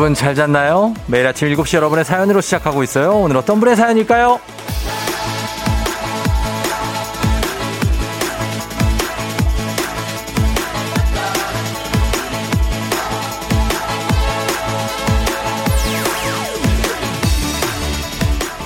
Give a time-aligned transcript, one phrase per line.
[0.00, 0.94] 여러분 잘 잤나요?
[1.08, 3.18] 매일 아침 7시 여러분의 사연으로 시작하고 있어요.
[3.18, 4.40] 오늘 어떤 분의 사연일까요?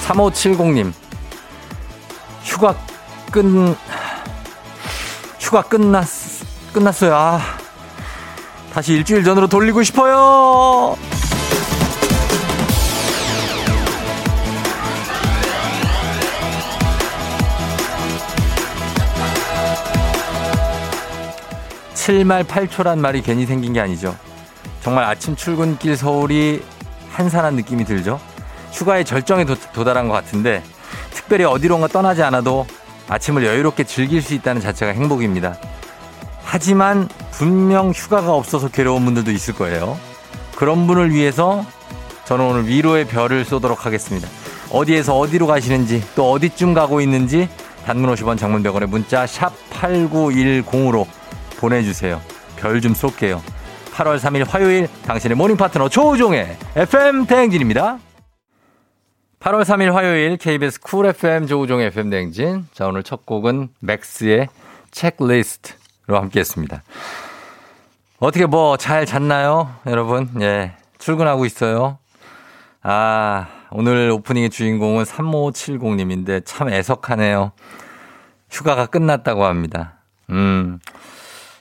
[0.07, 0.93] 3570님.
[2.45, 2.77] 휴가
[3.33, 3.45] 끝,
[5.41, 6.07] 휴가 끝났,
[6.73, 7.13] 끝났어요.
[7.13, 7.41] 아,
[8.73, 10.97] 다시 일주일 전으로 돌리고 싶어요.
[22.05, 24.15] 칠말팔초란 말이 괜히 생긴 게 아니죠.
[24.83, 26.63] 정말 아침 출근길 서울이
[27.09, 28.21] 한산한 느낌이 들죠.
[28.73, 30.63] 휴가의 절정에 도, 달한것 같은데
[31.13, 32.67] 특별히 어디론가 떠나지 않아도
[33.09, 35.57] 아침을 여유롭게 즐길 수 있다는 자체가 행복입니다.
[36.43, 39.99] 하지만 분명 휴가가 없어서 괴로운 분들도 있을 거예요.
[40.57, 41.65] 그런 분을 위해서
[42.27, 44.29] 저는 오늘 위로의 별을 쏘도록 하겠습니다.
[44.71, 47.49] 어디에서 어디로 가시는지 또 어디쯤 가고 있는지
[47.87, 51.07] 단문 50원 장문 100원의 문자 샵 8910으로
[51.65, 52.21] 보내주세요.
[52.57, 53.43] 별 좀 쏠게요.
[53.93, 57.99] 8월 3일 화요일 당신의 morning 파트너 조우종의 FM 대행진입니다.
[59.41, 62.67] 8월 3일 화요일 KBS 쿨 FM 조우종의 FM 대행진.
[62.75, 64.49] 자, 오늘 첫 곡은 맥스의
[64.91, 66.83] 체크리스트로 함께 했습니다.
[68.19, 69.75] 어떻게 뭐 잘 잤나요?
[69.87, 70.73] 여러분, 예.
[70.99, 71.99] 출근하고 있어요.
[72.83, 77.53] 아, 오늘 오프닝의 주인공은 3570님인데 참 애석하네요.
[78.51, 79.95] 휴가가 끝났다고 합니다.
[80.31, 80.79] 음.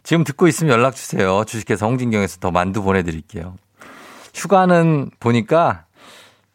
[0.03, 1.43] 지금 듣고 있으면 연락 주세요.
[1.45, 3.55] 주식회사 홍진경에서 더 만두 보내드릴게요.
[4.33, 5.85] 휴가는 보니까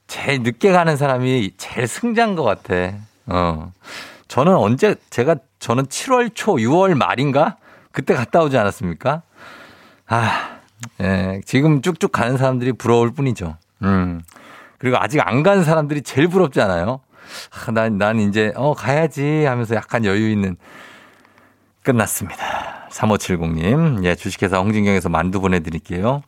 [0.06, 2.94] 제일 늦게 가는 사람이 제일 승자인 것 같아.
[3.26, 3.72] 어.
[4.28, 7.56] 저는 언제, 제가, 저는 7월 초, 6월 말인가?
[7.92, 9.22] 그때 갔다 오지 않았습니까?
[10.06, 10.58] 아,
[11.00, 13.56] 예, 지금 쭉쭉 가는 사람들이 부러울 뿐이죠.
[13.82, 14.22] 음.
[14.78, 17.00] 그리고 아직 안 간 사람들이 제일 부럽지 않아요?
[17.66, 20.56] 아, 난, 난 이제, 어, 가야지 하면서 약간 여유 있는.
[21.82, 22.77] 끝났습니다.
[22.90, 24.04] 3570님.
[24.04, 26.22] 예, 주식회사 홍진경에서 만두 보내드릴게요.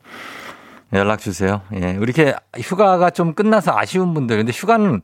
[0.93, 1.61] 연락 주세요.
[1.73, 1.97] 예.
[2.01, 4.37] 이렇게 휴가가 좀 끝나서 아쉬운 분들.
[4.37, 5.01] 근데 휴가는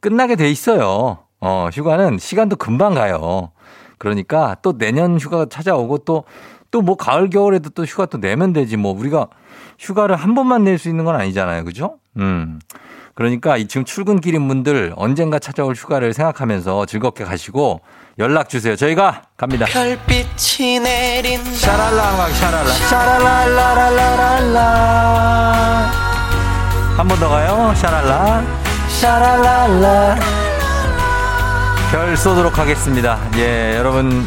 [0.00, 1.18] 끝나게 돼 있어요.
[1.40, 3.50] 어, 휴가는 시간도 금방 가요.
[3.98, 6.24] 그러니까 또 내년 휴가가 찾아오고 또,
[6.70, 8.76] 또 뭐 가을, 겨울에도 또 휴가 또 내면 되지.
[8.76, 9.28] 뭐 우리가
[9.78, 11.64] 휴가를 한 번만 낼 수 있는 건 아니잖아요.
[11.64, 11.98] 그죠?
[12.16, 12.58] 음.
[13.22, 17.80] 그러니까 지금 출근길인 분들 언젠가 찾아올 휴가를 생각하면서 즐겁게 가시고
[18.20, 18.76] 연락 주세요.
[18.76, 19.66] 저희가 갑니다.
[19.66, 21.50] 별빛이 내린다.
[21.52, 24.60] 샤랄라 샤랄라 샤랄랄라랄라랄라
[26.96, 27.74] 한 번 더 가요.
[27.74, 28.44] 샤랄라
[29.00, 30.16] 샤랄랄라
[31.90, 33.18] 별 쏘도록 하겠습니다.
[33.36, 34.24] 예, 여러분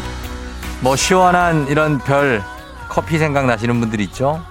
[0.80, 2.42] 뭐 시원한 이런 별
[2.90, 4.44] 커피 생각 나시는 분들 있죠?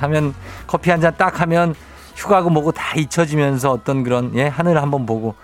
[0.00, 0.34] 하면
[0.66, 1.74] 커피 한 잔 딱 하면
[2.20, 5.34] 휴가고 뭐고 다 잊혀지면서 어떤 그런 예 하늘 한번 보고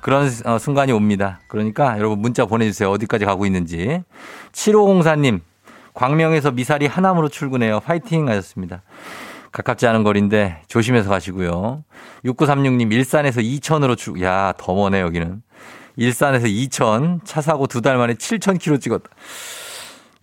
[0.00, 1.38] 그런 어, 순간이 옵니다.
[1.46, 2.90] 그러니까 여러분 문자 보내주세요.
[2.90, 4.02] 어디까지 가고 있는지.
[4.52, 5.40] 7504님,
[5.94, 7.80] 광명에서 미사리 하남으로 출근해요.
[7.80, 8.82] 파이팅 하셨습니다.
[9.52, 11.84] 가깝지 않은 거리인데 조심해서 가시고요.
[12.24, 15.40] 6936님, 일산에서 이천으로 출, 야, 더 머네, 여기는.
[15.96, 19.08] 일산에서 이천, 차 사고 두 달 만에 7,000km 찍었다.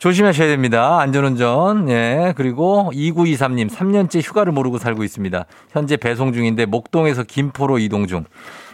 [0.01, 0.99] 조심하셔야 됩니다.
[0.99, 1.87] 안전운전.
[1.89, 2.33] 예.
[2.35, 5.45] 그리고 2923님, 3년째 휴가를 모르고 살고 있습니다.
[5.69, 8.25] 현재 배송 중인데 목동에서 김포로 이동 중.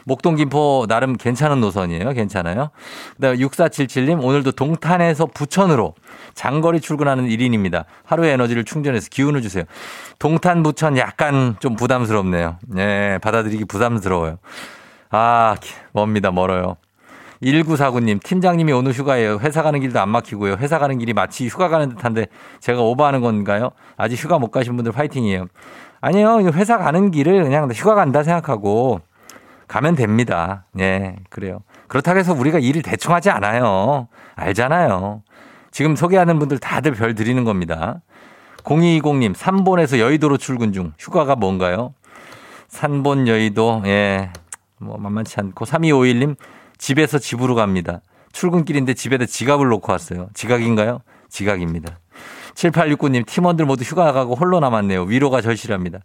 [0.05, 2.13] 목동 김포 나름 괜찮은 노선이에요.
[2.13, 2.69] 괜찮아요.
[3.17, 5.95] 그다음에 6477님 오늘도 동탄에서 부천으로
[6.33, 7.83] 장거리 출근하는 1인입니다.
[8.05, 9.65] 하루의 에너지를 충전해서 기운을 주세요.
[10.19, 12.55] 동탄 부천 약간 좀 부담스럽네요.
[12.69, 14.37] 네, 받아들이기 부담스러워요.
[15.09, 15.57] 아,
[15.91, 16.31] 멉니다.
[16.31, 16.77] 멀어요.
[17.41, 19.39] 1949님, 팀장님이 오늘 휴가예요.
[19.41, 20.55] 회사 가는 길도 안 막히고요.
[20.55, 22.27] 회사 가는 길이 마치 휴가 가는 듯한데
[22.59, 23.71] 제가 오버하는 건가요?
[23.95, 25.47] 아직 휴가 못 가신 분들 파이팅이에요.
[26.01, 26.49] 아니요.
[26.53, 29.01] 회사 가는 길을 그냥 휴가 간다 생각하고
[29.67, 30.65] 가면 됩니다.
[30.79, 31.59] 예, 그래요.
[31.87, 34.07] 그렇다고 해서 우리가 일을 대충 하지 않아요.
[34.35, 35.21] 알잖아요.
[35.71, 38.01] 지금 소개하는 분들 다들 별 드리는 겁니다.
[38.63, 40.93] 0220님, 산본에서 여의도로 출근 중.
[40.99, 41.93] 휴가가 뭔가요?
[42.67, 44.31] 산본 여의도, 예,
[44.77, 45.65] 뭐 만만치 않고.
[45.65, 46.35] 3251님,
[46.77, 48.01] 집에서 집으로 갑니다.
[48.31, 50.29] 출근길인데 집에다 지갑을 놓고 왔어요.
[50.33, 51.01] 지각인가요?
[51.29, 51.99] 지각입니다.
[52.55, 55.03] 7869님, 팀원들 모두 휴가 가고 홀로 남았네요.
[55.03, 55.99] 위로가 절실합니다.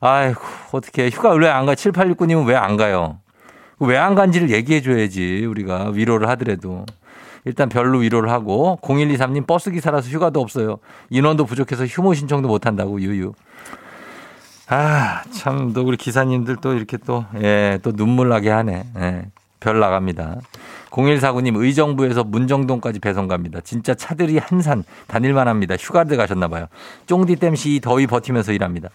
[0.00, 0.40] 아이고,
[0.72, 1.74] 어떻게 휴가 왜 안 가?
[1.74, 3.18] 7869님은 왜 안 가요?
[3.80, 5.44] 왜 안 간지를 얘기해 줘야지.
[5.46, 6.84] 우리가 위로를 하더라도.
[7.44, 10.78] 일단 별로 위로를 하고 0123님 버스 기사라서 휴가도 없어요.
[11.10, 13.32] 인원도 부족해서 휴무 신청도 못 한다고 유유.
[14.68, 18.84] 아, 참, 또 우리 기사님들 또 이렇게 또, 예, 또 눈물 나게 하네.
[18.98, 19.22] 예.
[19.60, 20.36] 별 나갑니다.
[20.90, 23.60] 0149님 의정부에서 문정동까지 배송 갑니다.
[23.62, 25.76] 진짜 차들이 한산 다닐만 합니다.
[25.78, 26.66] 휴가들 가셨나 봐요.
[27.06, 28.88] 쫑디 땜시 이 더위 버티면서 일합니다.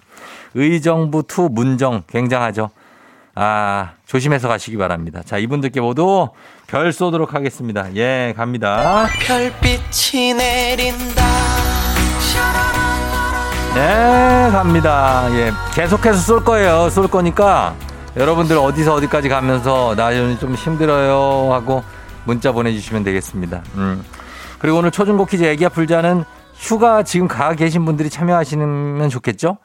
[0.53, 2.69] 의정부 to 문정 굉장하죠.
[3.35, 5.21] 아, 조심해서 가시기 바랍니다.
[5.25, 6.29] 자, 이분들께 모두
[6.67, 7.95] 별 쏘도록 하겠습니다.
[7.95, 9.07] 예, 갑니다.
[9.25, 11.23] 별빛이 내린다.
[13.73, 15.27] 네, 갑니다.
[15.31, 16.89] 예, 계속해서 쏠 거예요.
[16.91, 17.75] 쏠 거니까
[18.15, 21.83] 여러분들 어디서 어디까지 가면서 나좀 힘들어요 하고
[22.25, 23.63] 문자 보내주시면 되겠습니다.
[23.75, 24.03] 음.
[24.59, 26.23] 그리고 오늘 초중고 퀴즈 애기야 풀자는
[26.55, 29.57] 휴가 지금 가 계신 분들이 참여하시면 좋겠죠?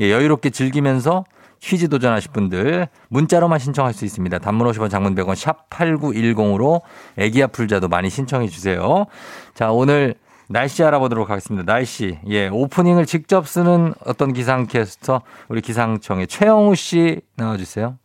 [0.00, 1.24] 예, 여유롭게 즐기면서
[1.60, 4.40] 퀴즈 도전하실 분들 문자로만 신청할 수 있습니다.
[4.40, 6.80] 단문 50원 장문 100원 샵 8910으로
[7.16, 9.06] 애기야 풀자도 많이 신청해 주세요.
[9.54, 10.16] 자, 오늘
[10.52, 11.64] 날씨 알아보도록 하겠습니다.
[11.72, 12.18] 날씨.
[12.28, 17.96] 예, 오프닝을 직접 쓰는 어떤 기상캐스터 우리 기상청의 최영우 씨 나와 주세요.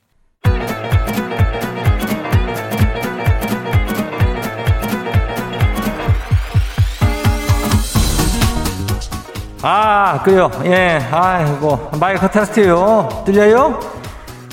[9.61, 10.49] 아, 그래요.
[10.63, 13.23] 예, 아이고, 마이크 테스트요.
[13.25, 13.77] 들려요?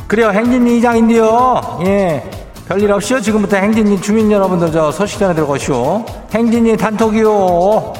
[0.08, 1.78] 그래요, 행진이 이장인데요.
[1.86, 2.28] 예,
[2.66, 3.20] 별일 없이요.
[3.20, 6.04] 지금부터 행진이 주민 여러분들 저 소식 전해 들어가시오.
[6.32, 7.92] 행진이 단톡이요.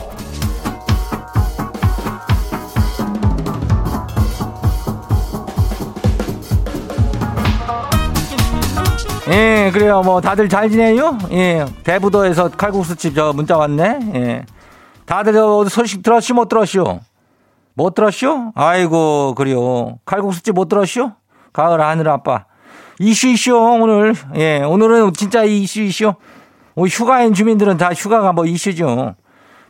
[9.28, 10.02] 예, 그래요.
[10.02, 11.19] 뭐 다들 잘 지내요?
[11.32, 13.99] 예, 대부도에서 칼국수집 저 문자 왔네.
[14.14, 14.46] 예.
[15.05, 17.00] 다들 어디 소식 들었슈 못 들었슈?
[17.75, 18.52] 못 들었슈?
[18.55, 19.99] 아이고 그래요.
[20.06, 21.10] 칼국수집 못 들었슈?
[21.52, 22.46] 가을 하늘 아빠.
[22.99, 26.14] 이슈 이슈 오늘 예 오늘은 진짜 이슈 이슈.
[26.75, 29.14] 뭐 휴가인 주민들은 다 휴가가 뭐 이슈죠.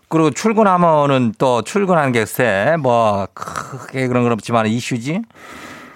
[0.08, 5.22] 그리고 출근하면은 또 출근하는 게쎄뭐 크게 그런 건 없지만 이슈지.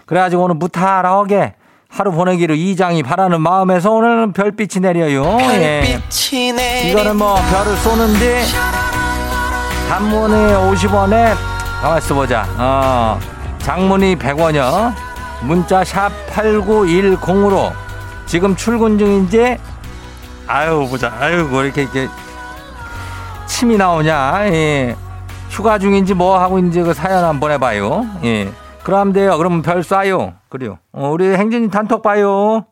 [0.07, 1.55] 그래가지고 오늘 무탈하게
[1.89, 5.39] 하루 보내기로 이장이 바라는 마음에서 오늘은 별빛이 내려요.
[5.41, 5.83] 예.
[6.01, 6.89] 별빛이 내린다.
[6.89, 8.43] 이거는 뭐 별을 쏘는데
[9.89, 11.35] 단문이 50원에
[11.81, 12.47] 가만있어 보자.
[12.59, 13.19] 어,
[13.61, 15.08] 장문이 100원이요.
[15.43, 17.73] 문자 샵 8910으로
[18.27, 19.57] 지금 출근 중인지
[20.47, 21.13] 아유 보자.
[21.21, 22.09] 아유 뭐 이렇게 이렇게
[23.47, 24.47] 침이 나오냐.
[24.53, 24.97] 예.
[25.51, 28.07] 휴가 중인지 뭐 하고 있는지 그 사연 한번 보내봐요.
[28.25, 28.53] 예.
[28.83, 29.37] 그럼 돼요.
[29.37, 30.35] 그러면 별 쏴요.
[30.49, 30.79] 그래요.
[30.93, 32.65] 어, 우리 행진이 단톡 봐요.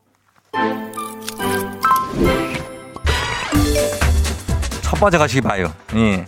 [4.81, 5.71] 첫 번째 가시기 봐요.
[5.95, 6.25] 예.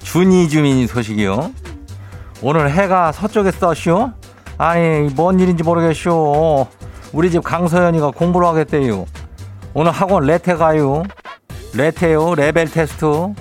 [0.00, 1.52] 준이 주민 소식이요.
[2.40, 4.12] 오늘 해가 서쪽에 떠쇼?
[4.58, 6.66] 아니, 뭔 일인지 모르겠쇼.
[7.12, 9.04] 우리 집 강서연이가 공부를 하겠대요.
[9.74, 11.02] 오늘 학원 레테 가요.
[11.74, 13.32] 레테요, 레벨 테스트.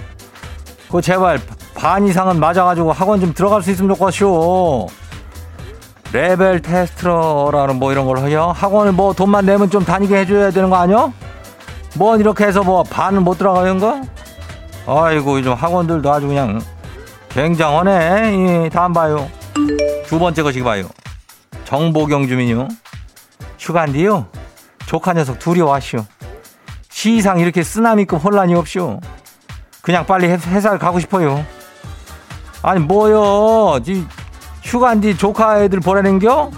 [0.92, 1.40] 그 제발
[1.76, 4.88] 반 이상은 맞아가지고 학원 좀 들어갈 수 있으면 좋겠쇼.
[6.14, 8.52] 레벨 테스트라는 뭐 이런 걸 해요?
[8.56, 11.12] 학원을 뭐 돈만 내면 좀 다니게 해줘야 되는 거 아니야?
[11.96, 14.02] 뭔 이렇게 해서 뭐 반은 못 들어가는 거?
[14.88, 16.60] 아이고 요즘 학원들도 아주 그냥
[17.30, 18.64] 굉장하네.
[18.66, 19.30] 예, 다음 봐요.
[20.12, 20.90] 두 번째 것이 봐요.
[21.64, 22.68] 정보경 주민요.
[23.58, 24.26] 휴가인데요.
[24.86, 26.00] 조카 녀석 둘이 왔쇼.
[26.90, 29.00] 시상 이렇게 쓰나미급 혼란이 없쇼.
[29.82, 31.46] 그냥 빨리 회- 회사를 가고 싶어요.
[32.62, 33.80] 아니 뭐요?
[33.86, 34.06] 지
[34.64, 36.52] 휴가인데 조카 애들 보내는겨?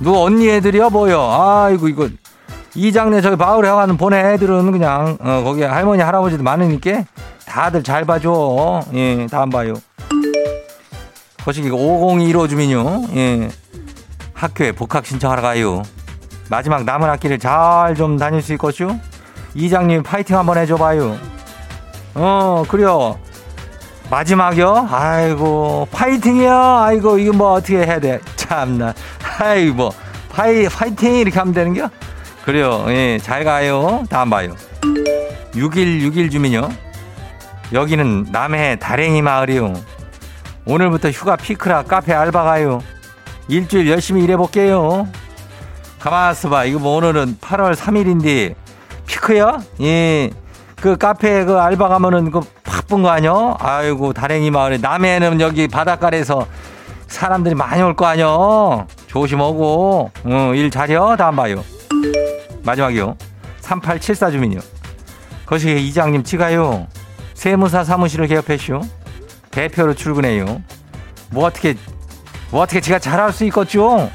[0.00, 1.20] 누구 언니 애들이야 뭐요?
[1.30, 2.08] 아이고 이거
[2.74, 7.04] 이장네 저기 마을에 가는 보내 애들은 그냥 어, 거기 할머니 할아버지도 많으니까
[7.44, 8.80] 다들 잘 봐줘.
[8.94, 9.74] 예, 다음 봐요.
[11.44, 13.04] 거시기 5015 주민요.
[13.16, 13.48] 예.
[14.34, 15.82] 학교에 복학 신청하러 가요.
[16.48, 18.96] 마지막 남은 학기를 잘 좀 다닐 수 있겠슈?
[19.54, 21.16] 이장님 파이팅 한번 해줘봐요.
[22.14, 23.18] 어, 그래요.
[24.10, 24.88] 마지막이요?
[24.90, 26.52] 아이고, 파이팅이요?
[26.52, 28.20] 아이고, 이거 뭐 어떻게 해야 돼?
[28.36, 28.92] 참나.
[29.38, 29.90] 아이고, 뭐,
[30.30, 31.88] 파이, 파이팅 이렇게 하면 되는 겨?
[32.44, 32.84] 그래요.
[32.88, 34.04] 예, 잘 가요.
[34.10, 34.54] 다음 봐요.
[35.54, 36.68] 6161 주민요.
[37.72, 39.72] 여기는 남해 다랭이 마을이요.
[40.66, 42.80] 오늘부터 휴가 피크라 카페 알바 가요.
[43.48, 45.08] 일주일 열심히 일해볼게요.
[45.98, 46.64] 가만있어 봐.
[46.64, 48.54] 이거 뭐 오늘은 8월 3일인데
[49.06, 49.60] 피크야?
[49.82, 50.30] 예.
[50.80, 53.54] 그 카페 그 알바 가면은 그 바쁜 거 아니야?
[53.58, 56.46] 아이고 다랭이 마을에 남해는 여기 바닷가에서
[57.06, 58.26] 사람들이 많이 올 거 아니야?
[59.06, 60.96] 조심하고 어, 일 잘해.
[61.18, 61.62] 다음 봐요.
[62.64, 63.16] 마지막이요.
[63.60, 64.60] 3874 주민이요.
[65.46, 66.86] 거시기 이장님 치가요.
[67.34, 68.80] 세무사 사무실을 개업했쇼.
[69.52, 70.60] 대표로 출근해요.
[71.30, 71.76] 뭐 어떻게
[72.50, 74.10] 뭐 어떻게 제가 잘할 수 있겠죠?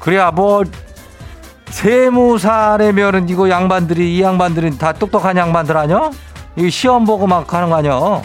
[0.00, 0.64] 그래야 뭐
[1.66, 6.10] 세무사라면은 이거 양반들이 이 양반들은 다 똑똑한 양반들 아니야?
[6.56, 8.22] 이 시험 보고 막 하는 거 아니야?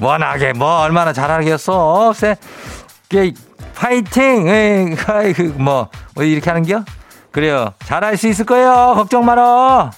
[0.00, 2.12] 워낙에 뭐 얼마나 잘하겠어?
[2.14, 2.36] 세,
[3.08, 3.32] 게
[3.74, 4.48] 파이팅!
[4.48, 6.84] 에, 아이고, 뭐, 뭐 이렇게 하는 겨?
[7.30, 7.72] 그래요.
[7.84, 8.94] 잘할 수 있을 거예요.
[8.96, 9.90] 걱정 말어.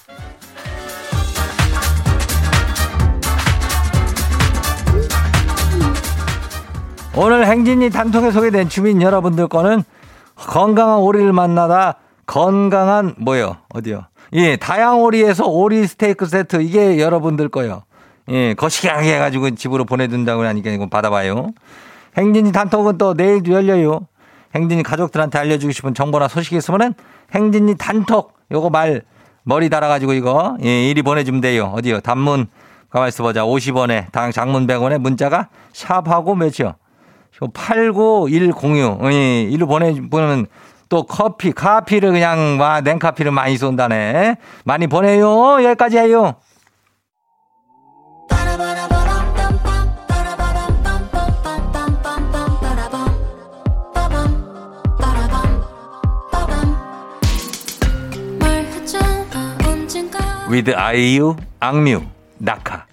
[7.15, 9.83] 오늘 행진이 단톡에 소개된 주민 여러분들 거는
[10.35, 13.57] 건강한 오리를 만나다 건강한 뭐요?
[13.73, 14.05] 어디요?
[14.33, 17.83] 예, 다양 오리에서 오리 스테이크 세트 이게 여러분들 거요.
[18.29, 21.51] 예, 거시기하게 해가지고 집으로 보내준다고 하니까 이거 받아봐요.
[22.17, 24.07] 행진이 단톡은 또 내일도 열려요.
[24.55, 26.95] 행진이 가족들한테 알려주고 싶은 정보나 소식이 있으면은
[27.33, 29.03] 행진이 단톡 요거 말
[29.43, 31.73] 머리 달아가지고 이거 예, 이리 보내주면 돼요.
[31.75, 31.99] 어디요?
[31.99, 32.47] 단문
[32.89, 33.43] 가만있어 보자.
[33.43, 36.73] 50원에 당 장문 100원에 문자가 샵하고 몇이요?
[37.51, 39.11] 89106.
[39.11, 40.47] 예, 이로 보내, 보내면
[40.89, 44.35] 또 커피, 카피를 그냥, 와, 냉카피를 많이 쏜다네.
[44.63, 45.63] 많이 보내요.
[45.63, 46.35] 여기까지 해요.
[60.49, 62.03] 위드 아이유, 악뮤,
[62.37, 62.92] 낙하.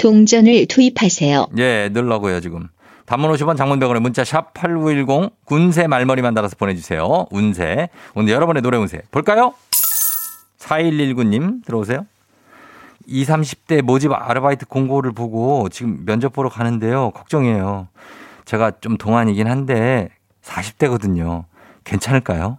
[0.00, 1.48] 동전을 투입하세요.
[1.58, 2.68] 예, 늘라고요, 지금.
[3.04, 7.26] 단문 50원 장문병원에 문자 샵 8910 군세 말머리만 달아서 보내주세요.
[7.30, 7.88] 운세.
[8.14, 9.02] 오늘 여러분의 노래 운세.
[9.10, 9.52] 볼까요?
[10.58, 12.06] 4119님 들어오세요.
[13.06, 17.10] 20, 30대 모집 아르바이트 공고를 보고 지금 면접 보러 가는데요.
[17.10, 17.88] 걱정이에요.
[18.44, 20.08] 제가 좀 동안이긴 한데
[20.42, 21.44] 40대거든요.
[21.84, 22.58] 괜찮을까요?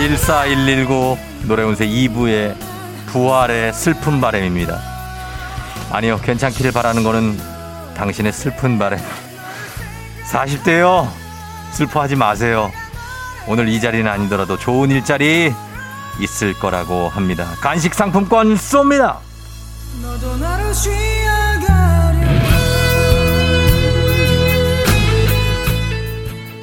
[0.00, 2.54] 14119 노래운세 2부의
[3.08, 4.80] 부활의 슬픈 바람입니다.
[5.92, 7.38] 아니요, 괜찮기를 바라는 거는
[7.94, 8.98] 당신의 슬픈 바람.
[10.30, 11.06] 40대요.
[11.72, 12.72] 슬퍼하지 마세요.
[13.46, 15.52] 오늘 이 자리는 아니더라도 좋은 일자리
[16.18, 17.46] 있을 거라고 합니다.
[17.60, 19.18] 간식 상품권 쏩니다.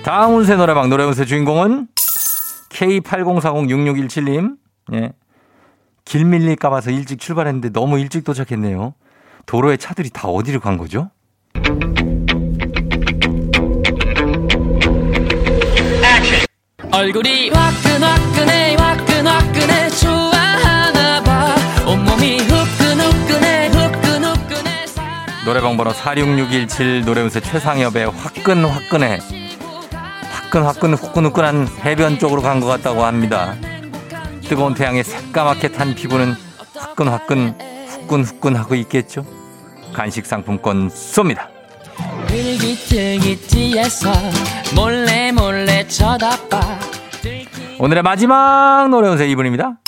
[0.03, 1.88] 다음 운세 노래방 노래 운세 주인공은
[2.77, 4.57] K80406617님.
[4.93, 5.12] 예.
[6.05, 8.93] 길 밀릴까 봐서 일찍 출발했는데 너무 일찍 도착했네요.
[9.46, 11.10] 도로에 차들이 다 어디로 간 거죠?
[16.91, 21.55] 얼굴이 화끈화끈해 화끈화끈해 좋아하나 봐
[21.88, 24.86] 온몸이 후끈후끈해 후끈후끈해
[25.46, 29.47] 노래방 번호 46617 노래운세 최상엽의 화끈 화끈해
[30.48, 33.56] 화끈 화끈 후끈후끈한 해변 쪽으로 간 것 같다고 합니다.
[34.48, 36.36] 뜨거운 태양에 새까맣게 탄 피부는
[36.77, 37.56] 화끈 화끈
[37.88, 39.25] 후끈 후끈하고 있겠죠.
[39.94, 41.48] 간식 상품권 쏩니다.
[47.80, 49.80] 오늘의 마지막 노래 운세 이분입니다.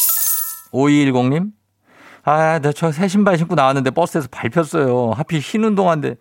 [0.73, 1.51] 5210님.
[2.25, 5.11] 아, 나 저 새 신발 신고 나왔는데 버스에서 밟혔어요.
[5.15, 6.15] 하필 흰 운동화인데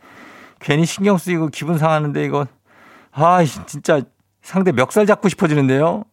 [0.60, 2.46] 괜히 신경 쓰이고 기분 상하는데 이거.
[3.12, 4.00] 아, 진짜
[4.48, 6.04] 상대 멱살 잡고 싶어지는데요.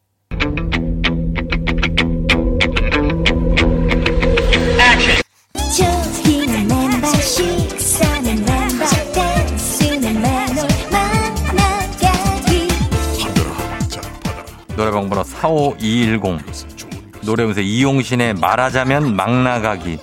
[14.75, 17.24] 노래방 번호 45210.
[17.24, 19.98] 노래운세 이용신의 말하자면 막 나가기.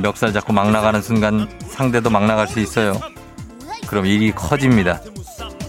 [0.00, 3.00] 멱살 잡고 막 나가는 순간 상대도 막 나갈 수 있어요.
[3.88, 5.00] 그럼 일이 커집니다.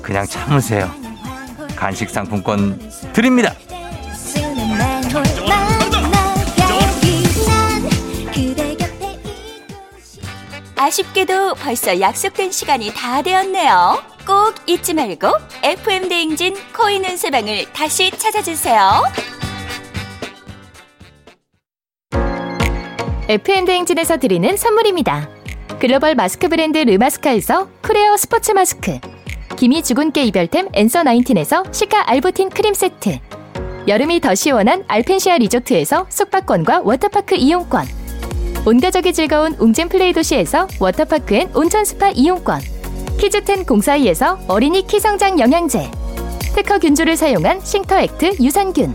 [0.03, 1.06] 그냥 참으세요.
[1.77, 2.77] 간식 상품권
[3.13, 3.53] 드립니다.
[10.75, 14.03] 아쉽게도 벌써 약속된 시간이 다 되었네요.
[14.25, 15.27] 꼭 잊지 말고
[15.63, 19.03] FM 대행진 코인 운세방을 다시 찾아주세요.
[23.29, 25.29] FM대행진에서 드리는 선물입니다.
[25.79, 28.99] 글로벌 마스크 브랜드 르마스카에서 크레어 스포츠 마스크
[29.57, 33.19] 기미 주근깨 이별템 앤서 나인틴에서 시카 알부틴 크림 세트
[33.87, 38.07] 여름이 더 시원한 알펜시아 리조트에서 숙박권과 워터파크 이용권
[38.67, 42.59] 온가족이 즐거운 웅진 플레이 도시에서 워터파크 and 온천 스파 이용권.
[43.17, 45.89] 키즈텐 공사이에서 어린이 키성장 영양제.
[46.53, 48.93] 특허 균주를 사용한 싱터액트 유산균.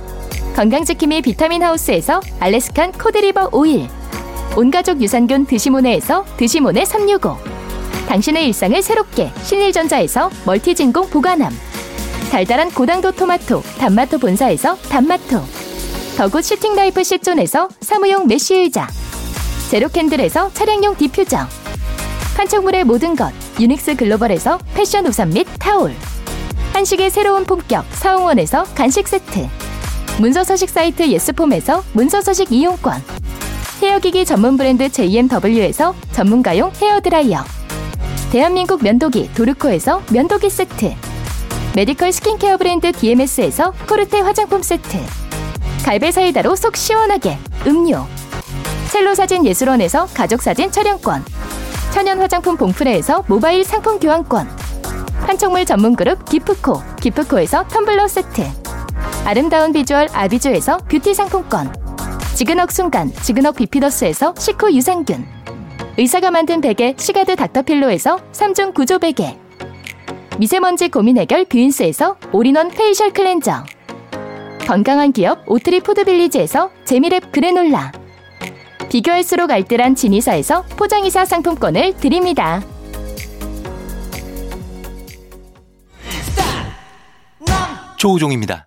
[0.55, 3.89] 건강지킴이 비타민 하우스에서 알래스칸 코드리버 오일.
[4.59, 7.52] 온가족 유산균 드시모네에서 드시모네 365.
[8.09, 11.53] 당신의 일상을 새롭게 신일전자에서 멀티진공 보관함.
[12.31, 15.43] 달달한 고당도 토마토 단마토 본사에서 단마토.
[16.17, 18.89] 더굿 시팅라이프 시존에서 사무용 메쉬 의자.
[19.71, 21.47] 제로캔들에서 차량용 디퓨저.
[22.37, 25.95] 판촉물의 모든 것 유닉스 글로벌에서 패션 우산 및 타올.
[26.73, 29.49] 한식의 새로운 품격 사홍원에서 간식 세트.
[30.19, 33.03] 문서 서식 사이트 예스폼에서 문서 서식 이용권.
[33.83, 37.62] 헤어기기 전문 브랜드 JMW에서 전문가용 헤어드라이어.
[38.33, 40.95] 대한민국 면도기 도르코에서 면도기 세트.
[41.77, 44.97] 메디컬 스킨케어 브랜드 DMS에서 코르테 화장품 세트.
[45.85, 47.37] 갈배 사이다로 속 시원하게
[47.67, 48.07] 음료.
[48.91, 51.23] 첼로 사진 예술원에서 가족 사진 촬영권.
[51.93, 54.49] 천연 화장품 봉프레에서 모바일 상품 교환권.
[55.27, 58.47] 판촉물 전문 그룹 기프코 기프코에서 텀블러 세트.
[59.27, 61.71] 아름다운 비주얼 아비주에서 뷰티 상품권.
[62.35, 65.42] 지그넉 순간 지그넉 비피더스에서 식후 유산균.
[65.99, 69.37] 의사가 만든 베개 시가드 닥터필로에서 3중 구조 베개.
[70.39, 73.65] 미세먼지 고민 해결 뷰인스에서 올인원 페이셜 클렌저.
[74.67, 77.93] 건강한 기업 오트리 푸드빌리지에서 재미랩 그래놀라.
[78.91, 82.63] 비교할수록 알뜰한 진이사에서 포장이사 상품권을 드립니다.
[87.99, 88.65] 조우종입니다.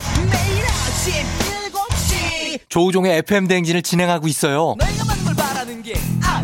[2.70, 4.76] 조우종의 FM 대행진을 진행하고 있어요.
[6.24, 6.44] 아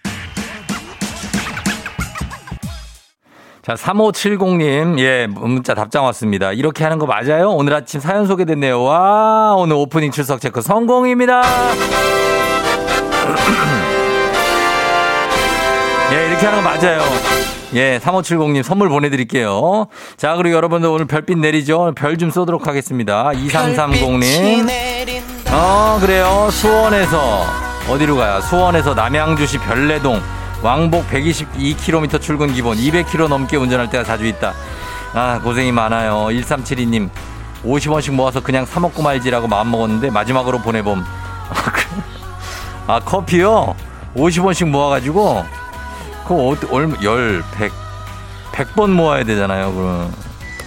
[3.61, 6.51] 자, 3570님, 예, 문자 답장 왔습니다.
[6.51, 7.51] 이렇게 하는 거 맞아요?
[7.51, 8.81] 오늘 아침 사연 소개됐네요.
[8.81, 11.43] 와, 오늘 오프닝 출석 체크 성공입니다.
[16.13, 17.01] 예, 이렇게 하는 거 맞아요.
[17.75, 19.85] 예, 3570님 선물 보내드릴게요.
[20.17, 21.93] 자, 그리고 여러분들 오늘 별빛 내리죠?
[21.95, 23.29] 별 좀 쏘도록 하겠습니다.
[23.35, 24.67] 2330님.
[25.53, 26.49] 어, 그래요.
[26.51, 27.45] 수원에서,
[27.89, 28.41] 어디로 가요?
[28.41, 30.19] 수원에서 남양주시 별내동.
[30.61, 34.53] 왕복 122km 출근 기본 200km 넘게 운전할 때가 자주 있다.
[35.13, 36.27] 아, 고생이 많아요.
[36.27, 37.09] 1372님.
[37.65, 41.03] 50원씩 모아서 그냥 사먹고 말지라고 마음먹었는데 마지막으로 보내봄.
[42.87, 43.75] 아, 커피요?
[44.15, 45.45] 50원씩 모아가지고
[46.27, 47.71] 그거 얼마, 10, 100,
[48.51, 50.13] 100번 모아야 되잖아요, 그럼.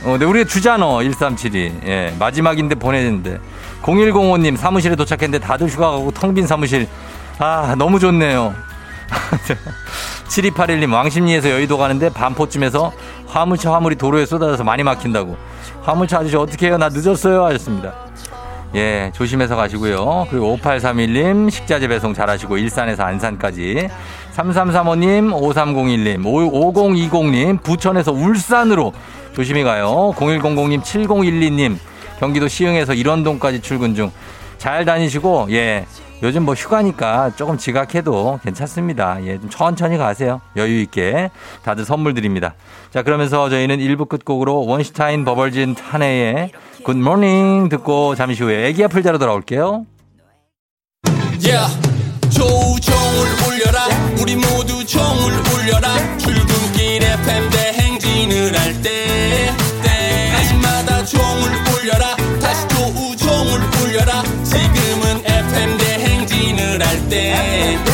[0.04, 1.80] 어, 근데 우리가 주잖아, 1372.
[1.86, 3.38] 예, 마지막인데 보내는데.
[3.82, 6.88] 0105님 사무실에 도착했는데 다들 휴가 가고 텅 빈 사무실.
[7.38, 8.54] 아, 너무 좋네요.
[10.28, 12.92] 7281님 왕십리에서 여의도 가는데 반포쯤에서
[13.26, 15.36] 화물차 화물이 도로에 쏟아져서 많이 막힌다고.
[15.82, 16.78] 화물차 아저씨 어떻게 해요?
[16.78, 17.44] 나 늦었어요.
[17.44, 17.94] 하셨습니다.
[18.74, 20.26] 예, 조심해서 가시고요.
[20.30, 23.88] 그리고 5831님 식자재 배송 잘하시고 일산에서 안산까지.
[24.34, 28.92] 3335님, 5301님, 5020님 부천에서 울산으로
[29.32, 30.12] 조심히 가요.
[30.16, 31.76] 0100님, 7012님
[32.18, 34.10] 경기도 시흥에서 일원동까지 출근 중.
[34.58, 35.86] 잘 다니시고 예.
[36.24, 39.18] 요즘 뭐 휴가니까 조금 지각해도 괜찮습니다.
[39.26, 40.40] 예, 좀 천천히 가세요.
[40.56, 41.30] 여유 있게.
[41.62, 42.54] 다들 선물 드립니다.
[42.90, 46.50] 자, 그러면서 저희는 1부 끝곡으로 원슈타인 버벌진 한해의
[46.82, 49.84] 굿모닝 듣고 잠시 후에 애기 아플 자로 돌아올게요.
[51.44, 51.78] Yeah.
[52.30, 53.86] 조우종을 울려라
[54.20, 58.93] 우리 모두 종을 울려라 출근길 FM 대행진을 할때
[67.08, 67.93] 대행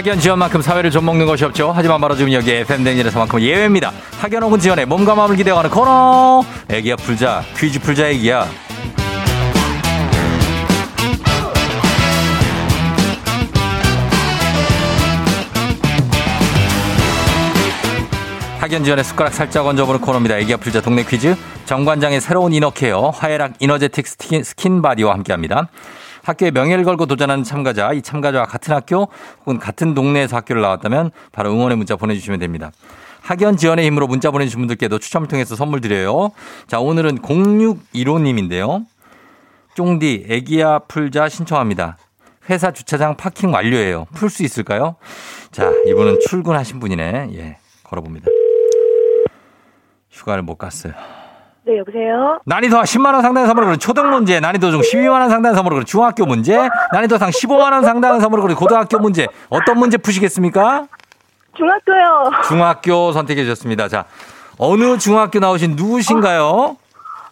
[0.00, 1.72] 학연 지연만큼 사회를 좀 먹는 것이 없죠.
[1.76, 3.92] 하지만 말아주면 여기 FM 댕진에서만큼 예외입니다.
[4.18, 6.42] 학연 혹은 지연에 몸과 마음을 기대는 코너.
[6.70, 8.48] 애기야 풀자 퀴즈 풀자 애기야.
[18.60, 20.38] 학연지연에 숟가락 살짝 얹어보는 코너입니다.
[20.38, 21.36] 애기야 풀자 동네 퀴즈.
[21.66, 25.68] 정관장의 새로운 이너케어 화해락 이너제틱 스킨 바디와 함께합니다.
[26.22, 29.08] 학교에 명예를 걸고 도전하는 참가자, 이 참가자와 같은 학교
[29.40, 32.70] 혹은 같은 동네에서 학교를 나왔다면 바로 응원의 문자 보내주시면 됩니다.
[33.22, 36.32] 학연 지원의 힘으로 문자 보내주신 분들께도 추첨을 통해서 선물 드려요.
[36.66, 38.86] 자, 오늘은 0615님인데요.
[39.74, 41.96] 쫑디, 애기야 풀자 신청합니다.
[42.48, 44.06] 회사 주차장 파킹 완료예요.
[44.14, 44.96] 풀 수 있을까요?
[45.52, 47.30] 자, 이분은 출근하신 분이네.
[47.34, 48.26] 예, 걸어봅니다.
[50.10, 50.92] 휴가를 못 갔어요.
[51.70, 52.40] 네, 여보세요?
[52.46, 56.68] 난이도 10만 원 상당의 선물을 초등 문제, 난이도 중 12만 원 상당의 선물을 중학교 문제,
[56.92, 59.28] 난이도 상 15만 원 상당의 선물을 고등학교 문제.
[59.50, 60.88] 어떤 문제 푸시겠습니까?
[61.56, 62.32] 중학교요.
[62.48, 63.86] 중학교 선택해 주셨습니다.
[63.86, 64.04] 자,
[64.58, 66.76] 어느 중학교 나오신 누구신가요?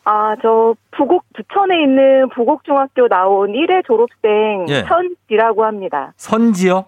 [0.05, 4.85] 아, 저 부곡 부천에 있는 부곡중학교 나온 1회 졸업생 예.
[4.87, 6.13] 천지라고 합니다.
[6.17, 6.85] 선지요?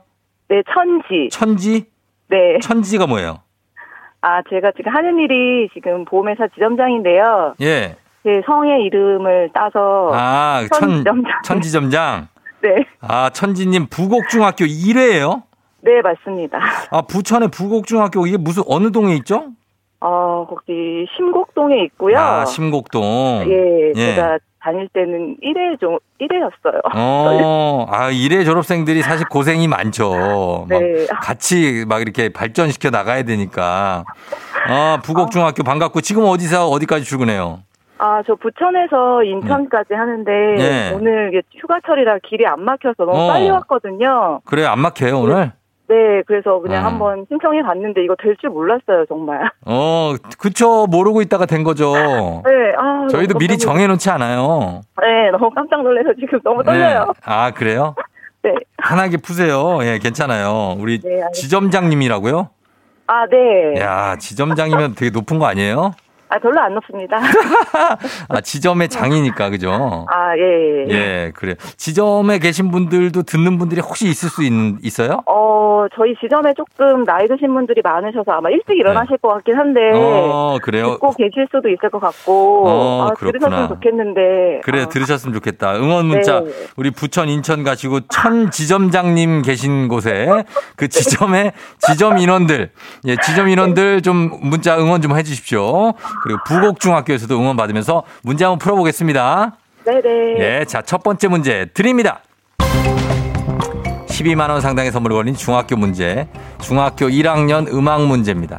[0.49, 1.29] 네, 천지.
[1.33, 1.87] 천지?
[2.29, 2.61] 네.
[2.63, 3.41] 천지가 뭐예요?
[4.23, 7.55] 아, 제가 지금 하는 일이 지금 보험회사 지점장인데요.
[7.63, 7.97] 예.
[8.23, 11.43] 제 성의 이름을 따서 아, 천, 천지점장.
[11.43, 12.29] 천지점장.
[12.63, 12.85] 네.
[13.01, 15.43] 아, 천지님 부곡중학교 1회예요?
[15.81, 16.59] 네, 맞습니다.
[16.91, 19.47] 아, 부천의 부곡중학교 이게 무슨 어느 동에 있죠?
[20.01, 22.19] 어, 거기 심곡동에 있고요.
[22.19, 23.45] 아, 심곡동.
[23.49, 24.15] 예, 예.
[24.15, 26.81] 제가 다닐 때는 1회 종 1회였어요.
[26.95, 30.67] 어, 아, 1회 졸업생들이 사실 고생이 많죠.
[30.69, 31.07] 막 네.
[31.23, 34.05] 같이 막 이렇게 발전시켜 나가야 되니까.
[34.69, 37.61] 아, 부곡중학교 반갑고 지금 어디서 어디까지 출근해요?
[37.99, 40.93] 아, 저 부천에서 인천까지 하는데 네.
[40.95, 43.27] 오늘 휴가철이라 길이 안 막혀서 너무 어.
[43.29, 44.41] 빨리 왔거든요.
[44.45, 45.53] 그래, 안 막혀요, 오늘?
[45.91, 46.89] 네, 그래서 그냥 어.
[46.89, 49.51] 한번 신청해 봤는데 이거 될 줄 몰랐어요, 정말.
[49.67, 50.87] 어, 그쵸.
[50.87, 51.93] 모르고 있다가 된 거죠.
[52.47, 53.09] 네, 아.
[53.11, 54.83] 저희도 미리 정해놓지 않아요.
[54.97, 57.07] 놀- 네, 너무 깜짝 놀라서 지금 너무 떨려요.
[57.07, 57.13] 네.
[57.25, 57.97] 아, 그래요?
[58.45, 58.55] 네.
[58.87, 59.81] 편하게 푸세요.
[59.83, 60.77] 예, 괜찮아요.
[60.79, 61.23] 우리 네.
[61.35, 62.49] 지점장님이라고요?
[63.09, 63.81] 아, 네.
[63.81, 65.91] 야, 지점장이면 되게 높은 거 아니에요?
[66.31, 67.19] 아, 별로 안 높습니다.
[68.29, 70.07] 아, 지점의 장이니까, 그죠?
[70.09, 70.87] 아, 예.
[70.89, 70.95] 예.
[70.95, 71.57] 예, 그래.
[71.77, 74.53] 지점에 계신 분들도 듣는 분들이 혹시 있을 수 있,
[74.85, 75.23] 있어요?
[75.27, 79.81] 어, 저희 지점에 조금 나이 드신 분들이 많으셔서 아마 일찍 일어나실 것 같긴 한데.
[79.81, 79.91] 네.
[79.93, 80.93] 어, 그래요?
[80.93, 82.69] 듣고 계실 수도 있을 것 같고.
[82.69, 83.33] 어, 아, 그렇구나.
[83.33, 84.61] 들으셨으면 좋겠는데.
[84.63, 85.75] 그래, 아, 들으셨으면 좋겠다.
[85.77, 86.51] 응원 문자, 네.
[86.77, 90.29] 우리 부천, 인천 가시고, 천 지점장님 계신 곳에
[90.77, 92.71] 그 지점에, 지점 인원들,
[93.07, 95.95] 예, 지점 인원들 좀 문자 응원 좀 해주십시오.
[96.23, 99.57] 그리고 부곡중학교에서도 응원 받으면서 문제 한번 풀어보겠습니다.
[99.85, 100.39] 네네.
[100.39, 102.21] 예, 자, 첫 번째 문제 드립니다.
[104.09, 106.29] 12만원 상당의 선물을 걸린 중학교 문제.
[106.61, 108.59] 중학교 1학년 음악 문제입니다.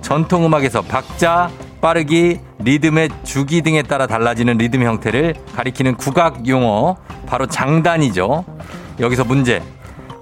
[0.00, 8.44] 전통음악에서 박자, 빠르기, 리듬의 주기 등에 따라 달라지는 리듬 형태를 가리키는 국악 용어, 바로 장단이죠.
[9.00, 9.62] 여기서 문제.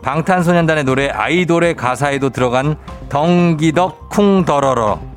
[0.03, 2.77] 방탄소년단의 노래 아이돌의 가사에도 들어간
[3.09, 5.08] 덩기덕 쿵더러러.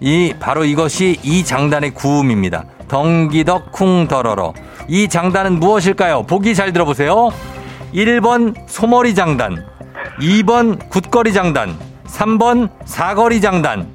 [0.00, 2.64] 이 바로 이것이 이 장단의 구음입니다.
[2.88, 4.54] 덩기덕 쿵더러러.
[4.88, 6.24] 이 장단은 무엇일까요?
[6.24, 7.30] 보기 잘 들어보세요.
[7.94, 9.64] 1번 소머리 장단,
[10.20, 13.86] 2번 굿거리 장단, 3번 사거리 장단.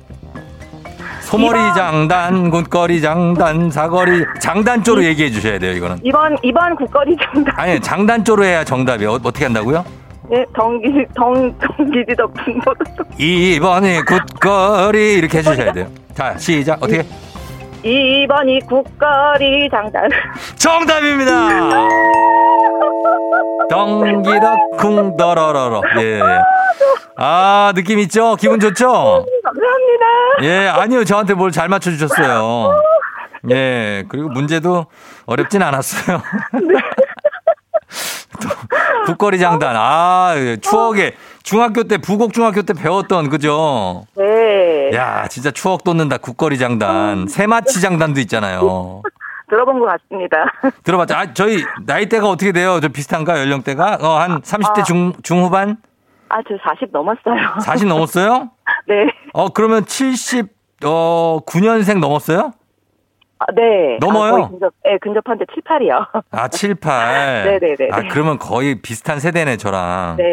[1.22, 5.98] 소머리 장단, 굿거리 장단, 사거리 장단 쪽으로 얘기해 주셔야 돼요, 이거는.
[6.04, 7.60] 이번, 이번 국거리 정답.
[7.60, 9.12] 아니, 장단 쪽으로 해야 정답이에요.
[9.12, 9.84] 어, 어떻게 한다고요?
[10.30, 12.60] 네, 덩기, 덩, 덩기지 덕분.
[13.20, 15.88] 2번이 굿거리 이렇게 해주셔야 돼요.
[16.14, 16.82] 자, 시작.
[16.82, 17.04] 어떻게?
[17.84, 20.10] 2번이 국거리 장단.
[20.58, 21.50] 정답입니다.
[23.70, 25.82] 덩기덕 쿵더러러러.
[26.00, 26.22] 예.
[27.18, 28.36] 아, 느낌 있죠?
[28.38, 29.26] 기분 좋죠?
[29.44, 30.06] 감사합니다.
[30.44, 31.04] 예, 아니요.
[31.06, 32.72] 저한테 뭘 잘 맞춰주셨어요.
[33.52, 34.88] 예, 그리고 문제도
[35.28, 36.22] 어렵진 않았어요.
[38.42, 38.50] 또
[39.06, 39.76] 북거리 장단.
[39.78, 41.14] 아, 예, 추억에
[41.44, 44.06] 중학교 때 부곡 중학교 때 배웠던 그죠?
[44.16, 44.92] 네.
[44.94, 46.18] 야, 진짜 추억 돋는다.
[46.18, 47.28] 국거리 장단.
[47.28, 49.02] 새마치 장단도 있잖아요.
[49.50, 50.38] 들어본 것 같습니다.
[50.84, 51.16] 들어봤죠?
[51.16, 52.80] 아, 저희 나이대가 어떻게 돼요?
[52.82, 53.40] 저 비슷한가?
[53.40, 54.00] 연령대가?
[54.02, 54.84] 어, 한 30대 아.
[54.84, 55.78] 중, 중후반?
[56.30, 57.60] 아, 저 40 넘었어요.
[57.62, 58.50] 40 넘었어요?
[58.88, 59.06] 네.
[59.34, 60.48] 어, 그러면 70,
[60.84, 62.54] 어, 9년생 넘었어요?
[63.38, 63.98] 아, 네.
[64.00, 64.46] 넘어요?
[64.46, 66.24] 아, 근접, 네, 근접한데 7, 8이요.
[66.32, 67.60] 아, 7, 8.
[67.60, 67.90] 네네네.
[67.92, 70.16] 아, 그러면 거의 비슷한 세대네, 저랑.
[70.18, 70.26] 네.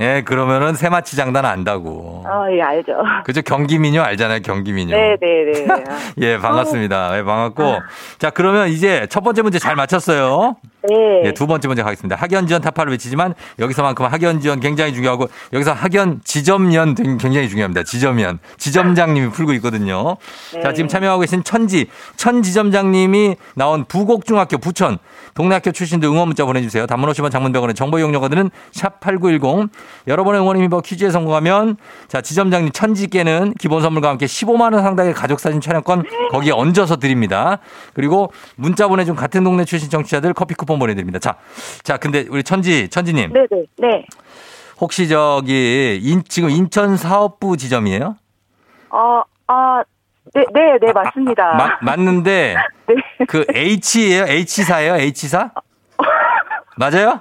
[0.00, 2.24] 예, 그러면은 새마치 장단 안다고.
[2.26, 2.92] 아, 예, 알죠.
[3.24, 3.42] 그죠?
[3.42, 4.96] 경기민요 알잖아요, 경기민요.
[4.96, 5.66] 네네네.
[6.18, 7.18] 예, 반갑습니다.
[7.18, 7.78] 예, 반갑고.
[8.18, 10.56] 자, 그러면 이제 첫 번째 문제 잘 맞췄어요.
[10.88, 11.22] 네.
[11.26, 12.16] 예, 두 번째 문제 가겠습니다.
[12.16, 17.82] 학연 지원 타파를 외치지만 여기서만큼 학연 지원 굉장히 중요하고 여기서 학연 지점연 굉장히 중요합니다.
[17.82, 18.38] 지점연.
[18.56, 20.16] 지점장님이 풀고 있거든요.
[20.62, 20.74] 자, 네.
[20.74, 21.86] 지금 참여하고 계신 천지.
[22.16, 24.98] 천지 지점장님이 나온 부곡중학교 부천
[25.34, 26.86] 동네 학교 출신들 응원 문자 보내주세요.
[26.86, 29.70] 단문 50원 장문병원의 정보 이용료가들은 샵8910
[30.06, 31.76] 여러분의 응원이 뭐 퀴즈에 성공하면
[32.08, 37.58] 자 지점장님 천지께는 기본 선물과 함께 15만 원 상당의 가족사진 촬영권 거기에 얹어서 드립니다.
[37.94, 41.18] 그리고 문자 보내준 같은 동네 출신 정치자들 커피 쿠폰 보내드립니다.
[41.18, 41.36] 자,
[41.82, 43.64] 자 근데 우리 천지 천지님 네네.
[43.78, 44.06] 네.
[44.80, 48.16] 혹시 저기 인, 지금 인천 사업부 지점이에요?
[48.90, 49.82] 어, 아,
[50.34, 51.54] 네, 네, 네, 맞습니다.
[51.54, 52.94] 마- 맞는데 네.
[53.26, 54.24] 그 H예요?
[54.28, 54.94] H사예요?
[54.96, 55.50] H사?
[56.76, 57.20] 맞아요?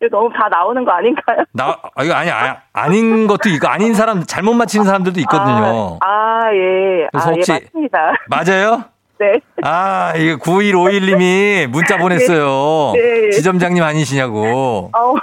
[0.00, 1.38] 이거 너무 다 나오는 거 아닌가요?
[1.52, 5.98] 나 아, 이거 아니 아, 아닌 것도 있고 아닌 사람 잘못 맞히는 사람들도 있거든요.
[6.00, 7.08] 아, 아, 예.
[7.10, 8.12] 그래서 아, 혹시- 예, 맞습니다.
[8.28, 8.84] 맞아요?
[9.18, 9.40] 네.
[9.64, 12.92] 아, 이거 9151님이 문자 보냈어요.
[12.94, 13.30] 네, 네.
[13.30, 14.90] 지점장님 아니시냐고.
[14.94, 15.14] 어,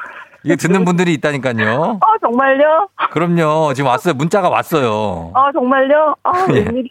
[0.45, 1.99] 이거 듣는 분들이 있다니까요.
[1.99, 2.88] 어, 정말요?
[3.12, 3.73] 그럼요.
[3.73, 4.13] 지금 왔어요.
[4.13, 5.31] 문자가 왔어요.
[5.34, 6.15] 아, 정말요?
[6.23, 6.60] 아, 예.
[6.60, 6.89] 웬일이야.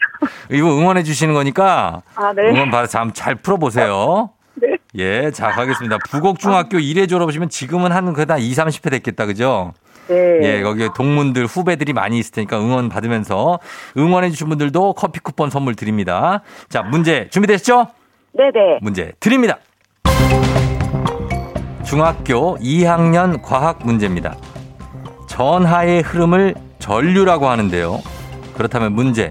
[0.51, 2.51] 이거 응원해 주시는 거니까 아, 네.
[2.51, 4.31] 응원 받아서 한번 잘 풀어보세요.
[4.57, 4.77] 네.
[4.97, 5.99] 예, 자, 가겠습니다.
[6.11, 9.73] 부곡중학교 1회 졸업하시면 지금은 한 그다 2, 30회 됐겠다, 그죠?
[10.09, 10.41] 네.
[10.43, 13.59] 예, 거기에 동문들, 후배들이 많이 있을 테니까 응원 받으면서
[13.97, 16.43] 응원해 주신 분들도 커피 쿠폰 선물 드립니다.
[16.69, 17.87] 자, 문제 준비되셨죠?
[18.33, 18.79] 네네.
[18.83, 19.59] 문제 드립니다.
[21.85, 24.37] 중학교 2학년 과학 문제입니다.
[25.29, 28.01] 전하의 흐름을 전류라고 하는데요.
[28.55, 29.31] 그렇다면 문제.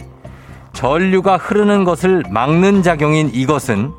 [0.74, 3.92] 전류가 흐르는 것을 막는 작용인 이것은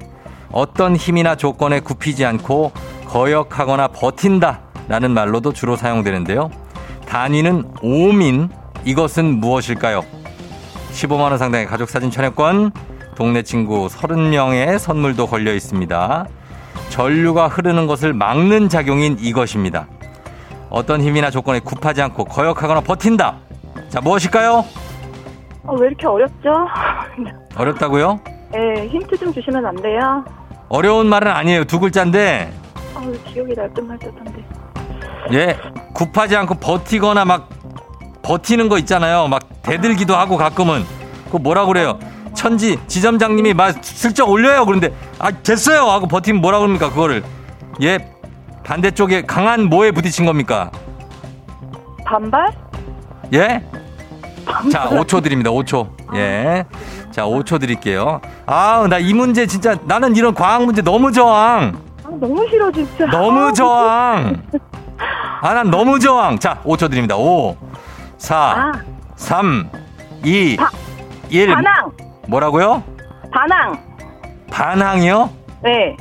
[0.52, 2.72] 어떤 힘이나 조건에 굽히지 않고
[3.06, 6.50] 거역하거나 버틴다 라는 말로도 주로 사용되는데요.
[7.06, 8.48] 단위는 오민
[8.84, 10.02] 이것은 무엇일까요?
[10.92, 12.70] 15만원 상당의 가족사진 촬영권,
[13.16, 16.26] 동네 친구 30명의 선물도 걸려 있습니다.
[16.90, 19.86] 전류가 흐르는 것을 막는 작용인 이것입니다.
[20.70, 23.36] 어떤 힘이나 조건에 굽하지 않고 거역하거나 버틴다.
[23.88, 24.64] 자, 무엇일까요?
[25.64, 26.50] 어, 왜 이렇게 어렵죠?
[27.56, 28.20] 어렵다고요?
[28.56, 30.24] 예, 힌트 좀 주시면 안 돼요?
[30.68, 31.64] 어려운 말은 아니에요.
[31.64, 32.52] 두 글자인데,
[32.94, 34.44] 어, 기억이 날듯말듯한데.
[35.32, 35.56] 예,
[35.94, 37.48] 굽하지 않고 버티거나 막
[38.22, 39.28] 버티는 거 있잖아요.
[39.28, 40.84] 막 대들기도 하고 가끔은.
[41.26, 41.98] 그거 뭐라 그래요?
[42.34, 44.64] 천지 지점장님이 막 슬쩍 올려요.
[44.66, 47.22] 그런데 아 됐어요 하고 버티면 뭐라 그럽니까 그거를?
[47.82, 47.98] 예,
[48.64, 50.70] 반대쪽에 강한 뭐에 부딪힌 겁니까?
[52.04, 52.48] 반발?
[53.32, 53.62] 예?
[54.70, 55.50] 자, 5초 드립니다.
[55.50, 55.88] 5초.
[56.14, 56.64] 예.
[57.10, 58.20] 자, 5초 드릴게요.
[58.46, 61.80] 아, 나이 문제 진짜 나는 이런 과학 문제 너무 저항.
[62.04, 63.06] 아, 너무 싫어, 진짜.
[63.06, 64.42] 너무 아, 저항.
[65.40, 66.38] 아, 난 너무 저항.
[66.38, 67.16] 자, 5초 드립니다.
[67.16, 67.56] 5,
[68.18, 68.72] 4, 아,
[69.16, 69.68] 3,
[70.24, 70.70] 2, 바-
[71.30, 71.46] 1.
[71.54, 71.90] 반항!
[72.28, 72.82] 뭐라고요?
[73.32, 73.82] 반항!
[74.50, 75.30] 반항이요?
[75.62, 75.96] 네.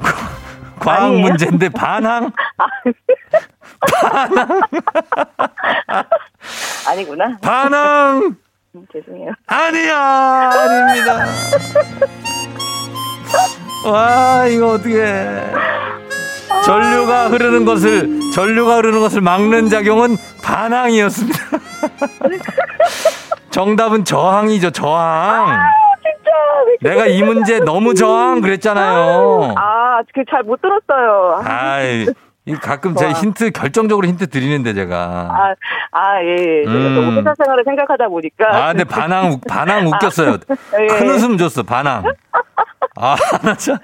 [0.80, 1.26] 과학 아니에요?
[1.26, 2.30] 문제인데 반항?
[6.88, 7.36] 아니구나.
[7.40, 8.36] 반항!
[8.74, 9.32] 음, 죄송해요.
[9.46, 10.50] 아니야!
[10.52, 11.26] 아닙니다.
[13.86, 15.04] 와, 이거 어떻게.
[16.64, 21.38] 전류가 흐르는 것을, 전류가 흐르는 것을 막는 작용은 반항이었습니다.
[23.60, 25.46] 정답은 저항이죠, 저항.
[26.02, 26.30] 진짜.
[26.82, 29.54] 왜 내가 이 문제 너무 저항 그랬잖아요.
[29.56, 31.40] 아, 그 잘 못 들었어요.
[31.42, 32.06] 아이,
[32.44, 34.96] 이 가끔 제가 힌트, 결정적으로 힌트 드리는데 제가.
[35.32, 35.54] 아,
[35.92, 36.64] 아, 예, 예.
[36.66, 36.94] 제가 음.
[36.96, 38.44] 너무 회사 생활을 생각하다 보니까.
[38.46, 40.36] 아, 근데 반항, 웃- 반항 웃겼어요.
[40.78, 40.86] 예.
[40.88, 42.04] 큰 웃음 줬어, 반항.
[42.96, 43.78] 아, 나 참.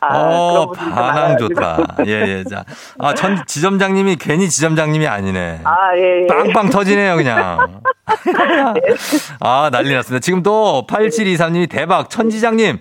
[0.00, 1.38] 아, 어, 반항.
[1.38, 1.78] 좋다.
[2.06, 2.44] 예, 예.
[2.44, 2.64] 자.
[2.98, 5.60] 아, 전 지점장님이 괜히 지점장님이 아니네.
[5.64, 6.26] 아, 예, 예.
[6.26, 7.80] 빵빵 터지네요, 그냥.
[9.40, 10.20] 아, 난리 났습니다.
[10.20, 12.78] 지금 또 8723님이 대박, 천지장님.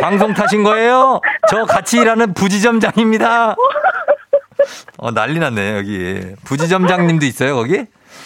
[0.00, 1.20] 방송 타신 거예요?
[1.48, 3.56] 저 같이 일하는 부지점장입니다.
[4.98, 6.20] 어, 난리 났네, 여기.
[6.44, 7.84] 부지점장님도 있어요, 거기?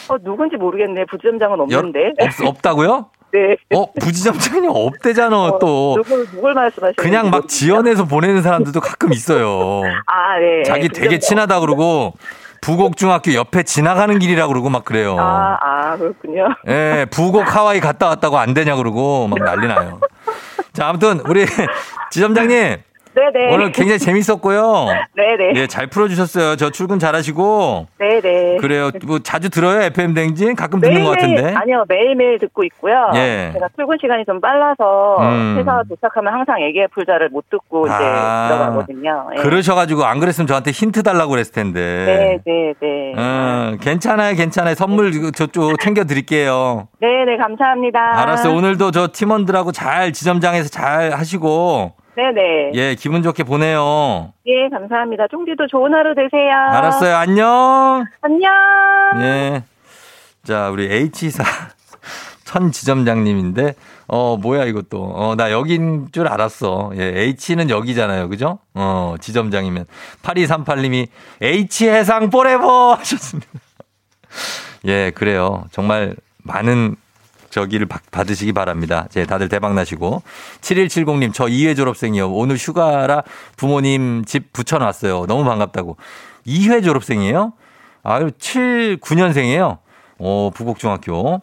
[0.08, 1.04] 어, 누군지 모르겠네.
[1.06, 2.12] 부지점장은 여- 없는데.
[2.20, 3.06] 없, 없다고요?
[3.32, 3.56] 네.
[3.74, 5.94] 어, 부지점장님 없대잖아, 어, 또.
[5.96, 9.82] 누굴, 누굴 말씀하시는 그냥 막 지연해서 보내는 사람들도 가끔 있어요.
[10.06, 10.62] 아, 네.
[10.64, 11.20] 자기 되게 부지점장.
[11.20, 12.12] 친하다 그러고
[12.60, 15.16] 부곡중학교 옆에 지나가는 길이라 그러고 막 그래요.
[15.18, 16.46] 아, 아, 그렇군요.
[16.68, 19.98] 예, 부곡 하와이 갔다 왔다고 안 되냐 그러고 막 난리 나요.
[20.72, 21.44] 자, 아무튼 우리
[22.12, 22.76] 지점장님
[23.14, 23.54] 네네.
[23.54, 24.86] 오늘 굉장히 재밌었고요.
[25.14, 25.52] 네네.
[25.56, 26.56] 예, 잘 풀어주셨어요.
[26.56, 28.56] 저 출근 잘하시고 네네.
[28.58, 28.90] 그래요.
[29.04, 31.54] 뭐 자주 들어요 FM 댕진 가끔 듣는 것 같은데.
[31.54, 33.10] 아니요, 매일매일 듣고 있고요.
[33.14, 33.50] 예.
[33.52, 35.56] 제가 출근 시간이 좀 빨라서 음.
[35.58, 39.28] 회사 도착하면 항상 애기의 풀자를 못 듣고 이제 아, 들어가거든요.
[39.36, 39.42] 예.
[39.42, 41.80] 그러셔가지고 안 그랬으면 저한테 힌트 달라고 그랬을 텐데.
[42.06, 43.12] 네, 네, 네.
[43.16, 44.74] 음, 괜찮아요, 괜찮아요.
[44.74, 46.88] 선물 이거 저쪽 챙겨 드릴게요.
[47.00, 48.20] 네네, 감사합니다.
[48.22, 48.54] 알았어요.
[48.54, 52.72] 오늘도 저 팀원들하고 잘 지점장에서 잘 하시고 네네.
[52.74, 54.32] 예 기분 좋게 보내요.
[54.46, 55.28] 예, 감사합니다.
[55.28, 56.52] 쫑디도 좋은 하루 되세요.
[56.52, 57.16] 알았어요.
[57.16, 58.04] 안녕.
[58.20, 58.52] 안녕.
[59.22, 59.62] 예.
[60.44, 61.44] 자 우리 H사
[62.44, 63.74] 천지점장님인데,
[64.08, 65.02] 어, 뭐야, 이것도.
[65.14, 66.90] 어, 나 여긴 줄 알았어.
[66.96, 68.28] 예, H는 여기잖아요.
[68.28, 68.58] 그죠?
[68.74, 69.86] 어, 지점장이면.
[70.22, 71.06] 8238님이
[71.40, 73.48] H 해상 forever 하셨습니다.
[74.86, 75.64] 예, 그래요.
[75.70, 76.96] 정말 많은
[77.52, 79.06] 저기를 받- 받으시기 바랍니다.
[79.10, 80.22] 제 다들 대박 나시고.
[80.62, 82.32] 7170님, 저 2회 졸업생이요.
[82.32, 83.22] 오늘 휴가라
[83.56, 85.26] 부모님 집 붙여놨어요.
[85.26, 85.96] 너무 반갑다고.
[86.46, 87.52] 2회 졸업생이에요?
[88.02, 89.78] 아유, 7, 9년생이에요.
[90.18, 91.42] 오, 부곡중학교.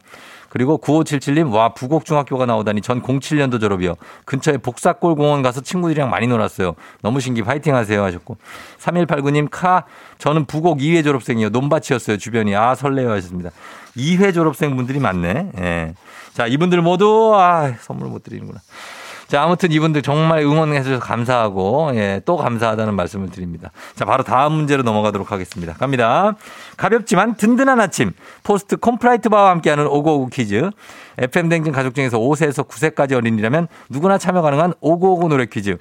[0.49, 3.95] 그리고 9577님, 와, 부곡중학교가 나오다니 전 07년도 졸업이요.
[4.25, 6.75] 근처에 복사골 공원 가서 친구들이랑 많이 놀았어요.
[7.01, 8.37] 너무 신기 파이팅 하세요 하셨고.
[8.79, 9.85] 3189님, 카,
[10.17, 11.49] 저는 부곡 2회 졸업생이요.
[11.49, 12.55] 논밭이었어요, 주변이.
[12.55, 13.51] 아, 설레요 하셨습니다.
[13.95, 15.51] 2회 졸업생 분들이 많네.
[15.57, 15.93] 예.
[16.33, 18.59] 자, 이분들 모두, 아, 선물 못 드리는구나.
[19.29, 23.69] 자, 아무튼 이분들 정말 응원해 주셔서 감사하고, 예, 또 감사하다는 말씀을 드립니다.
[23.93, 25.73] 자, 바로 다음 문제로 넘어가도록 하겠습니다.
[25.73, 26.35] 갑니다.
[26.77, 28.11] 가볍지만 든든한 아침,
[28.41, 30.71] 포스트 콘푸라이트 바와 함께하는 오고오구 퀴즈.
[31.19, 35.77] FM댕진 가족 중에서 5세에서 9세까지 어린이라면 누구나 참여 가능한 오고오구 노래 퀴즈.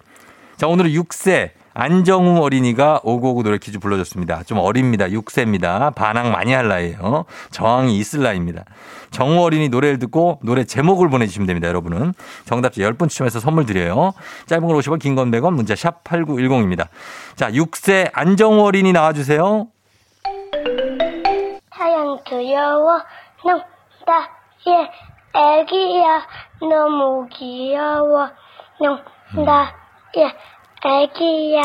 [0.59, 4.43] 자, 오늘은 6세 안정우 어린이가 오고오구 노래 퀴즈 불러줬습니다.
[4.43, 5.07] 좀 어립니다.
[5.07, 5.95] 6세입니다.
[5.95, 7.25] 반항 많이 할 나이에요.
[7.53, 8.65] 저항이 있을 나이입니다.
[9.13, 11.69] 정우 어린이 노래를 듣고 노래 제목을 보내주시면 됩니다.
[11.69, 12.15] 여러분은.
[12.47, 14.13] 정답자 10분 추첨해서 선물 드려요.
[14.47, 16.89] 짧은 걸 50원, 긴 건 100원, 문자 샵 8910입니다.
[17.37, 19.69] 자, 6세 안정우 어린이 나와주세요.
[21.71, 23.01] 하얀 두려워
[23.45, 24.31] 농다
[24.67, 24.91] 예
[25.41, 26.27] 애기야
[26.61, 28.31] 너무 귀여워
[28.81, 29.77] 농다
[30.17, 30.35] 예
[30.85, 31.63] 애기야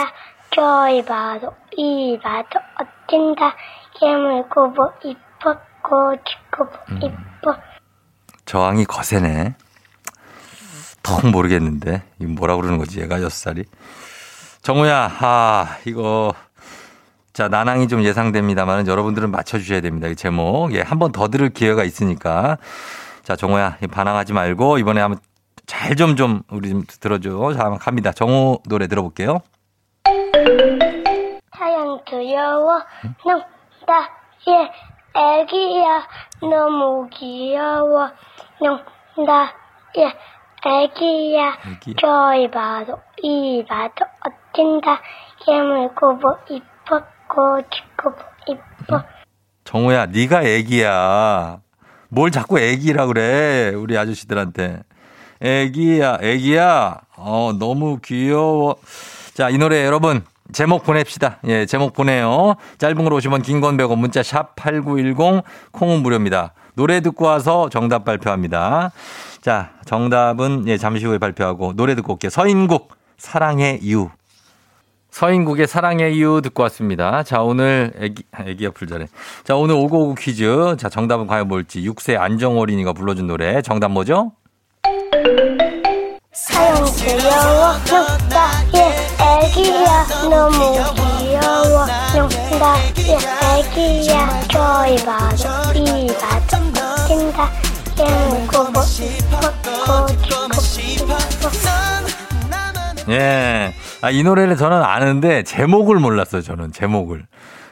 [0.56, 2.60] 저이 봐도 이 봐도
[3.08, 3.56] 어쩐다
[4.00, 4.74] 깨물고
[5.04, 6.68] 이뻐 꼬집고
[7.02, 7.56] 이뻐
[8.46, 9.56] 저항이 거세네.
[11.02, 12.04] 더 모르겠는데.
[12.20, 13.66] 이거 뭐라 그러는 거지, 얘가 6살이.
[14.62, 16.34] 정우야, 아, 이거.
[17.34, 20.08] 자, 난항이 좀 예상됩니다만 여러분들은 맞춰주셔야 됩니다.
[20.08, 20.74] 이 제목.
[20.74, 22.58] 예, 한 번 더 들을 기회가 있으니까.
[23.24, 25.20] 자, 정우야, 이 반항하지 말고 이번에 한번
[25.66, 27.54] 잘 좀 좀 우리 좀 들어줘.
[27.54, 28.12] 자, 갑니다.
[28.12, 29.40] 정우 노래 들어볼게요.
[31.52, 32.82] 하얀 두려워
[33.26, 34.10] 농다
[34.50, 34.72] 예
[35.16, 36.08] 애기야
[36.42, 38.10] 너무 귀여워
[38.60, 39.54] 농다
[39.98, 40.14] 예
[40.66, 41.96] 애기야 애기.
[41.96, 45.00] 저이 봐도 이 봐도 어쩐다
[46.50, 49.04] 이뻐 꼬집고 뭐 이뻐
[49.64, 51.60] 정우야, 네가 애기야.
[52.10, 54.84] 뭘 자꾸 애기라 그래, 우리 아저씨들한테.
[55.44, 57.02] 애기야, 애기야.
[57.18, 58.78] 어, 너무 귀여워.
[59.34, 61.40] 자, 이 노래 여러분, 제목 보냅시다.
[61.46, 62.56] 예, 제목 보내요.
[62.78, 66.54] 짧은 걸 오시면 긴건 100원, 문자 샵 8910, 콩은 무료입니다.
[66.76, 68.92] 노래 듣고 와서 정답 발표합니다.
[69.42, 72.30] 자, 정답은 예, 잠시 후에 발표하고 노래 듣고 올게요.
[72.30, 74.10] 서인국, 사랑의 이유.
[75.12, 77.22] 서인국의 사랑의 이유 듣고 왔습니다.
[77.24, 79.08] 자, 오늘 애기, 애기야 불자래.
[79.44, 80.78] 자, 오늘 오고오구 퀴즈.
[80.80, 81.82] 자, 정답은 과연 뭘지.
[81.82, 83.62] 6세 안정어린이가 불러준 노래.
[83.62, 84.32] 정답 뭐죠?
[86.32, 88.80] 사용 두려워 농다 예
[89.20, 90.74] 애기야 너무
[91.20, 92.76] 귀여워 농다
[93.08, 93.18] 예
[93.60, 96.08] 애기야 저이 봐도 이뭐
[97.10, 99.38] 이뻐 꼬집고
[100.12, 100.34] 이뻐
[103.10, 103.74] 예.
[104.02, 107.26] 아, 이 노래를 저는 아는데 제목을 몰랐어요, 저는 제목을.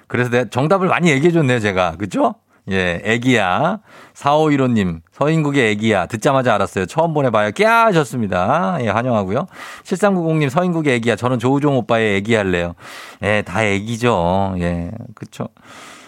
[0.07, 1.95] 그래서 내가 정답을 많이 얘기해 줬네요, 제가.
[1.97, 2.36] 그죠?
[2.69, 3.80] 예, 애기야.
[4.13, 6.06] 4515님, 서인국의 애기야.
[6.06, 6.86] 듣자마자 알았어요.
[6.86, 7.52] 처음 보내봐요.
[7.52, 8.78] 깨 하셨습니다.
[8.82, 9.47] 예, 환영하고요.
[9.84, 11.15] 7390님, 서인국의 애기야.
[11.15, 12.76] 저는 조우종 오빠의 애기 할래요.
[13.24, 14.56] 예, 다 애기죠.
[14.60, 15.47] 예, 그쵸.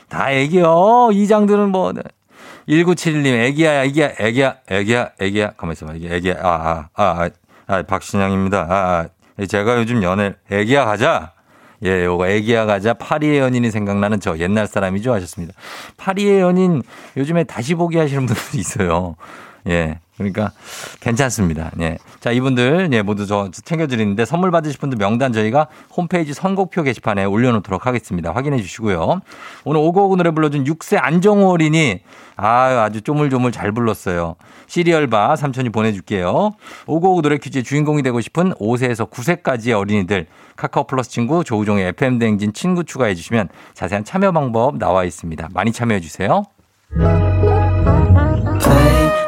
[0.10, 1.10] 다 애기요.
[1.14, 1.92] 이 장들은 뭐,
[2.70, 5.52] 1971님, 애기야, 애기야, 애기야, 애기야, 애기야.
[5.58, 5.94] 가만히 있어봐.
[5.96, 7.30] 애기야, 아, 아, 아,
[7.68, 8.68] 아 박신양입니다.
[8.70, 9.08] 아,
[9.40, 11.33] 아, 제가 요즘 연애, 애기야 가자.
[11.86, 12.94] 예, 요거 애기야 가자.
[12.94, 15.54] 파리의 연인이 생각나는 저 옛날 사람이죠 하셨습니다.
[15.98, 16.82] 파리의 연인
[17.18, 19.16] 요즘에 다시 보기 하시는 분들이 있어요.
[19.68, 20.00] 예.
[20.18, 20.52] 그러니까
[21.02, 21.72] 괜찮습니다.
[21.82, 21.98] 예.
[22.24, 27.86] 자, 이분들 예, 모두 저 챙겨드리는데 선물 받으실 분들 명단 저희가 홈페이지 선곡표 게시판에 올려놓도록
[27.86, 28.32] 하겠습니다.
[28.32, 29.20] 확인해 주시고요.
[29.66, 32.00] 오늘 오고오고 노래 불러준 6세 안정호 어린이
[32.38, 34.38] 아, 아주 쪼물쪼물 잘 불렀어요.
[34.68, 36.52] 시리얼바 삼촌이 보내줄게요.
[36.88, 42.54] 오고오고 노래 퀴즈의 주인공이 되고 싶은 5세에서 9세까지의 어린이들 카카오 플러스 친구 조우종의 FM 대행진
[42.54, 45.50] 친구 추가해 주시면 자세한 참여 방법 나와 있습니다.
[45.54, 46.46] 많이 참여해 주세요.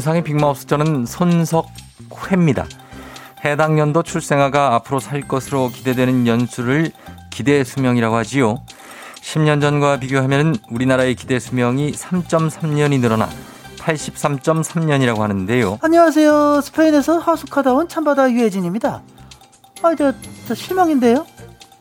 [0.00, 2.66] 안윤상의 빅마우스 저는 손석회입니다.
[3.44, 6.90] 해당 연도 출생아가 앞으로 살 것으로 기대되는 연수를
[7.30, 8.62] 기대 수명이라고 하지요.
[9.20, 13.28] 10년 전과 비교하면 우리나라의 기대 수명이 3.3년이 늘어나
[13.78, 15.78] 83.3년이라고 하는데요.
[15.82, 16.60] 안녕하세요.
[16.62, 19.02] 스페인에서 하숙하다 온 참바다 유혜진입니다.
[19.82, 20.12] 아, 저,
[20.48, 21.26] 저 실망인데요?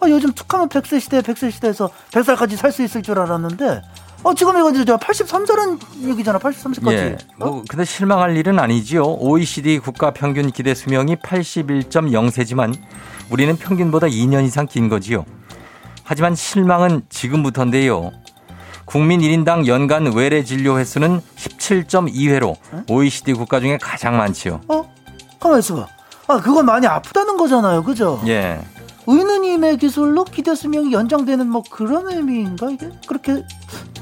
[0.01, 3.81] 아, 요즘 툭하면 100세 시대, 100세 시대에서 100살까지 살 수 있을 줄 알았는데,
[4.21, 6.91] 어, 지금 이거 이제 83살은 얘기잖아, 83세까지.
[6.91, 7.17] 예.
[7.37, 9.03] 뭐 근데 실망할 일은 아니지요.
[9.03, 12.75] OECD 국가 평균 기대 수명이 81.0세지만
[13.29, 15.25] 우리는 평균보다 2년 이상 긴 거지요.
[16.03, 18.11] 하지만 실망은 지금부터인데요.
[18.83, 22.55] 국민 1인당 연간 외래 진료 횟수는 17.2회로
[22.89, 24.61] OECD 국가 중에 가장 많지요.
[24.67, 24.91] 어?
[25.39, 25.87] 가만 있어봐.
[26.27, 28.21] 아, 그건 많이 아프다는 거잖아요, 그죠?
[28.27, 28.59] 예.
[29.11, 33.43] 의느님의 기술로 기대 수명이 연장되는 뭐 그런 의미인가 이게 그렇게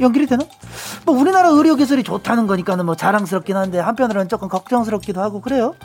[0.01, 0.43] 연결이 되나?
[1.05, 5.75] 뭐 우리나라 의료 기술이 좋다는 거니까는 뭐 자랑스럽긴 한데 한편으로는 조금 걱정스럽기도 하고 그래요.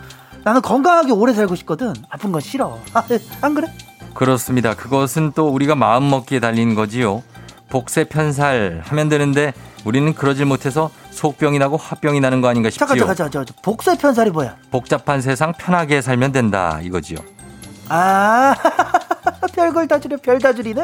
[0.43, 1.93] 나는 건강하게 오래 살고 싶거든.
[2.11, 2.79] 아픈 건 싫어.
[2.95, 3.05] 아,
[3.43, 3.73] 안 그래?
[4.13, 4.75] 그렇습니다.
[4.75, 7.23] 그것은 또 우리가 마음 먹기에 달린 거지요.
[7.71, 9.53] 복세 편살 하면 되는데
[9.85, 12.87] 우리는 그러질 못해서 속병이 나고 화병이 나는 거 아닌가 싶지요.
[12.89, 13.55] 잠깐 잠깐 잠깐.
[13.63, 14.57] 복세 편살이 뭐야?
[14.73, 17.19] 복잡한 세상 편하게 살면 된다 이거지요.
[17.89, 18.55] 아
[19.55, 20.83] 별걸 다 줄여 별 다 줄이네.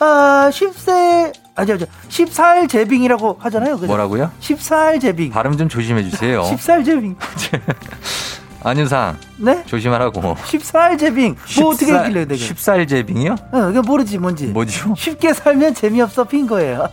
[0.00, 3.74] 아 10세 아니 아니 14일 제빙이라고 하잖아요.
[3.76, 3.86] 그죠?
[3.86, 4.30] 뭐라고요?
[4.40, 5.30] 14일 제빙.
[5.30, 6.42] 발음 좀 조심해 주세요.
[6.50, 7.16] 14일 제빙.
[8.64, 9.16] 안윤상.
[9.36, 9.62] 네?
[9.66, 10.20] 조심하라고.
[10.34, 11.36] 14일 제빙.
[11.60, 12.34] 뭐 어떻게 했길래 내가?
[12.34, 13.36] 14일 제빙이요?
[13.52, 14.46] 어, 이게 모르지 뭔지.
[14.46, 14.92] 뭐죠?
[14.96, 16.88] 쉽게 살면 재미없어 핀 거예요.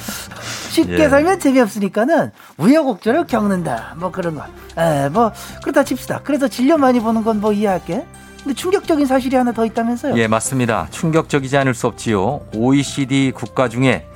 [0.70, 1.08] 쉽게 예.
[1.10, 3.94] 살면 재미없으니까는 우여곡절을 겪는다.
[3.98, 4.44] 뭐 그런 거.
[4.80, 5.30] 에, 뭐
[5.62, 6.20] 그렇다 칩시다.
[6.24, 8.06] 그래서 진료 많이 보는 건 뭐 이해할게.
[8.44, 10.16] 근데 충격적인 사실이 하나 더 있다면서요?
[10.18, 10.86] 예, 맞습니다.
[10.90, 12.42] 충격적이지 않을 수 없지요.
[12.54, 14.06] OECD 국가 중에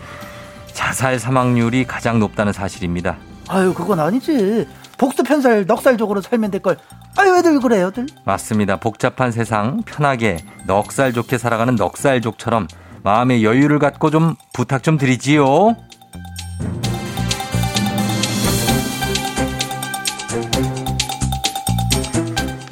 [0.75, 3.17] 자살 사망률이 가장 높다는 사실입니다.
[3.49, 4.69] 아유 그건 아니지.
[4.99, 6.77] 복수 편살 넉살적으로 살면 될 걸.
[7.17, 8.07] 아유 왜들 그래요들?
[8.27, 8.77] 맞습니다.
[8.77, 12.69] 복잡한 세상 편하게 넉살 좋게 살아가는 넉살족처럼
[13.03, 15.75] 마음의 여유를 갖고 좀 부탁 좀 드리지요.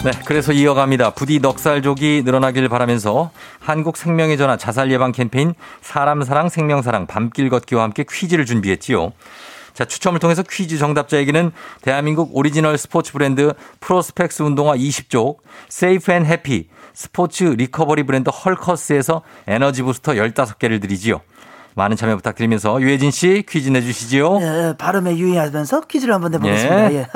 [0.05, 1.11] 네, 그래서 이어갑니다.
[1.11, 7.49] 부디 넉살족이 늘어나길 바라면서 한국 생명의 전화 자살 예방 캠페인 사람 사랑 생명 사랑 밤길
[7.49, 9.12] 걷기와 함께 퀴즈를 준비했지요.
[9.74, 11.51] 자, 추첨을 통해서 퀴즈 정답자에게는
[11.82, 15.38] 대한민국 오리지널 스포츠 브랜드 프로스펙스 운동화 20족,
[15.68, 21.20] safe and happy, 스포츠 리커버리 브랜드 헐커스에서 에너지 부스터 15개를 드리지요.
[21.77, 24.39] 많은 참여 부탁드리면서 유혜진 씨 퀴즈 내주시지요.
[24.41, 26.93] 예, 발음에 유의하면서 퀴즈를 한번 내보겠습니다.
[26.95, 26.97] 예.
[26.97, 27.07] 예.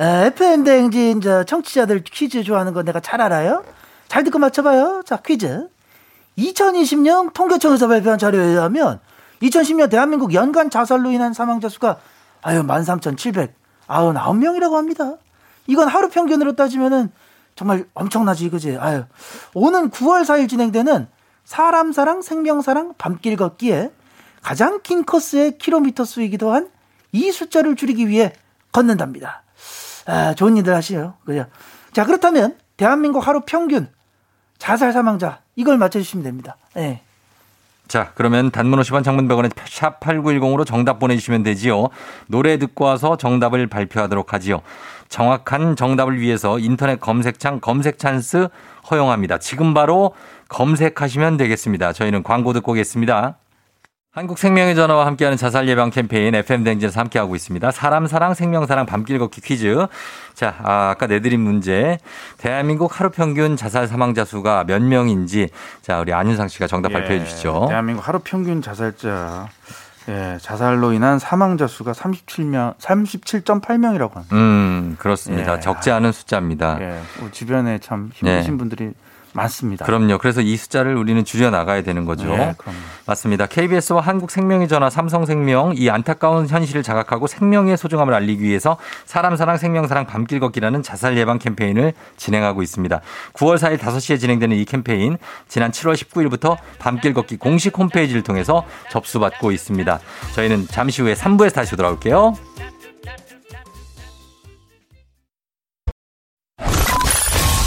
[0.02, 3.62] 에, FM 대행진 저 청취자들 퀴즈 좋아하는 거 내가 잘 알아요.
[4.08, 5.02] 잘 듣고 맞춰봐요.
[5.04, 5.68] 자 퀴즈.
[6.38, 8.98] 2020년 통계청에서 발표한 자료에 의하면
[9.42, 11.98] 2010년 대한민국 연간 자살로 인한 사망자 수가
[12.40, 15.16] 아유 13,799명이라고 합니다.
[15.66, 17.12] 이건 하루 평균으로 따지면은
[17.56, 18.78] 정말 엄청나지 그지?
[18.80, 19.02] 아유
[19.52, 21.08] 오는 9월 4일 진행되는
[21.44, 23.90] 사람 사랑 생명 사랑 밤길 걷기에
[24.42, 26.70] 가장 긴 코스의 킬로미터 수이기도 한
[27.12, 28.32] 이 숫자를 줄이기 위해
[28.72, 29.42] 걷는답니다.
[30.06, 31.14] 아, 좋은 일들 하시요.
[31.24, 31.46] 그죠?
[31.92, 33.88] 자, 그렇다면 대한민국 하루 평균
[34.58, 36.56] 자살 사망자 이걸 맞춰 주시면 됩니다.
[36.76, 37.02] 예.
[37.86, 41.88] 자, 그러면 단문 50원 장문 100원에 샵 8910으로 정답 보내주시면 되지요.
[42.26, 44.62] 노래 듣고 와서 정답을 발표하도록 하지요.
[45.10, 48.48] 정확한 정답을 위해서 인터넷 검색창 검색 찬스
[48.90, 49.38] 허용합니다.
[49.38, 50.14] 지금 바로
[50.52, 51.92] 검색하시면 되겠습니다.
[51.92, 53.38] 저희는 광고 듣고 오겠습니다.
[54.14, 57.70] 한국 생명의 전화와 함께하는 자살 예방 캠페인 FM 댕진에서 함께하고 있습니다.
[57.70, 59.86] 사람 사랑 생명 사랑 밤길 걷기 퀴즈.
[60.34, 61.98] 자, 아, 아까 내드린 문제.
[62.36, 65.48] 대한민국 하루 평균 자살 사망자 수가 몇 명인지
[65.80, 67.68] 자, 우리 안윤상 씨가 정답 예, 발표해 주시죠.
[67.70, 69.48] 대한민국 하루 평균 자살자
[70.10, 74.36] 예, 자살로 인한 사망자 수가 37명 37.8명이라고 합니다.
[74.36, 75.56] 음, 그렇습니다.
[75.56, 75.60] 예.
[75.60, 76.76] 적지 않은 숫자입니다.
[76.82, 78.58] 예, 우리 주변에 참 힘드신 네.
[78.58, 78.92] 분들이
[79.32, 79.84] 많습니다.
[79.84, 80.18] 그럼요.
[80.18, 82.28] 그래서 이 숫자를 우리는 줄여 나가야 되는 거죠.
[82.28, 82.78] 네, 그럼요.
[83.06, 83.46] 맞습니다.
[83.46, 89.86] KBS와 한국생명의 전화 삼성생명 이 안타까운 현실을 자각하고 생명의 소중함을 알리기 위해서 사람 사랑 생명
[89.86, 93.00] 사랑 밤길 걷기라는 자살 예방 캠페인을 진행하고 있습니다.
[93.34, 95.18] 9월 4일 5시에 진행되는 이 캠페인
[95.48, 99.98] 지난 7월 19일부터 밤길 걷기 공식 홈페이지를 통해서 접수받고 있습니다.
[100.34, 102.34] 저희는 잠시 후에 3부에서 다시 돌아올게요.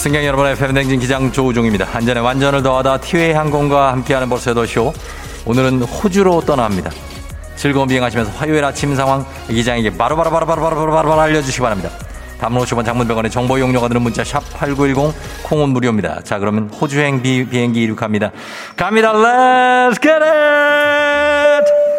[0.00, 1.86] 승객 여러분의 팬댕진 기장 조우종입니다.
[1.92, 4.94] 안전에 완전을 더하다 티웨이 항공과 함께하는 벌써 더쇼.
[5.44, 6.90] 오늘은 호주로 떠납니다.
[7.54, 11.90] 즐거운 비행하시면서 화요일 아침 상황 기장에게 바로바로바로바로바로바로 알려주시기 바랍니다.
[12.38, 16.22] 담론 50원 장문병원의 정보 이용료가 드는 문자 샵 8910 콩은 무료입니다.
[16.24, 18.30] 자 그러면 호주행 비, 비행기 이륙합니다.
[18.78, 19.12] 갑니다.
[19.12, 21.89] Let's get it!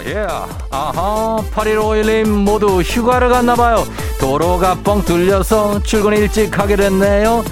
[0.00, 0.26] 아, 예.
[0.70, 3.84] 아하, 8151님 모두 휴가를 갔나봐요.
[4.18, 7.44] 도로가 뻥 뚫려서 출근 일찍 하게 됐네요.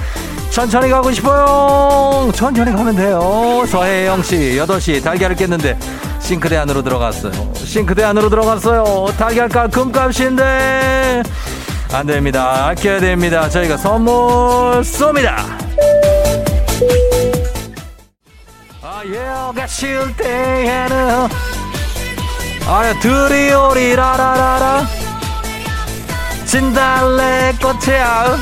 [0.51, 2.32] 천천히 가고 싶어요.
[2.34, 3.64] 천천히 가면 돼요.
[3.68, 5.78] 서혜영 씨, 8시 달걀을 깼는데
[6.20, 7.32] 싱크대 안으로 들어갔어요.
[7.55, 9.09] 싱크대 안으로 들어갔어요.
[9.18, 11.22] 달걀값 금값인데.
[11.92, 12.68] 안 됩니다.
[12.68, 13.49] 아껴야 됩니다.
[13.51, 14.14] 저희가 선물
[14.82, 15.36] 쏩니다.
[18.82, 21.28] 아, 예가 쉴 때에는
[22.69, 24.87] 아야 드리오리 라라라라.
[26.45, 28.37] 진달래 꽃이야.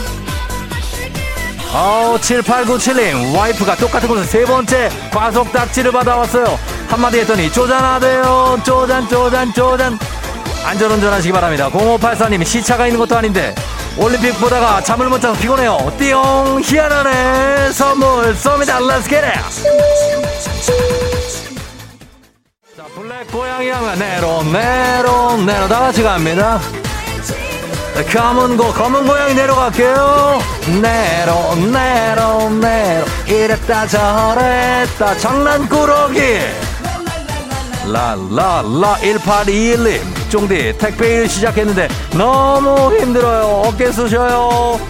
[1.72, 6.58] 어우 7897님 와이프가 똑같은 곳에 세 번째 과속 딱지를 받아왔어요.
[6.88, 8.62] 한마디 했더니 쪼잔하대요.
[8.64, 9.96] 쪼잔 쪼잔 쪼잔.
[10.64, 11.70] 안전운전 하시기 바랍니다.
[11.70, 13.54] 0584님 시차가 있는 것도 아닌데
[13.96, 15.92] 올림픽 보다가 잠을 못 자서 피곤해요.
[15.98, 17.70] 띠용 희한하네.
[17.72, 18.80] 선물 쏩니다.
[18.90, 19.06] It
[20.66, 21.05] 자, 블랙
[23.32, 26.60] 고양이 하면 네로, 네로, 네로 다 같이 갑니다.
[27.94, 30.38] 네, 검은 고, 검은 고양이 내려갈게요.
[30.82, 33.06] 네로, 네로, 네로.
[33.26, 36.20] 이랬다 저랬다 장난꾸러기.
[37.86, 44.80] 라라라 1821님 쫑디 택배 일 시작했는데 너무 힘들어요 어깨 쑤셔요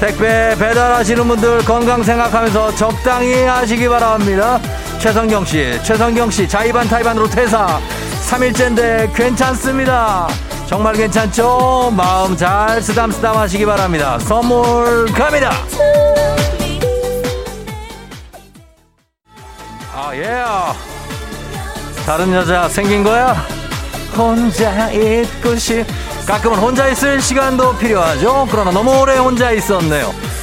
[0.00, 4.60] 택배 배달하시는 분들 건강 생각하면서 적당히 하시기 바랍니다
[5.04, 7.78] 최성경 씨 최성경 씨 자의반 타의반으로 퇴사.
[8.26, 10.26] 3일째인데 괜찮습니다.
[10.66, 11.92] 정말 괜찮죠?
[11.94, 14.18] 마음 잘 쓰담쓰담 하시기 바랍니다.
[14.20, 15.52] 선물 갑니다.
[19.94, 20.42] 아예
[22.06, 23.34] 다른 여자 생긴 거야?
[24.16, 25.84] 혼자 있고 싶
[26.26, 28.48] 가끔은 혼자 있을 시간도 필요하죠?
[28.50, 30.33] 그러나 너무 오래 혼자 있었네요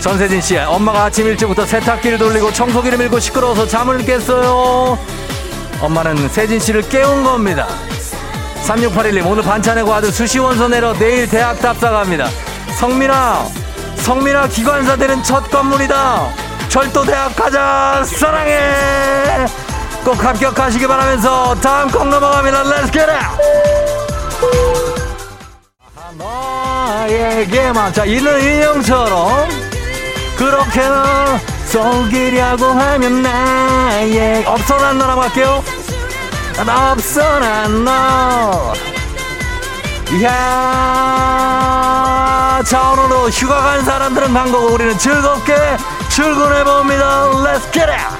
[0.00, 4.98] 전세진 씨 엄마가 아침 일찍부터 세탁기를 돌리고 청소기를 밀고 시끄러워서 잠을 깼어요.
[5.80, 7.66] 엄마는 세진 씨를 깨운 겁니다.
[8.64, 12.28] 3681님 오늘 반찬 내고 아들 수시원서 내러 내일 대학 답사 갑니다.
[12.78, 13.46] 성민아
[13.96, 16.28] 성민아 기관사 되는 첫 건물이다.
[16.68, 18.02] 철도 대학 가자.
[18.04, 19.46] 사랑해.
[20.04, 22.62] 꼭 합격하시기 바라면서 다음 콩 넘어갑니다.
[22.64, 23.78] Let's get it.
[27.94, 29.48] 자 이는 인형처럼
[30.38, 35.62] 그렇게는 속이려고 하면 나의 없어 난 너라고 할게요.
[36.56, 38.72] 없어 난 너.
[40.12, 40.30] 이야
[42.64, 45.54] 자 오늘도 휴가 간 사람들은 간 거고 우리는 즐겁게
[46.08, 47.30] 출근해봅니다.
[47.42, 48.18] Let's get it!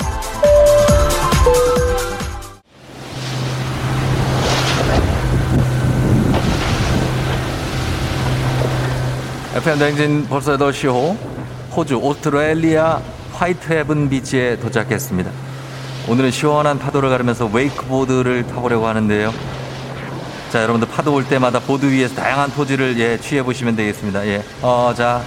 [9.54, 11.16] FM 댕진 벌써 8시 호
[11.74, 13.00] 호주 오스트레일리아
[13.34, 15.30] 화이트 헤븐 비치에 도착했습니다.
[16.08, 19.32] 오늘은 시원한 파도를 가르면서 웨이크보드를 타보려고 하는데요.
[20.50, 24.26] 자, 여러분들 파도 올 때마다 보드 위에서 다양한 포즈를 예, 취해 보시면 되겠습니다.
[24.26, 24.42] 예.
[24.62, 25.22] 어, 자.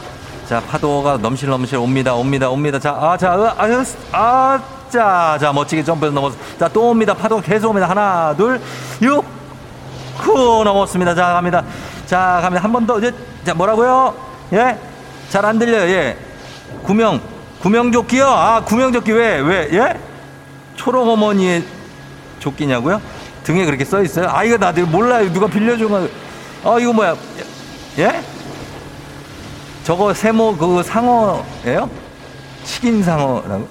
[0.47, 2.15] 자, 파도가 넘실넘실 옵니다.
[2.15, 2.49] 옵니다.
[2.49, 2.79] 옵니다.
[2.79, 6.35] 자, 아, 자, 으, 아, 아, 자, 자, 멋지게 점프해서 넘어서.
[6.59, 7.13] 자, 또 옵니다.
[7.13, 7.87] 파도가 계속 옵니다.
[7.87, 8.59] 하나, 둘,
[9.03, 9.23] 육,
[10.17, 11.13] 후, 넘었습니다.
[11.15, 11.63] 자, 갑니다.
[12.07, 12.63] 자, 갑니다.
[12.63, 12.97] 한 번 더.
[12.97, 13.13] 이제,
[13.45, 14.13] 자, 뭐라고요?
[14.53, 14.77] 예?
[15.29, 15.83] 잘 안 들려요.
[15.89, 16.17] 예.
[16.83, 17.21] 구명,
[17.61, 18.25] 구명조끼요?
[18.25, 19.99] 아, 구명조끼 왜, 왜, 예?
[20.75, 21.63] 초롱 어머니의
[22.39, 23.01] 조끼냐고요?
[23.43, 24.29] 등에 그렇게 써 있어요?
[24.29, 25.31] 아, 이거 나 몰라요.
[25.31, 26.07] 누가 빌려준 거.
[26.63, 27.15] 아, 이거 뭐야?
[27.99, 28.21] 예?
[29.83, 31.89] 저거 세모 그 상어예요?
[32.63, 33.67] 치킨 상어라고?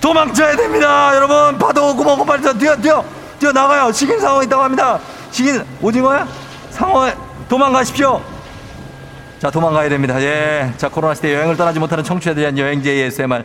[0.00, 1.58] 도망쳐야 됩니다, 여러분.
[1.58, 3.04] 파도 뭐고 빨리 뛰어, 뛰어,
[3.38, 3.90] 뛰어 나가요.
[3.92, 4.98] 식인 상어 있다고 합니다.
[5.30, 6.26] 식인 오징어야?
[6.70, 7.10] 상어
[7.48, 8.35] 도망가십시오.
[9.38, 10.20] 자, 도망가야 됩니다.
[10.22, 10.72] 예.
[10.78, 13.44] 자, 코로나 시대 여행을 떠나지 못하는 청취자들에 대한 여행지 ASMR.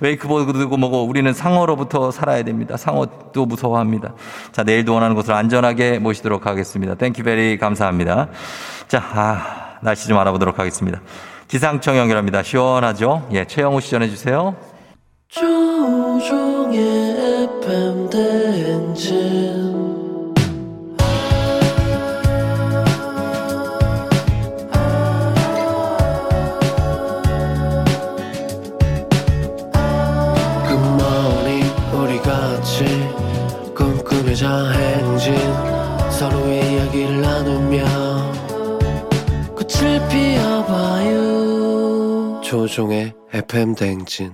[0.00, 2.76] 웨이크보드도 들고 뭐고 우리는 상어로부터 살아야 됩니다.
[2.76, 4.14] 상어도 무서워합니다.
[4.52, 6.94] 자, 내일도 원하는 곳으로 안전하게 모시도록 하겠습니다.
[6.94, 8.28] thank you very 감사합니다.
[8.86, 11.00] 자, 아, 날씨 좀 알아보도록 하겠습니다.
[11.48, 12.42] 기상청 연결합니다.
[12.42, 13.26] 시원하죠?
[13.32, 14.54] 예, 최영우 씨 전해주세요.
[15.28, 16.78] 조종의
[17.64, 19.67] FM 대행진
[42.48, 44.32] 조종의 FM 대행진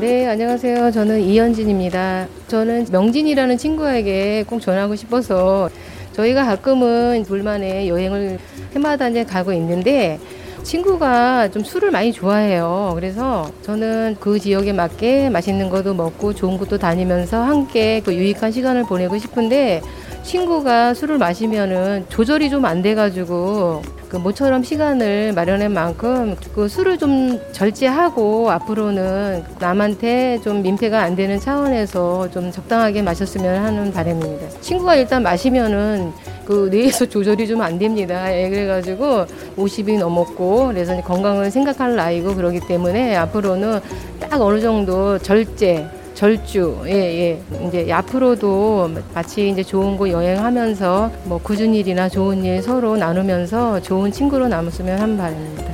[0.00, 0.92] 네, 안녕하세요.
[0.92, 2.28] 저는 이현진입니다.
[2.46, 5.68] 저는 명진이라는 친구에게 꼭 전하고 싶어서
[6.12, 8.38] 저희가 가끔은 둘만의 여행을
[8.76, 10.20] 해마다 가고 있는데
[10.62, 12.92] 친구가 좀 술을 많이 좋아해요.
[12.94, 18.84] 그래서 저는 그 지역에 맞게 맛있는 것도 먹고 좋은 곳도 다니면서 함께 그 유익한 시간을
[18.84, 19.82] 보내고 싶은데
[20.28, 27.40] 친구가 술을 마시면은 조절이 좀 안 돼가지고 그 모처럼 시간을 마련한 만큼 그 술을 좀
[27.52, 34.60] 절제하고 앞으로는 남한테 좀 민폐가 안 되는 차원에서 좀 적당하게 마셨으면 하는 바람입니다.
[34.60, 36.12] 친구가 일단 마시면은
[36.44, 38.30] 그 뇌에서 조절이 좀 안 됩니다.
[38.34, 39.24] 예, 그래가지고
[39.56, 43.80] 50이 넘었고 그래서 건강을 생각할 나이고 그러기 때문에 앞으로는
[44.20, 45.86] 딱 어느 정도 절제
[46.18, 47.42] 절주, 예, 예.
[47.68, 54.10] 이제 앞으로도 같이 이제 좋은 곳 여행하면서 뭐 굳은 일이나 좋은 일 서로 나누면서 좋은
[54.10, 55.64] 친구로 남았으면 하는 바람입니다.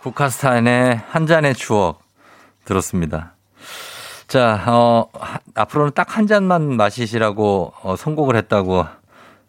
[0.00, 2.00] 국카스탄의 한 잔의 추억
[2.64, 3.34] 들었습니다.
[4.26, 8.86] 자, 어, 하- 앞으로는 딱 한 잔만 마시시라고 어, 선곡을 했다고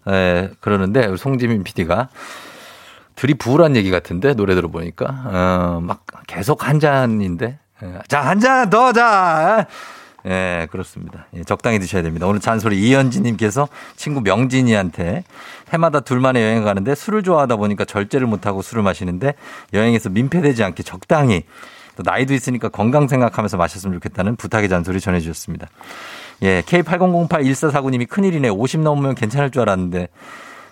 [0.09, 2.09] 에, 그러는데 우리 송지민 PD가
[3.16, 7.57] 둘이 부울한 얘기 같은데 노래 들어보니까 어, 막 계속 한 잔인데 예,
[8.07, 9.67] 자, 한 잔 더 자.
[10.25, 11.25] 예, 그렇습니다.
[11.36, 12.27] 예, 적당히 드셔야 됩니다.
[12.27, 15.23] 오늘 잔소리 이현진님께서 친구 명진이한테
[15.73, 19.34] 해마다 둘만의 여행 가는데 술을 좋아하다 보니까 절제를 못하고 술을 마시는데
[19.73, 21.43] 여행에서 민폐되지 않게 적당히
[21.95, 25.67] 또 나이도 있으니까 건강 생각하면서 마셨으면 좋겠다는 부탁의 잔소리 전해주셨습니다.
[26.43, 28.49] 예, K80081449님이 큰일이네.
[28.49, 30.07] 50 넘으면 괜찮을 줄 알았는데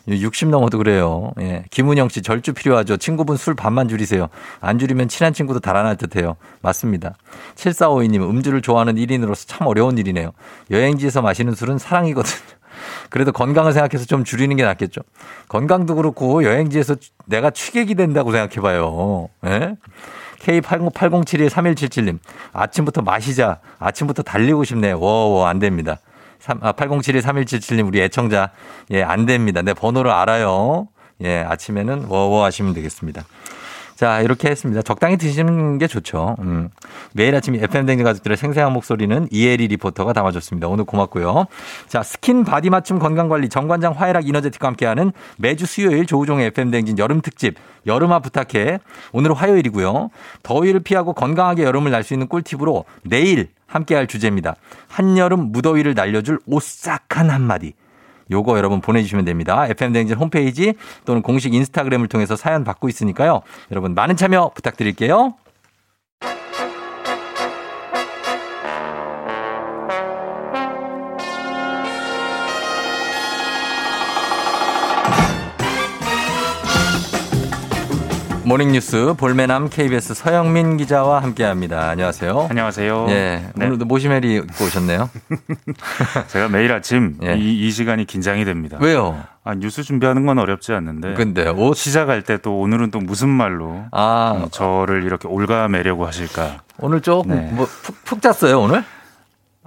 [0.10, 1.32] 60 넘어도 그래요.
[1.40, 1.64] 예.
[1.72, 2.98] 김은영 씨 절주 필요하죠.
[2.98, 4.28] 친구분 술 반만 줄이세요.
[4.62, 6.36] 안 줄이면 친한 친구도 달아날 듯해요.
[6.62, 7.16] 맞습니다.
[7.56, 10.32] 7452님 음주를 좋아하는 1인으로서 참 어려운 일이네요.
[10.72, 12.40] 여행지에서 마시는 술은 사랑이거든요.
[13.10, 15.02] 그래도 건강을 생각해서 좀 줄이는 게 낫겠죠.
[15.48, 16.96] 건강도 그렇고 여행지에서
[17.26, 19.30] 내가 취객이 된다고 생각해봐요.
[19.46, 19.76] 예?
[20.40, 22.20] K80713177님
[22.54, 23.60] 아침부터 마시자.
[23.80, 24.92] 아침부터 달리고 싶네.
[24.94, 25.98] 워 워 안 됩니다.
[26.40, 28.52] 3, 아, 80723177님 우리 애청자
[28.92, 29.62] 예 안 됩니다.
[29.62, 30.88] 내 번호를 알아요.
[31.22, 33.26] 예 아침에는 워워 하시면 되겠습니다.
[34.00, 34.82] 자, 이렇게 했습니다.
[34.82, 36.38] 적당히 드시는 게 좋죠.
[36.40, 36.70] 음.
[37.12, 40.70] 매일 아침 FM 댕진 가족들의 생생한 목소리는 이혜리 리포터가 담아줬습니다.
[40.70, 41.48] 오늘 고맙고요.
[41.90, 47.20] 자, 스킨 바디 맞춤 건강관리 정관장 화해락 이너제틱과 함께하는 매주 수요일 조우종의 FM 댕진 여름
[47.20, 48.80] 특집 여름아 부탁해.
[49.12, 50.12] 오늘은 화요일이고요.
[50.44, 54.56] 더위를 피하고 건강하게 여름을 날 수 있는 꿀팁으로 내일 함께할 주제입니다.
[54.88, 57.74] 한여름 무더위를 날려줄 오싹한 한마디.
[58.32, 59.66] 요거 여러분 보내주시면 됩니다.
[59.68, 60.74] FM대행진 홈페이지
[61.06, 63.42] 또는 공식 인스타그램을 통해서 사연 받고 있으니까요.
[63.72, 65.34] 여러분 많은 참여 부탁드릴게요.
[78.50, 81.88] 모닝뉴스 볼매남 KBS 서영민 기자와 함께합니다.
[81.90, 82.48] 안녕하세요.
[82.50, 83.06] 안녕하세요.
[83.10, 83.66] 예, 네.
[83.68, 85.08] 오늘도 모시메리 입고 오셨네요.
[86.30, 87.36] 제가 매일 아침 예.
[87.38, 88.80] 이, 이 시간이 긴장이 됩니다.
[88.82, 89.22] 왜요?
[89.44, 91.14] 아, 뉴스 준비하는 건 어렵지 않는데.
[91.14, 94.42] 근데 옷 시작할 때 또 오늘은 또 무슨 말로 아.
[94.42, 96.62] 음, 저를 이렇게 올가매려고 하실까?
[96.80, 97.52] 오늘 조금 네.
[97.52, 98.84] 뭐 푹, 푹 잤어요 오늘?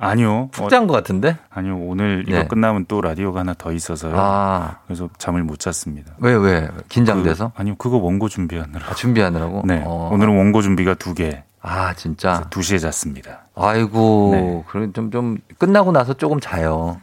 [0.04, 0.48] 아니요.
[0.50, 1.36] 푹 잔 것 같은데?
[1.50, 1.76] 아니요.
[1.78, 2.48] 오늘 이거 네.
[2.48, 4.14] 끝나면 또 라디오가 하나 더 있어서요.
[4.16, 4.78] 아.
[4.86, 6.12] 그래서 잠을 못 잤습니다.
[6.18, 6.68] 왜 왜?
[6.88, 7.52] 긴장돼서?
[7.54, 7.76] 그, 아니요.
[7.76, 8.84] 그거 원고 준비하느라.
[8.88, 9.62] 아, 준비하느라고?
[9.64, 9.82] 네.
[9.86, 10.10] 어.
[10.12, 11.44] 오늘은 원고 준비가 두 개.
[11.60, 12.48] 아 진짜.
[12.50, 13.42] 2시에 잤습니다.
[13.54, 14.64] 아이고, 네.
[14.68, 17.00] 그럼 좀, 좀, 끝나고 나서 조금 자요.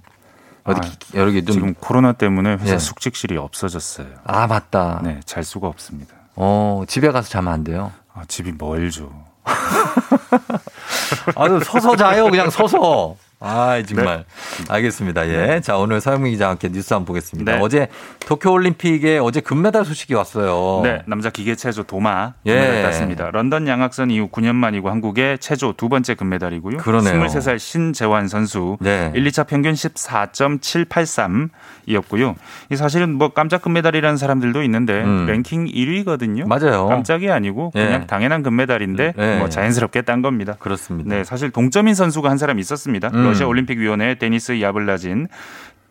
[0.65, 1.53] 어디, 아, 기- 여러 개 좀.
[1.53, 2.77] 지금 코로나 때문에 회사 예.
[2.77, 4.07] 숙직실이 없어졌어요.
[4.25, 4.99] 아, 맞다.
[5.03, 5.21] 네.
[5.25, 6.13] 잘 수가 없습니다.
[6.35, 7.93] 어, 집에 가서 자면 안 돼요.
[8.13, 9.09] 아, 집이 멀죠.
[11.35, 12.29] 아유, 서서 자요.
[12.29, 13.15] 그냥 서서.
[13.41, 14.17] 아, 정말.
[14.17, 14.25] 네.
[14.67, 15.29] 알겠습니다.
[15.29, 15.61] 예.
[15.61, 17.53] 자, 오늘 서영민 기자와 함께 뉴스 한번 보겠습니다.
[17.53, 17.59] 네.
[17.61, 17.87] 어제
[18.27, 20.81] 도쿄올림픽에 어제 금메달 소식이 왔어요.
[20.83, 22.53] 네, 남자 기계 체조 도마 예.
[22.53, 23.31] 금메달 땄습니다.
[23.31, 26.79] 런던 양학선 이후 9년 만이고 한국의 체조 두 번째 금메달이고요.
[26.79, 27.23] 그러네요.
[27.23, 29.13] 23살 신재환 선수 네.
[29.15, 32.35] 1, 2차 평균 14.783이었고요.
[32.71, 35.27] 이 사실은 뭐 깜짝 금메달이라는 사람들도 있는데 음.
[35.27, 36.45] 랭킹 1위거든요.
[36.45, 36.87] 맞아요.
[36.87, 38.05] 깜짝이 아니고 그냥 예.
[38.05, 39.39] 당연한 금메달인데 네.
[39.39, 40.57] 뭐 자연스럽게 딴 겁니다.
[40.59, 41.15] 그렇습니다.
[41.15, 43.11] 네, 사실 동점인 선수가 한 사람 있었습니다.
[43.13, 43.28] 음.
[43.29, 45.27] 러시아 올림픽 위원회 데니스 아블랴진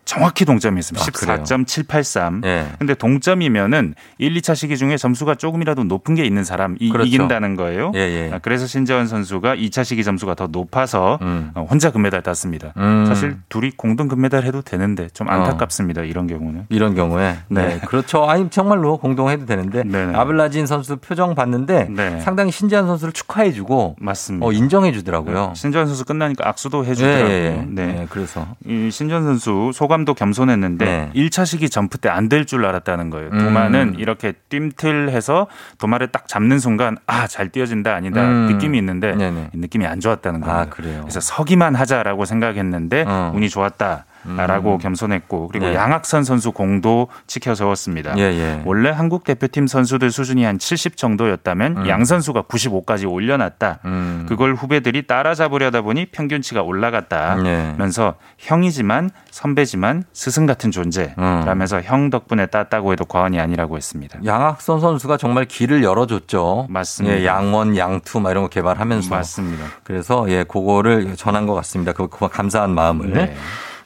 [0.08, 1.04] 정확히 동점이었습니다.
[1.06, 1.42] 아, 그래요?
[1.44, 2.42] 14.783.
[2.46, 2.66] 예.
[2.78, 7.06] 근데 동점이면은 1, 2차 시기 중에 점수가 조금이라도 높은 게 있는 사람이 그렇죠.
[7.06, 7.92] 이긴다는 거예요.
[7.94, 8.30] 예, 예.
[8.32, 12.72] 아, 그래서 신재원 선수가 2차 시기 점수가 더 높아서 어, 혼자 금메달 땄습니다.
[12.78, 13.04] 음.
[13.06, 16.04] 사실 둘이 공동 금메달 해도 되는데 좀 안타깝습니다.
[16.04, 16.64] 이런 경우는.
[16.70, 17.36] 이런 경우에.
[17.48, 17.66] 네.
[17.66, 17.78] 네.
[17.80, 18.24] 그렇죠.
[18.24, 19.84] 아니, 정말로 공동 해도 되는데.
[20.16, 22.20] 아블라진 선수 표정 봤는데 네.
[22.20, 23.94] 상당히 신지한 선수를 축하해 주고.
[24.00, 24.46] 맞습니다.
[24.46, 25.52] 어, 인정해 주더라고요.
[25.54, 27.28] 신재원 선수 끝나니까 악수도 해 주더라고요.
[27.28, 27.64] 예, 예, 예.
[27.68, 27.86] 네.
[27.92, 28.46] 네, 그래서.
[28.66, 31.10] 이 신전 선수 소감 도 겸손했는데 네.
[31.14, 33.30] 1차 시기 점프 때 안 될 줄 알았다는 거예요.
[33.32, 33.38] 음.
[33.38, 35.46] 도마는 이렇게 뜀틀해서
[35.78, 38.46] 도마를 딱 잡는 순간 아잘 띄어진다 아니다 음.
[38.52, 39.50] 느낌이 있는데 네네.
[39.54, 40.56] 이 느낌이 안 좋았다는 거예요.
[40.58, 40.66] 아?
[40.70, 43.32] 그래서 서기만 하자라고 생각했는데 어.
[43.34, 44.04] 운이 좋았다.
[44.36, 44.78] 라고 음.
[44.78, 45.74] 겸손했고 그리고 네.
[45.74, 48.16] 양학선 선수 공도 지켜 적었습니다.
[48.18, 48.62] 예, 예.
[48.64, 51.88] 원래 한국 대표팀 선수들 수준이 한 70 정도였다면 음.
[51.88, 53.80] 양 선수가 95까지 올려놨다.
[53.84, 54.26] 음.
[54.28, 63.04] 그걸 후배들이 따라잡으려다 보니 평균치가 올라갔다면서 형이지만 선배지만 스승 같은 존재라면서 형 덕분에 땄다고 해도
[63.04, 64.18] 과언이 아니라고 했습니다.
[64.24, 66.66] 양학선 선수가 정말 길을 열어줬죠.
[66.68, 67.16] 맞습니다.
[67.16, 69.14] 예, 양원, 양투 막 이런 거 개발하면서.
[69.14, 69.64] 맞습니다.
[69.84, 71.92] 그래서 예, 그거를 전한 것 같습니다.
[71.92, 73.12] 그, 그 감사한 마음을.
[73.12, 73.36] 네.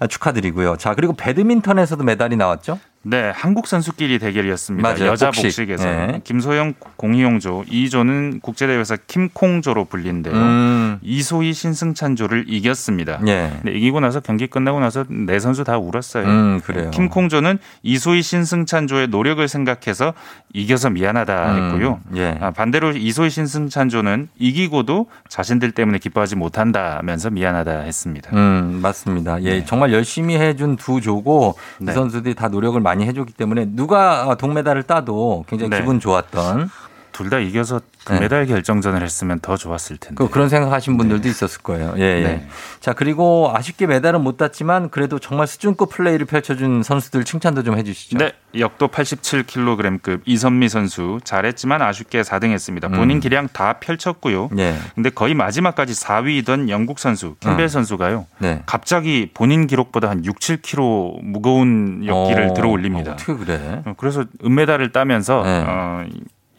[0.03, 0.79] 아, 축하드리고요.
[0.79, 2.81] 자, 그리고 배드민턴에서도 메달이 나왔죠?
[3.05, 4.89] 네, 한국 선수끼리 대결이었습니다.
[4.89, 5.07] 맞아요.
[5.07, 5.43] 여자 복식.
[5.43, 6.21] 복식 에서 네.
[6.23, 10.35] 김소영 공희용조, 이조는 국제대회에서 김콩조로 불린데요.
[10.35, 10.99] 음.
[11.03, 13.21] 이소희 신승찬조를 이겼습니다.
[13.27, 13.53] 예.
[13.63, 16.25] 네, 이기고 나서 경기 끝나고 나서 네 선수 다 울었어요.
[16.27, 16.91] 음, 그래요.
[16.91, 20.15] 김콩조는 이소희 신승찬조의 노력을 생각해서
[20.53, 22.01] 이겨서 미안하다 음, 했고요.
[22.17, 22.39] 예.
[22.41, 28.31] 아, 반대로 이소희 신승찬조는 이기고도 자신들 때문에 기뻐하지 못한다면서 미안하다 했습니다.
[28.37, 29.43] 음, 맞습니다.
[29.43, 31.93] 예, 정말 열심히 해준 두 조고 이 네.
[31.93, 35.81] 선수들이 다 노력을 많이 해줬기 때문에 누가 동메달을 따도 굉장히 네.
[35.81, 36.71] 기분 좋았던
[37.13, 40.17] 둘 다 이겨서 금메달 결정전을 했으면 더 좋았을 텐데.
[40.17, 41.95] 그, 그런 생각하신 분들도 있었을 거예요.
[41.97, 42.23] 예, 예.
[42.25, 42.49] 네.
[42.81, 48.19] 자, 그리고 아쉽게 메달은 못 땄지만 그래도 정말 수준급 플레이를 펼쳐준 선수들 칭찬도 좀 해주시죠.
[48.19, 52.95] 네, 역도 87kg급 이선미 선수 잘했지만 아쉽게 4등했습니다.
[52.95, 53.21] 본인 음.
[53.21, 54.51] 기량 다 펼쳤고요.
[54.59, 54.75] 예.
[54.95, 57.69] 근데 거의 마지막까지 4위이던 영국 선수 캠벨 어.
[57.69, 58.27] 선수가요.
[58.39, 58.63] 네.
[58.67, 63.13] 갑자기 본인 기록보다 한 6, 7kg 무거운 역기를 어, 들어 올립니다.
[63.13, 63.83] 어, 어떻게 그래?
[63.97, 65.65] 그래서 은메달을 따면서 네.
[65.67, 66.05] 어,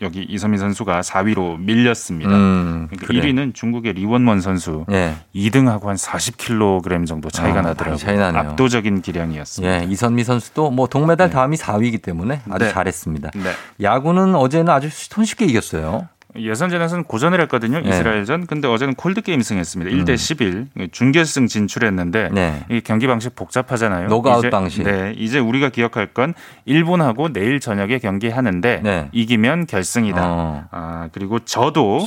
[0.01, 2.31] 여기 이선미 선수가 4위로 밀렸습니다.
[2.31, 3.21] 음, 그러니까 그래.
[3.21, 4.85] 1위는 중국의 리원원 선수.
[4.91, 5.15] 예.
[5.35, 7.97] 2등하고 한 40kg 정도 차이가 어, 나더라고요.
[7.97, 8.41] 차이 나네요.
[8.41, 9.81] 압도적인 기량이었습니다.
[9.81, 12.71] 예, 이선미 선수도 뭐 동메달 다음이 4위이기 때문에 아주 네.
[12.71, 13.31] 잘했습니다.
[13.35, 13.51] 네.
[13.81, 16.07] 야구는 어제는 아주 손쉽게 이겼어요.
[16.35, 17.79] 예선전에서는 고전을 했거든요.
[17.79, 17.89] 네.
[17.89, 18.47] 이스라엘전.
[18.47, 19.91] 근데 어제는 콜드게임 승했습니다.
[19.91, 20.67] 1대 11.
[20.91, 22.35] 준결승 진출했는데 음.
[22.35, 22.63] 네.
[22.69, 24.07] 이 경기 방식 복잡하잖아요.
[24.07, 24.83] 노가웃 이제, 방식.
[24.83, 25.13] 네.
[25.17, 26.33] 이제 우리가 기억할 건
[26.65, 29.09] 일본하고 내일 저녁에 경기하는데 네.
[29.11, 30.21] 이기면 결승이다.
[30.25, 30.63] 어.
[30.71, 31.99] 아, 그리고 저도.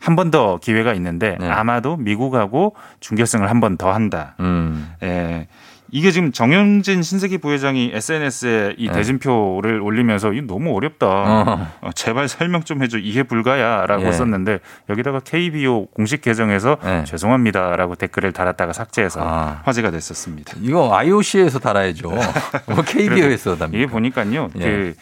[0.00, 1.48] 한 번 더 기회가 있는데 네.
[1.50, 4.34] 아마도 미국하고 준결승을 한 번 더 한다.
[4.40, 4.90] 음.
[5.02, 5.46] 예.
[5.94, 8.92] 이게 지금 정영진 신세기 부회장이 SNS에 이 네.
[8.94, 11.06] 대진표를 올리면서 이거 너무 어렵다.
[11.06, 11.68] 어.
[11.82, 12.98] 어, 제발 설명 좀 해줘.
[12.98, 14.10] 이해 불가야라고 예.
[14.10, 14.58] 썼는데
[14.90, 17.04] 여기다가 KBO 공식 계정에서 네.
[17.04, 19.62] 죄송합니다라고 댓글을 달았다가 삭제해서 아.
[19.62, 20.54] 화제가 됐었습니다.
[20.62, 22.10] 이거 IOC에서 달아야죠.
[22.66, 23.78] 뭐 KBO에서 답니다.
[23.78, 24.50] 이게 보니까요.
[24.58, 24.64] 예.
[24.64, 24.94] 그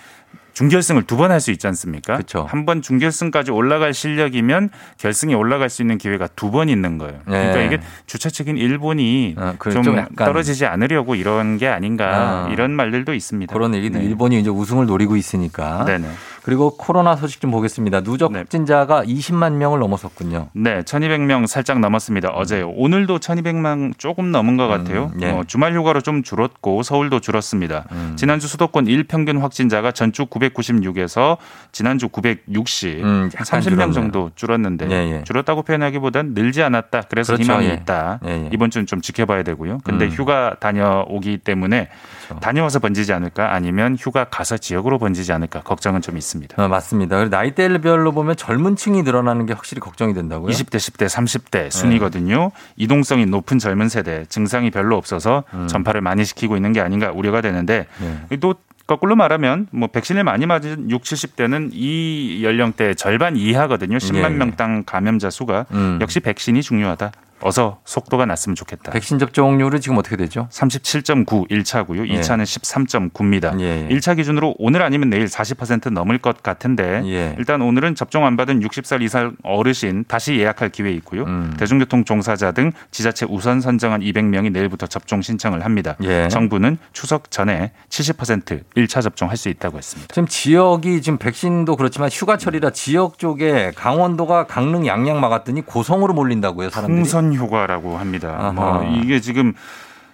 [0.53, 2.17] 준결승을 두 번 할 수 있지 않습니까?
[2.47, 7.21] 한번 준결승까지 올라갈 실력이면 결승에 올라갈 수 있는 기회가 두 번 있는 거예요.
[7.25, 7.67] 그러니까 예.
[7.67, 12.49] 이게 주최 측인 일본이 어, 그래, 좀, 좀 떨어지지 않으려고 이런 게 아닌가 아.
[12.53, 13.53] 이런 말들도 있습니다.
[13.55, 14.05] 그런 얘기도 네.
[14.05, 15.85] 일본이 이제 우승을 노리고 있으니까.
[15.87, 16.09] 네네.
[16.43, 18.01] 그리고 코로나 소식 좀 보겠습니다.
[18.01, 18.41] 누적 네.
[18.41, 20.49] 확진자가 20만 명을 넘어섰군요.
[20.55, 22.31] 네, 1200명 살짝 넘었습니다.
[22.31, 25.13] 어제 오늘도 1200명 조금 넘은 것 같아요.
[25.15, 25.31] 음, 예.
[25.31, 27.85] 어, 주말 휴가로 좀 줄었고 서울도 줄었습니다.
[27.93, 28.15] 음.
[28.17, 31.39] 지난주 수도권 일평균 확진자가 전주 996에서
[31.71, 33.93] 지난주 960, 음, 한 약간 30명 줄었네요.
[33.93, 35.25] 정도 줄었는데 예, 예.
[35.25, 37.03] 줄었다고 표현하기보단 늘지 않았다.
[37.03, 37.75] 그래서 그렇죠, 희망이 예.
[37.75, 38.19] 있다.
[38.27, 38.51] 예, 예.
[38.53, 39.79] 이번 주는 좀 지켜봐야 되고요.
[39.85, 40.11] 근데 음.
[40.11, 41.89] 휴가 다녀오기 때문에
[42.27, 42.41] 그렇죠.
[42.41, 46.32] 다녀와서 번지지 않을까 아니면 휴가 가서 지역으로 번지지 않을까 걱정은 좀 있습니다.
[46.63, 47.17] 어, 맞습니다.
[47.17, 50.51] 그리고 나이대별로 보면 젊은 층이 늘어나는 게 확실히 걱정이 된다고요?
[50.51, 51.71] 20대, 10대, 30대 네.
[51.71, 52.51] 순이거든요.
[52.77, 55.69] 이동성이 높은 젊은 세대, 증상이 별로 없어서 음.
[55.69, 57.87] 전파를 많이 시키고 있는 게 아닌가 우려가 되는데
[58.29, 58.37] 네.
[58.39, 58.55] 또
[58.87, 63.97] 거꾸로 말하면 뭐 백신을 많이 맞은 6, 70대는 이 연령대 절반 이하거든요.
[63.97, 64.29] 10만 예, 예.
[64.29, 65.99] 명당 감염자 수가 음.
[66.01, 67.13] 역시 백신이 중요하다.
[67.43, 68.93] 어서 속도가 났으면 좋겠다.
[68.93, 70.49] 백신 접종률은 지금 어떻게 되죠?
[70.51, 72.09] 37.9 1차고요.
[72.09, 72.21] 예.
[72.21, 73.61] 2차는 13.9입니다.
[73.61, 73.95] 예, 예.
[73.95, 77.35] 1차 기준으로 오늘 아니면 내일 40% 넘을 것 같은데 예.
[77.39, 81.25] 일단 오늘은 접종 안 받은 60살 이상 어르신 다시 예약할 기회 있고요.
[81.25, 81.55] 음.
[81.59, 85.97] 대중교통 종사자 등 지자체 우선 선정한 200명이 내일부터 접종 신청을 합니다.
[86.03, 86.29] 예.
[86.29, 90.13] 정부는 추석 전에 70% 1차 접종할 수 있다고 했습니다.
[90.13, 96.97] 지금 지역이 지금 백신도 그렇지만 휴가철이라 지역 쪽에 강원도가 강릉 양양 막았더니 고성으로 몰린다고요, 사람들이.
[96.97, 98.37] 풍선 휴가라고 합니다.
[98.39, 98.53] 아하.
[98.53, 99.55] 뭐 이게 지금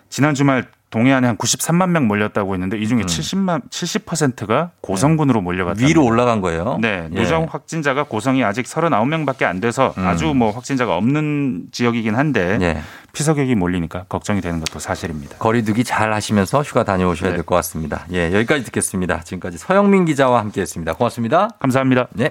[0.08, 5.86] 지난 주말 동해안에 한 93만 명 몰렸다고 했는데 이 중에 70만 70%가 고성군으로 몰려갔다.
[5.86, 6.78] 위로 올라간 거예요.
[6.80, 7.14] 네, 예.
[7.14, 10.06] 누적 확진자가 고성이 아직 39명밖에 안 돼서 음.
[10.06, 12.80] 아주 뭐 확진자가 없는 지역이긴 한데 예.
[13.12, 15.36] 피서객이 몰리니까 걱정이 되는 것도 사실입니다.
[15.38, 17.36] 거리두기 잘 하시면서 휴가 다녀오셔야 네.
[17.36, 18.06] 될것 같습니다.
[18.12, 19.20] 예, 여기까지 듣겠습니다.
[19.24, 20.94] 지금까지 서영민 기자와 함께했습니다.
[20.94, 21.50] 고맙습니다.
[21.58, 22.08] 감사합니다.
[22.14, 22.30] 네.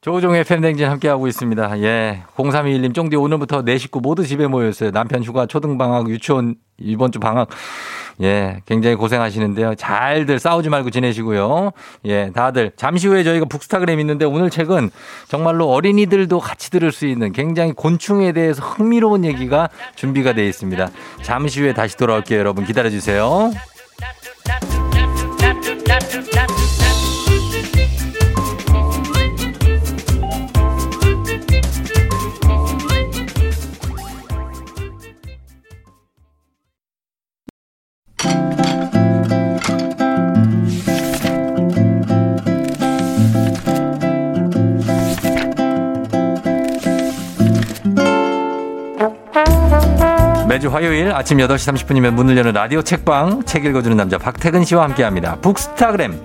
[0.00, 1.80] 조종의 팬댕진 함께하고 있습니다.
[1.80, 2.22] 예.
[2.36, 4.92] 0321님, 쫑디 오늘부터 내 식구 모두 집에 모였어요.
[4.92, 7.48] 남편 휴가, 초등방학, 유치원, 이번 주 방학.
[8.22, 8.60] 예.
[8.64, 9.74] 굉장히 고생하시는데요.
[9.74, 11.72] 잘들 싸우지 말고 지내시고요.
[12.04, 12.30] 예.
[12.32, 14.90] 다들 잠시 후에 저희가 북스타그램 있는데 오늘 책은
[15.26, 20.90] 정말로 어린이들도 같이 들을 수 있는 굉장히 곤충에 대해서 흥미로운 얘기가 준비가 되어 있습니다.
[21.22, 22.38] 잠시 후에 다시 돌아올게요.
[22.38, 23.50] 여러분 기다려주세요.
[50.88, 55.36] 화요일 아침 8시 30분이면 문을 여는 라디오 책방 책 읽어주는 남자 박태근 씨와 함께합니다.
[55.42, 56.18] 북스타그램.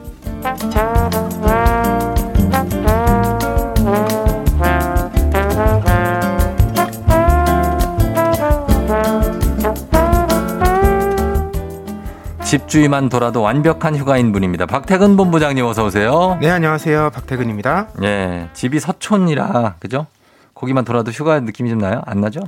[12.45, 14.65] 집주위만 돌아도 완벽한 휴가인 분입니다.
[14.65, 16.37] 박태근 본부장님 어서 오세요.
[16.39, 17.09] 네, 안녕하세요.
[17.09, 17.89] 박태근입니다.
[18.03, 20.07] 예, 집이 서촌이라 그죠?
[20.55, 22.01] 거기만 돌아도 휴가 느낌이 좀 나요?
[22.05, 22.39] 안 나죠?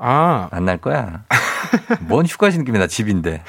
[0.00, 1.22] 아, 안 날 거야.
[2.00, 3.42] 뭔 휴가시 느낌이 나 집인데.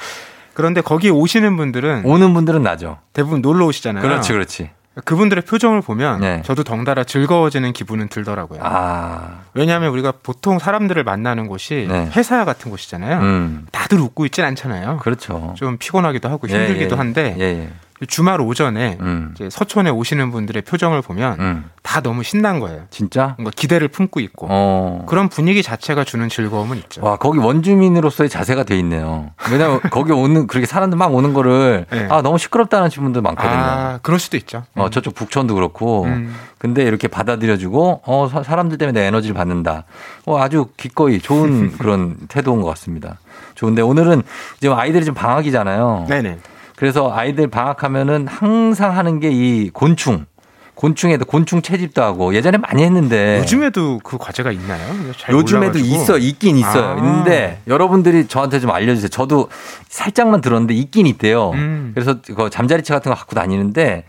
[0.54, 2.98] 그런데 거기 오시는 분들은 오는 분들은 나죠.
[3.14, 4.02] 대부분 놀러 오시잖아요.
[4.02, 4.70] 그렇지, 그렇지.
[5.06, 6.42] 그분들의 표정을 보면 네.
[6.44, 8.60] 저도 덩달아 즐거워지는 기분은 들더라고요.
[8.62, 12.10] 아, 왜냐하면 우리가 보통 사람들을 만나는 곳이 네.
[12.14, 13.20] 회사 같은 곳이잖아요.
[13.20, 14.98] 음, 다들 웃고 있진 않잖아요.
[14.98, 15.54] 그렇죠.
[15.56, 17.70] 좀 피곤하기도 하고 예, 힘들기도 예, 한데 예, 예.
[18.08, 21.70] 주말 오전에 음, 이제 서촌에 오시는 분들의 표정을 보면 음.
[21.82, 22.82] 다 너무 신난 거예요.
[22.90, 23.34] 진짜?
[23.38, 25.04] 뭔가 기대를 품고 있고 어.
[25.08, 27.04] 그런 분위기 자체가 주는 즐거움은 있죠.
[27.04, 29.30] 와, 거기 원주민으로서의 자세가 돼 있네요.
[29.50, 32.06] 왜냐면 거기 오는, 그렇게 사람들 막 오는 거를, 네.
[32.10, 33.52] 아, 너무 시끄럽다는 분들 많거든요.
[33.52, 34.64] 아, 그럴 수도 있죠.
[34.74, 36.04] 어, 저쪽 북촌도 그렇고.
[36.04, 36.34] 음.
[36.58, 39.84] 근데 이렇게 받아들여주고, 어, 사- 사람들 때문에 내 에너지를 받는다.
[40.26, 43.18] 어, 아주 기꺼이 좋은 그런 태도인 것 같습니다.
[43.54, 44.22] 좋은데 오늘은
[44.60, 46.06] 지금 아이들이 좀 방학이잖아요.
[46.08, 46.38] 네네.
[46.82, 50.26] 그래서 아이들 방학하면은 항상 하는 게 이 곤충.
[50.74, 54.82] 곤충에도 곤충 채집도 하고 예전에 많이 했는데 요즘에도 그 과제가 있나요?
[55.16, 55.94] 잘 요즘에도 몰라가지고.
[55.94, 56.84] 있어 있긴 있어요.
[56.84, 56.96] 아.
[56.96, 59.10] 있는데 여러분들이 저한테 좀 알려주세요.
[59.10, 59.48] 저도
[59.88, 61.50] 살짝만 들었는데 있긴 있대요.
[61.50, 61.92] 음.
[61.94, 64.04] 그래서 그 잠자리채 같은 거 갖고 다니는데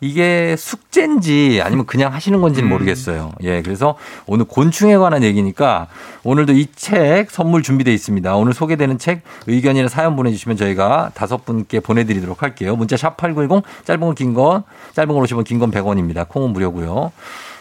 [0.00, 2.70] 이게 숙제인지 아니면 그냥 하시는 건지는 음.
[2.70, 3.32] 모르겠어요.
[3.42, 5.86] 예, 그래서 오늘 곤충에 관한 얘기니까
[6.22, 8.36] 오늘도 이 책 선물 준비되어 있습니다.
[8.36, 12.76] 오늘 소개되는 책 의견이나 사연 보내주시면 저희가 다섯 분께 보내드리도록 할게요.
[12.76, 14.62] 문자 샵 8910 짧은 건 긴 건,
[14.94, 16.28] 짧은 건 50원, 긴건 100원입니다.
[16.28, 17.12] 콩은 무료고요.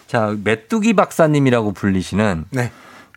[0.07, 2.71] 자, 메뚜기 박사님이라고 불리시는 네.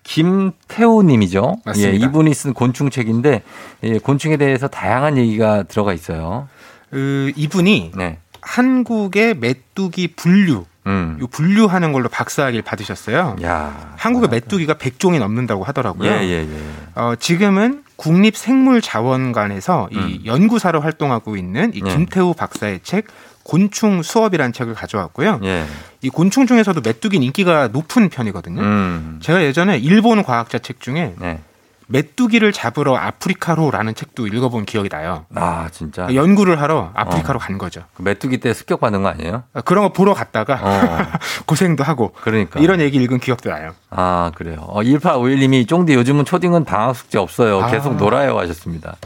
[0.05, 1.57] 김태우 님이죠.
[1.65, 1.93] 맞습니다.
[1.93, 3.43] 예, 이분이 쓴 곤충 책인데
[3.83, 6.49] 예, 곤충에 대해서 다양한 얘기가 들어가 있어요.
[6.91, 8.19] 그 이분이 네.
[8.41, 11.19] 한국의 메뚜기 분류, 음.
[11.23, 13.37] 이 분류하는 걸로 박사학위를 받으셨어요.
[13.43, 13.95] 야.
[13.97, 16.11] 한국의 메뚜기가 100종이 넘는다고 하더라고요.
[16.11, 16.59] 예, 예, 예.
[16.95, 20.09] 어, 지금은 국립생물자원관에서 음.
[20.09, 21.91] 이 연구사로 활동하고 있는 이 예.
[21.91, 23.07] 김태우 박사의 책
[23.43, 25.41] 곤충 수업이라는 책을 가져왔고요.
[25.45, 25.65] 예.
[26.03, 28.61] 이 곤충 중에서도 메뚜기는 인기가 높은 편이거든요.
[28.61, 29.19] 음.
[29.23, 31.41] 제가 예전에 일본 과학자 책 중에 네.
[31.89, 35.25] 메뚜기를 잡으러 아프리카로라는 책도 읽어본 기억이 나요.
[35.35, 36.13] 아, 진짜.
[36.15, 37.83] 연구를 하러 아프리카로 간 거죠.
[37.95, 39.45] 그 메뚜기 때 습격 받은 거 아니에요?
[39.65, 41.19] 그런 거 보러 갔다가 어.
[41.47, 42.61] 고생도 하고 그러니까.
[42.61, 43.73] 이런 얘기 읽은 기억도 나요.
[43.91, 44.59] 아, 그래요.
[44.69, 47.67] 어, 1851님이 쫑디 요즘은 초딩은 방학 숙제 없어요.
[47.71, 47.97] 계속 아.
[47.97, 48.97] 놀아요 하셨습니다.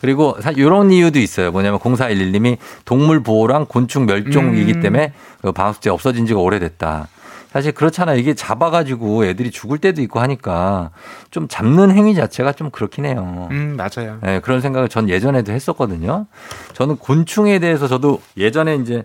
[0.00, 1.52] 그리고 이런 이유도 있어요.
[1.52, 4.80] 뭐냐면 0411님이 동물 보호랑 곤충 멸종이기 음.
[4.80, 5.12] 때문에
[5.42, 7.08] 그 방학 숙제 없어진 지가 오래됐다.
[7.52, 8.16] 사실 그렇잖아요.
[8.16, 10.90] 이게 잡아가지고 애들이 죽을 때도 있고 하니까
[11.30, 13.48] 좀 잡는 행위 자체가 좀 그렇긴 해요.
[13.50, 14.18] 음, 맞아요.
[14.22, 16.26] 네, 그런 생각을 전 예전에도 했었거든요.
[16.74, 19.04] 저는 곤충에 대해서 저도 예전에 이제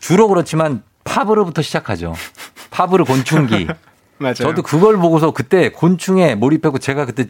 [0.00, 2.14] 주로 그렇지만 파브르부터 시작하죠.
[2.70, 3.68] 파브르 곤충기.
[4.22, 4.34] 맞아요.
[4.34, 7.26] 저도 그걸 보고서 그때 곤충에 몰입했고 제가 그때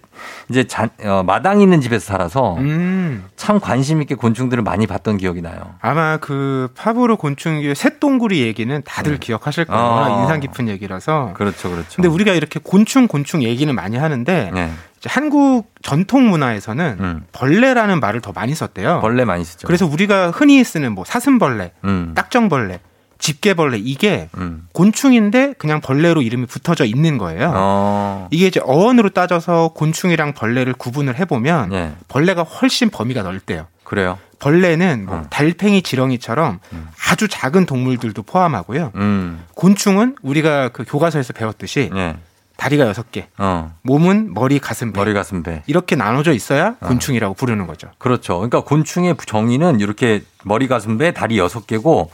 [0.49, 3.25] 이제 잔, 어, 마당 있는 집에서 살아서 음.
[3.37, 5.75] 참 관심 있게 곤충들을 많이 봤던 기억이 나요.
[5.81, 9.83] 아마 그 파브르 곤충기의 새똥구리 얘기는 다들 기억하실 거예요.
[9.83, 10.21] 아.
[10.23, 11.33] 인상 깊은 얘기라서.
[11.35, 11.97] 그렇죠, 그렇죠.
[11.97, 14.73] 근데 우리가 이렇게 곤충 곤충 얘기는 많이 하는데 네.
[15.07, 17.25] 한국 전통 문화에서는 음.
[17.33, 19.01] 벌레라는 말을 더 많이 썼대요.
[19.01, 19.67] 벌레 많이 쓰죠.
[19.67, 22.13] 그래서 우리가 흔히 쓰는 뭐 사슴벌레, 음.
[22.15, 22.81] 딱정벌레,
[23.23, 24.67] 집게벌레 이게 음.
[24.73, 27.53] 곤충인데 그냥 벌레로 이름이 붙어져 있는 거예요.
[27.55, 28.29] 어.
[28.33, 31.93] 이게 이제 어원으로 따져서 곤충이랑 벌레를 구분을 해보면 예.
[32.09, 33.69] 벌레가 훨씬 범위가 넓대요.
[33.85, 34.19] 그래요.
[34.41, 35.13] 벌레는 어.
[35.13, 36.59] 뭐 달팽이, 지렁이처럼
[37.09, 38.91] 아주 작은 동물들도 포함하고요.
[38.97, 39.45] 음.
[39.55, 42.17] 곤충은 우리가 그 교과서에서 배웠듯이 예.
[42.57, 43.73] 다리가 여섯 개, 어.
[43.83, 45.63] 몸은 머리, 가슴, 배 머리 가슴 배.
[45.67, 47.89] 이렇게 나눠져 있어야 곤충이라고 부르는 거죠.
[47.99, 48.37] 그렇죠.
[48.37, 52.11] 그러니까 곤충의 정의는 이렇게 머리 가슴 배 다리 여섯 개고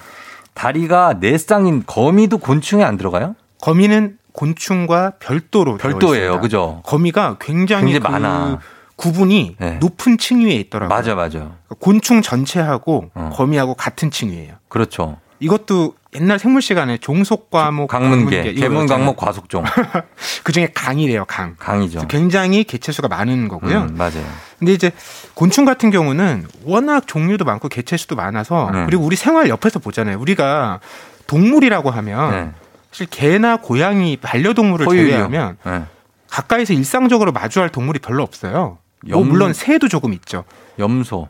[0.55, 3.35] 다리가 네 쌍인 거미도 곤충에 안 들어가요?
[3.61, 6.41] 거미는 곤충과 별도로 별도예요.
[6.41, 6.83] 그죠?
[6.85, 8.61] 거미가 굉장히, 그 많아.
[8.97, 9.79] 구분이 네.
[9.79, 10.95] 높은 층 위에 있더라고요.
[10.95, 11.53] 맞아, 맞아.
[11.79, 13.31] 곤충 전체하고 어.
[13.33, 14.55] 거미하고 같은 층위예요.
[14.69, 15.19] 그렇죠.
[15.39, 18.87] 이것도 옛날 생물 시간에 종속 과목 강문계, 이거 계문.
[18.87, 19.63] 강목 과속종.
[20.43, 21.55] 그 중에 강이래요, 강.
[21.59, 22.09] 강이죠.
[22.09, 23.83] 굉장히 개체수가 많은 거고요.
[23.83, 24.25] 음, 맞아요.
[24.59, 24.91] 근데 이제
[25.35, 28.87] 곤충 같은 경우는 워낙 종류도 많고 개체수도 많아서 네.
[28.87, 30.19] 그리고 우리 생활 옆에서 보잖아요.
[30.19, 30.81] 우리가
[31.27, 32.51] 동물이라고 하면 네.
[32.91, 35.11] 사실 개나 고양이 반려동물을 포유류.
[35.11, 35.83] 제외하면 네.
[36.31, 38.79] 가까이서 일상적으로 마주할 동물이 별로 없어요.
[39.07, 40.45] 뭐 염- 물론 새도 조금 있죠.
[40.79, 41.29] 염소.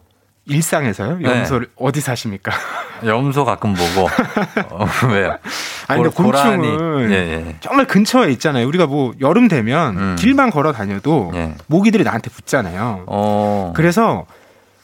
[0.48, 1.18] 일상에서요?
[1.18, 1.28] 네.
[1.28, 2.52] 염소를 어디 사십니까?
[3.04, 4.08] 염소 가끔 보고.
[4.74, 5.38] 어, 왜요?
[5.86, 6.16] 아니 근데.
[6.16, 7.56] 곤충은 예, 예.
[7.60, 8.66] 정말 근처에 있잖아요.
[8.66, 10.16] 우리가 뭐 여름 되면 음.
[10.18, 11.54] 길만 걸어 다녀도 예.
[11.66, 13.04] 모기들이 나한테 붙잖아요.
[13.06, 13.72] 어.
[13.76, 14.26] 그래서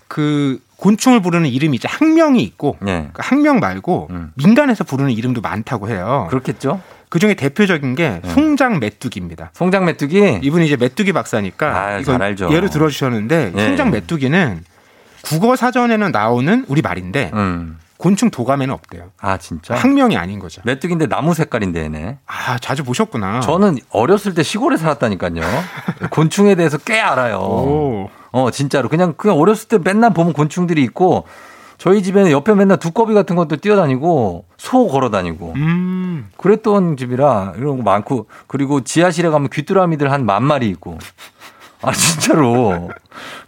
[0.06, 3.08] 그 곤충을 부르는 이름이 이제 학명이 있고 예.
[3.12, 4.32] 그 학명 말고 음.
[4.34, 6.26] 민간에서 부르는 이름도 많다고 해요.
[6.30, 6.80] 그렇겠죠?
[7.08, 8.28] 그 중에 대표적인 게 예.
[8.28, 9.50] 송장 메뚜기입니다.
[9.54, 10.40] 송장 메뚜기?
[10.42, 12.52] 이분이 이제 메뚜기 박사니까 아, 이거 잘 알죠.
[12.52, 13.64] 예로 들어주셨는데 예.
[13.66, 14.64] 송장 메뚜기는
[15.24, 17.78] 국어 사전에는 나오는 우리 말인데 음.
[17.96, 19.10] 곤충 도감에는 없대요.
[19.20, 19.74] 아, 진짜?
[19.74, 20.60] 학명이 아닌 거죠.
[20.64, 22.18] 메뚜기인데 나무 색깔인데, 얘네.
[22.26, 23.40] 아 자주 보셨구나.
[23.40, 25.40] 저는 어렸을 때 시골에 살았다니까요.
[26.10, 27.38] 곤충에 대해서 꽤 알아요.
[27.38, 28.10] 오.
[28.32, 28.88] 어, 진짜로.
[28.88, 31.24] 그냥, 그냥 어렸을 때 맨날 보면 곤충들이 있고,
[31.78, 35.52] 저희 집에는 옆에 맨날 두꺼비 같은 것도 뛰어다니고, 소 걸어 다니고.
[35.56, 36.30] 음.
[36.36, 40.98] 그랬던 집이라 이런 거 많고, 그리고 지하실에 가면 귀뚜라미들 한 만 마리 있고.
[41.86, 42.90] 아, 진짜로.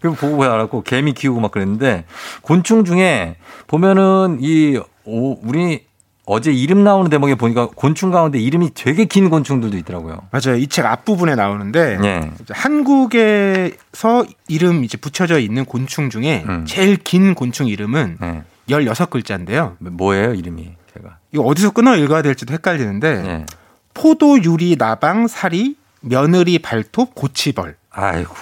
[0.01, 2.05] 그리고 보고 알았고, 개미 키우고 막 그랬는데,
[2.43, 5.85] 곤충 중에 보면은 이, 오, 우리
[6.29, 10.23] 어제 이름 나오는 대목에 보니까 곤충 가운데 이름이 되게 긴 곤충들도 있더라고요.
[10.33, 10.57] 맞아요.
[10.59, 12.31] 이 책 앞부분에 나오는데 예.
[12.51, 16.65] 한국에서 이름 이제 붙여져 있는 곤충 중에 음.
[16.67, 18.43] 제일 긴 곤충 이름은 예.
[18.69, 19.77] 16글자인데요.
[19.79, 20.73] 뭐예요, 이름이?
[20.95, 21.19] 제가.
[21.33, 23.47] 이거 어디서 끊어 읽어야 될지도 헷갈리는데 예.
[23.95, 27.77] 포도, 유리, 나방, 사리, 며느리, 발톱, 고치벌.
[27.97, 28.35] 아이고.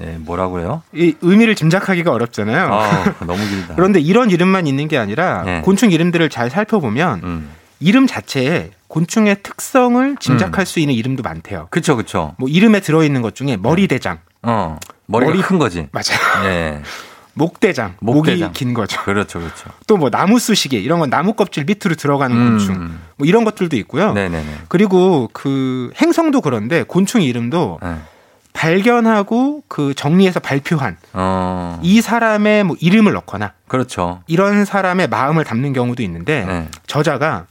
[0.00, 0.82] 예, 뭐라고요?
[0.94, 2.72] 이 의미를 짐작하기가 어렵잖아요.
[2.72, 3.74] 아, 너무 길다.
[3.76, 5.60] 그런데 이런 이름만 있는 게 아니라 예.
[5.62, 7.50] 곤충 이름들을 잘 살펴보면 음.
[7.80, 11.66] 이름 자체에 곤충의 특성을 짐작할 수 있는 이름도 많대요.
[11.70, 12.34] 그쵸, 그쵸.
[12.38, 14.78] 뭐 이름에 들어있는 것 중에 머리 대장, 어.
[15.06, 15.86] 머리가 머리- 큰 거지.
[15.92, 16.48] 맞아요.
[16.48, 16.80] 예.
[17.34, 18.48] 목대장, 목대장.
[18.48, 19.02] 목이 긴 거죠.
[19.02, 19.68] 그렇죠, 그렇죠.
[19.86, 22.50] 또 뭐 나무수시개 이런 건 나무 껍질 밑으로 들어가는 음.
[22.56, 24.12] 곤충 뭐 이런 것들도 있고요.
[24.14, 24.46] 네네네.
[24.68, 27.96] 그리고 그 행성도 그런데 곤충 이름도 네.
[28.64, 31.78] 발견하고 그 정리해서 발표한 어.
[31.82, 34.22] 이 사람의 뭐 이름을 넣거나 그렇죠.
[34.26, 36.68] 이런 사람의 마음을 담는 경우도 있는데 네.
[36.86, 37.44] 저자가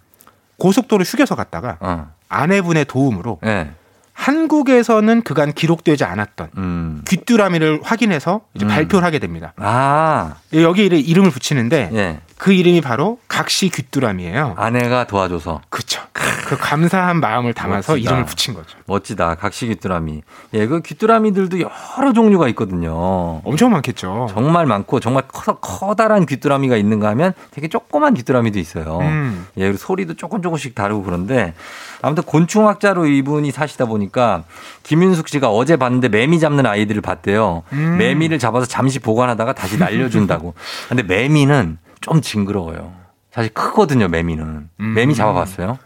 [0.57, 2.11] 고속도로 휴게소 갔다가 어.
[2.29, 3.69] 아내분의 도움으로 예.
[4.13, 7.03] 한국에서는 그간 기록되지 않았던 음.
[7.07, 8.69] 귀뚜라미를 확인해서 이제 음.
[8.69, 9.53] 발표를 하게 됩니다.
[9.57, 10.37] 아.
[10.53, 12.19] 여기 이름을 붙이는데 예.
[12.43, 14.55] 그 이름이 바로 각시 귀뚜라미예요.
[14.57, 15.61] 아내가 도와줘서.
[15.69, 16.01] 그쵸.
[16.11, 18.11] 그 감사한 마음을 담아서 멋지다.
[18.11, 18.77] 이름을 붙인 거죠.
[18.85, 19.35] 멋지다.
[19.35, 20.23] 각시 귀뚜라미.
[20.53, 23.39] 예, 그 귀뚜라미들도 여러 종류가 있거든요.
[23.45, 24.27] 엄청 많겠죠.
[24.29, 28.99] 정말 많고 정말 커, 커다란 귀뚜라미가 있는가 하면 되게 조그만 귀뚜라미도 있어요.
[28.99, 29.47] 음.
[29.55, 31.53] 예, 그리고 소리도 조금 조금씩 다르고 그런데
[32.01, 34.43] 아무튼 곤충학자로 이분이 사시다 보니까
[34.83, 37.63] 김윤숙 씨가 어제 봤는데 매미 잡는 아이들을 봤대요.
[37.71, 37.95] 음.
[37.97, 40.55] 매미를 잡아서 잠시 보관하다가 다시 날려준다고.
[40.89, 42.93] 근데 매미는 좀 징그러워요.
[43.31, 44.69] 사실 크거든요, 매미는.
[44.79, 44.93] 음.
[44.93, 45.79] 매미 잡아봤어요?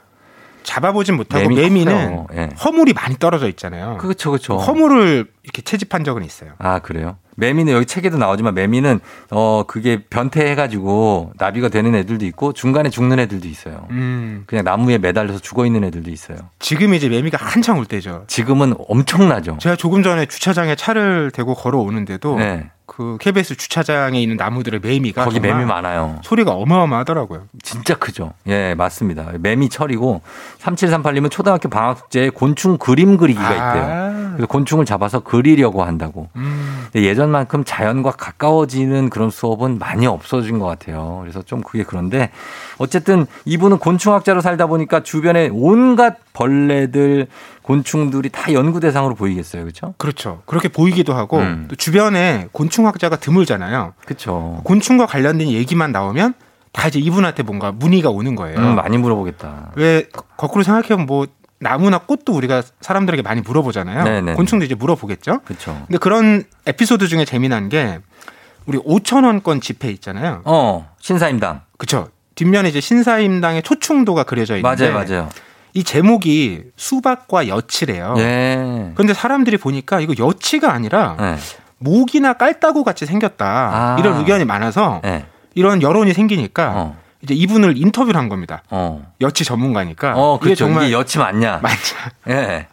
[0.63, 2.27] 잡아보진 못하고 매미 매미는 커요.
[2.33, 2.49] 예.
[2.63, 3.97] 허물이 많이 떨어져 있잖아요.
[3.99, 4.57] 그렇죠, 그렇죠.
[4.57, 6.51] 허물을 이렇게 채집한 적은 있어요.
[6.57, 7.15] 아, 그래요?
[7.37, 8.99] 매미는 여기 책에도 나오지만 매미는
[9.31, 13.87] 어, 그게 변태해가지고 나비가 되는 애들도 있고 중간에 죽는 애들도 있어요.
[13.91, 14.43] 음.
[14.47, 16.37] 그냥 나무에 매달려서 죽어 있는 애들도 있어요.
[16.59, 18.25] 지금 이제 매미가 한창 올 때죠.
[18.27, 19.59] 지금은 엄청나죠.
[19.61, 22.69] 제가 조금 전에 주차장에 차를 대고 걸어오는데도 네.
[22.97, 26.17] 그 KBS 주차장에 있는 나무들의 매미가 거기 매미 많아요.
[26.23, 27.43] 소리가 어마어마하더라고요.
[27.61, 28.33] 진짜 크죠.
[28.47, 29.33] 예, 맞습니다.
[29.39, 30.23] 매미 철이고
[30.57, 33.83] 3738님은 초등학교 방학 숙제에 곤충 그림 그리기가 있대요.
[33.83, 34.31] 아.
[34.31, 36.29] 그래서 곤충을 잡아서 그리려고 한다고.
[36.37, 36.87] 음.
[36.95, 41.19] 예전만큼 자연과 가까워지는 그런 수업은 많이 없어진 것 같아요.
[41.21, 42.31] 그래서 좀 그게 그런데
[42.79, 47.27] 어쨌든 이분은 곤충학자로 살다 보니까 주변에 온갖 벌레들,
[47.67, 49.63] 곤충들이 다 연구 대상으로 보이겠어요.
[49.63, 49.93] 그렇죠?
[49.97, 50.41] 그렇죠.
[50.45, 51.65] 그렇게 보이기도 하고 음.
[51.69, 53.93] 또 주변에 곤충학자가 드물잖아요.
[54.05, 54.61] 그렇죠.
[54.63, 56.33] 곤충과 관련된 얘기만 나오면
[56.71, 58.57] 다 이제 이분한테 뭔가 문의가 오는 거예요.
[58.57, 59.73] 음, 많이 물어보겠다.
[59.75, 61.27] 왜 거- 거꾸로 생각해보면 뭐
[61.59, 64.03] 나무나 꽃도 우리가 사람들에게 많이 물어보잖아요.
[64.05, 64.33] 네네.
[64.35, 65.41] 곤충도 이제 물어보겠죠.
[65.43, 65.73] 그렇죠.
[65.87, 67.99] 근데 그런 에피소드 중에 재미난 게
[68.65, 70.41] 우리 5천 원권 지폐 있잖아요.
[70.45, 71.61] 어, 신사임당.
[71.77, 72.07] 그렇죠.
[72.35, 75.29] 뒷면에 이제 신사임당의 초충도가 그려져 있는데 맞아요, 맞아요.
[75.77, 78.15] 이 제목이 수박과 여치래요.
[78.17, 78.91] 예.
[78.95, 81.35] 그런데 사람들이 보니까 이거 여치가 아니라 네.
[81.77, 83.45] 모기나 깔따구 같이 생겼다.
[83.45, 83.95] 아.
[83.99, 85.27] 이런 의견이 많아서 네.
[85.53, 86.97] 이런 여론이 생기니까 어.
[87.21, 88.63] 이제 이분을 인터뷰를 한 겁니다.
[88.71, 89.05] 어.
[89.21, 90.13] 여치 전문가니까.
[90.15, 90.65] 어, 이게 그렇죠.
[90.65, 91.59] 정말 이게 여치 맞냐?
[91.61, 91.95] 맞죠.
[92.29, 92.65] 예.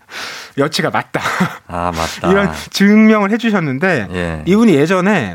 [0.57, 1.21] 여치가 맞다.
[1.67, 2.31] 아, 맞다.
[2.33, 4.43] 이런 증명을 해주셨는데 예.
[4.47, 5.35] 이분이 예전에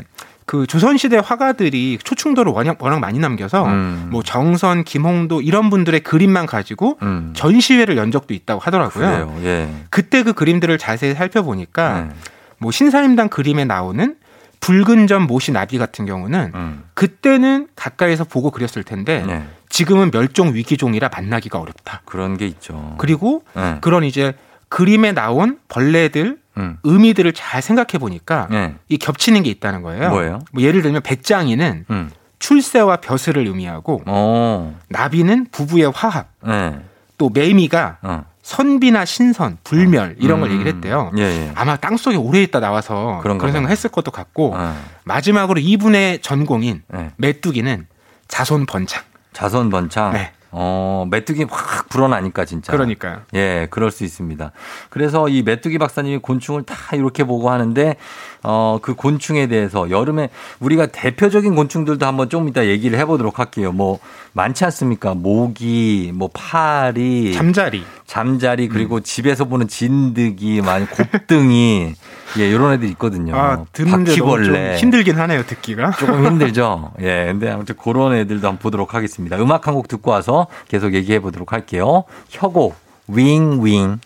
[0.50, 4.08] 그 조선시대 화가들이 초충도를 워낙, 워낙 많이 남겨서 음.
[4.10, 7.30] 뭐 정선, 김홍도 이런 분들의 그림만 가지고 음.
[7.36, 9.38] 전시회를 연 적도 있다고 하더라고요.
[9.44, 9.70] 예.
[9.90, 12.10] 그때 그 그림들을 자세히 살펴보니까 네.
[12.58, 14.16] 뭐 신사임당 그림에 나오는
[14.58, 16.82] 붉은 점 모시 나비 같은 경우는 음.
[16.94, 19.46] 그때는 가까이서 보고 그렸을 텐데 네.
[19.68, 22.02] 지금은 멸종 위기종이라 만나기가 어렵다.
[22.04, 22.96] 그런 게 있죠.
[22.98, 23.78] 그리고 네.
[23.82, 24.34] 그런 이제
[24.68, 26.78] 그림에 나온 벌레들 음.
[26.82, 28.74] 의미들을 잘 생각해 보니까 네.
[28.88, 30.10] 이 겹치는 게 있다는 거예요.
[30.10, 30.40] 뭐예요?
[30.52, 32.10] 뭐 예를 들면 배짱이는 음.
[32.38, 34.78] 출세와 벼슬을 의미하고 어.
[34.88, 36.78] 나비는 부부의 화합, 네.
[37.18, 38.24] 또 매미가 어.
[38.42, 40.54] 선비나 신선, 불멸 이런 걸 음.
[40.54, 41.12] 얘기를 했대요.
[41.18, 41.52] 예, 예.
[41.54, 43.52] 아마 땅 속에 오래 있다 나와서 그런 봐요.
[43.52, 44.72] 생각 했을 것도 같고 예.
[45.04, 47.10] 마지막으로 이분의 전공인 네.
[47.16, 47.86] 메뚜기는
[48.28, 49.02] 자손 번창.
[49.32, 50.12] 자선 번창.
[50.14, 50.32] 네.
[50.52, 52.72] 어, 메뚜기 확 불어나니까 진짜.
[52.72, 53.22] 그러니까요.
[53.34, 54.52] 예, 그럴 수 있습니다.
[54.88, 57.96] 그래서 이 메뚜기 박사님이 곤충을 다 이렇게 보고 하는데,
[58.42, 60.30] 어, 그 곤충에 대해서 여름에
[60.60, 63.72] 우리가 대표적인 곤충들도 한번 좀 이따 얘기를 해보도록 할게요.
[63.72, 63.98] 뭐,
[64.32, 65.14] 많지 않습니까?
[65.14, 67.32] 모기, 뭐, 파리.
[67.34, 67.84] 잠자리.
[68.06, 68.68] 잠자리, 음.
[68.72, 71.94] 그리고 집에서 보는 진드기, 많이 곱등이.
[72.38, 73.34] 예, 이런 애들 있거든요.
[73.36, 74.76] 아, 듣는데 좀 바퀴벌레.
[74.76, 75.90] 힘들긴 하네요, 듣기가.
[75.92, 76.92] 조금 힘들죠.
[77.02, 79.36] 예, 근데 아무튼 그런 애들도 한번 보도록 하겠습니다.
[79.36, 82.04] 음악 한 곡 듣고 와서 계속 얘기해 보도록 할게요.
[82.28, 82.74] 혁오,
[83.08, 83.98] 윙윙.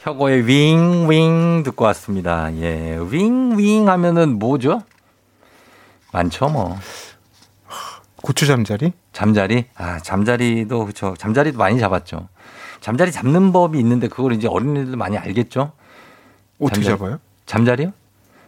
[0.00, 2.54] 혁오의 윙윙 듣고 왔습니다.
[2.56, 4.82] 예, 윙윙 하면은 뭐죠?
[6.12, 6.78] 많죠, 뭐.
[8.22, 8.92] 고추 잠자리?
[9.12, 9.66] 잠자리?
[9.76, 11.14] 아, 잠자리도 그쵸.
[11.18, 12.28] 잠자리도 많이 잡았죠.
[12.80, 15.72] 잠자리 잡는 법이 있는데 그걸 이제 어린이들 많이 알겠죠?
[16.58, 16.98] 어떻게 잠자리?
[16.98, 17.20] 잡아요?
[17.44, 17.92] 잠자리요?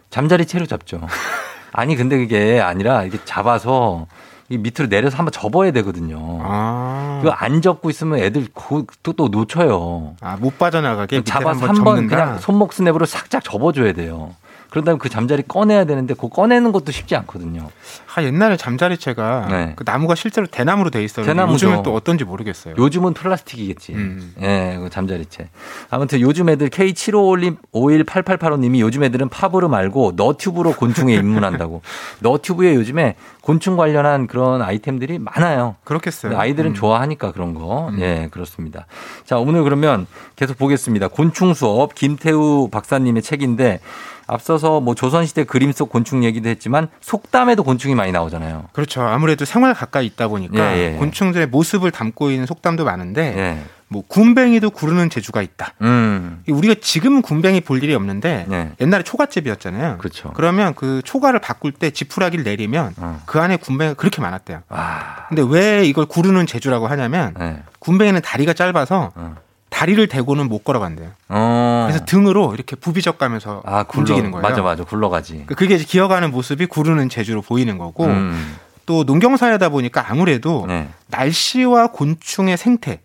[0.09, 1.01] 잠자리 채로 잡죠.
[1.71, 4.07] 아니 근데 그게 아니라 이렇게 잡아서
[4.53, 6.39] 이 밑으로 내려서 한번 접어야 되거든요.
[6.43, 7.19] 아.
[7.23, 10.15] 그거 안 접고 있으면 애들 그- 또, 또 놓쳐요.
[10.21, 12.07] 아, 못 빠져나가게 밑에 잡아서 한번.
[12.07, 14.35] 그냥 손목 스냅으로 싹짝 접어줘야 돼요.
[14.73, 17.69] 그런 다음에 그 잠자리 꺼내야 되는데 그 꺼내는 것도 쉽지 않거든요.
[18.15, 19.73] 아, 옛날에 잠자리채가 네.
[19.75, 21.27] 그 나무가 실제로 대나무로 돼 있어요.
[21.27, 21.67] 대나무죠.
[21.67, 22.73] 요즘은 또 어떤지 모르겠어요.
[22.79, 23.93] 요즘은 플라스틱이겠지.
[23.93, 24.33] 음.
[24.41, 25.49] 예, 그 잠자리채.
[25.91, 31.83] 아무튼 요즘 애들 K75518885님이 요즘 애들은 팝으로 말고 너튜브로 곤충에 입문한다고.
[32.21, 35.75] 너튜브에 요즘에 곤충 관련한 그런 아이템들이 많아요.
[35.83, 36.35] 그렇겠어요.
[36.35, 36.73] 아이들은 음.
[36.73, 37.91] 좋아하니까 그런 거.
[37.99, 38.87] 예, 그렇습니다.
[39.23, 41.09] 자, 오늘 그러면 계속 보겠습니다.
[41.09, 43.79] 곤충 수업 김태우 박사님의 책인데
[44.27, 48.65] 앞서서 뭐 조선시대 그림 속 곤충 얘기도 했지만 속담에도 곤충이 많이 나오잖아요.
[48.71, 49.01] 그렇죠.
[49.01, 50.97] 아무래도 생활 가까이 있다 보니까 예, 예, 예.
[50.97, 53.63] 곤충들의 모습을 담고 있는 속담도 많은데 예.
[53.87, 55.73] 뭐 군뱅이도 구르는 재주가 있다.
[55.81, 56.41] 음.
[56.49, 58.71] 우리가 지금 군뱅이 볼 일이 없는데 예.
[58.81, 59.99] 옛날에 초가집이었잖아요.
[59.99, 60.31] 그렇죠.
[60.33, 63.21] 그러면 그 초가를 바꿀 때 지푸라기를 내리면 어.
[63.27, 64.63] 그 안에 군뱅이가 그렇게 많았대요.
[64.69, 65.27] 아.
[65.29, 67.61] 근데 왜 이걸 구르는 재주라고 하냐면 예.
[67.79, 69.35] 군뱅이는 다리가 짧아서 어.
[69.73, 71.09] 다리를 대고는 못 걸어간대요.
[71.29, 71.87] 어.
[71.89, 74.41] 그래서 등으로 이렇게 부비적 가면서 아, 굴러, 움직이는 거예요.
[74.47, 74.83] 맞아, 맞아.
[74.83, 75.45] 굴러가지.
[75.47, 78.55] 그- 그게 이제 기어가는 모습이 구르는 재주로 보이는 거고 음.
[78.85, 80.89] 또 농경사회다 보니까 아무래도 네.
[81.07, 83.01] 날씨와 곤충의 생태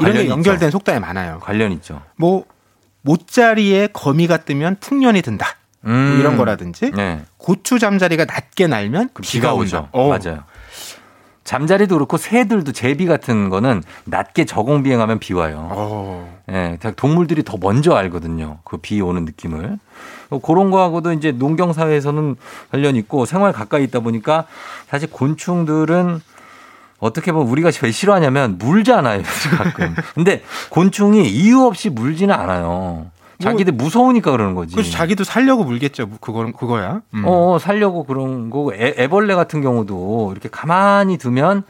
[0.00, 0.78] 이런 게 연결된 있죠.
[0.78, 1.40] 속담이 많아요.
[1.40, 2.00] 관련 있죠.
[2.16, 2.44] 뭐
[3.02, 5.56] 못자리에 거미가 뜨면 풍년이 든다.
[5.80, 6.18] 뭐 음.
[6.20, 7.20] 이런 거라든지 네.
[7.36, 9.88] 고추 잠자리가 낮게 날면 비가, 온다.
[9.90, 10.08] 어.
[10.08, 10.44] 맞아요.
[11.44, 15.68] 잠자리도 그렇고 새들도 제비 같은 거는 낮게 저공 비행하면 비 와요.
[15.72, 16.40] 어.
[16.50, 18.58] 예, 다 동물들이 더 먼저 알거든요.
[18.64, 19.78] 그 비 오는 느낌을.
[20.30, 22.36] 어, 그런 거하고도 이제 농경 사회에서는
[22.70, 24.46] 관련 있고 생활 가까이 있다 보니까
[24.88, 26.20] 사실 곤충들은
[27.00, 29.22] 어떻게 보면 우리가 왜 싫어하냐면 물잖아요,
[29.58, 29.94] 가끔.
[30.14, 33.06] 근데 곤충이 이유 없이 물지는 않아요.
[33.42, 34.74] 자기들 무서우니까 그러는 거지.
[34.74, 36.08] 그래서 자기도 살려고 물겠죠.
[36.20, 37.02] 그거 그거야.
[37.14, 37.22] 음.
[37.26, 41.64] 어, 살려고 그런 거고 애, 애벌레 같은 경우도 이렇게 가만히 두면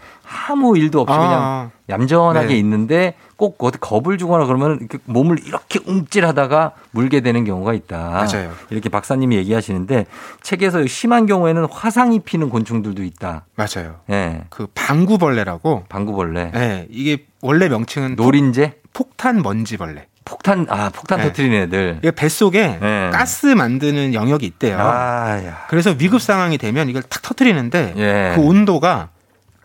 [0.49, 1.19] 아무 일도 없이 아.
[1.19, 2.59] 그냥 얌전하게 네.
[2.59, 8.11] 있는데 꼭 어디 겁을 주거나 그러면 이렇게 몸을 이렇게 움찔하다가 물게 되는 경우가 있다.
[8.11, 8.53] 맞아요.
[8.71, 10.07] 이렇게 박사님이 얘기하시는데
[10.43, 13.47] 책에서 심한 경우에는 화상이 피는 곤충들도 있다.
[13.57, 13.97] 맞아요.
[14.11, 14.43] 예.
[14.49, 15.85] 그 방구벌레라고.
[15.89, 16.51] 방구벌레.
[16.53, 18.75] 네, 이게 원래 명칭은 노린재?
[18.93, 20.07] 폭탄 먼지벌레.
[20.25, 21.25] 폭탄 아 폭탄 네.
[21.27, 21.99] 터트리는 애들.
[21.99, 23.11] 이게 뱃속에 네.
[23.13, 24.79] 가스 만드는 영역이 있대요.
[24.79, 25.67] 아야.
[25.69, 28.33] 그래서 위급 상황이 되면 이걸 탁 터트리는데 예.
[28.37, 29.09] 그 온도가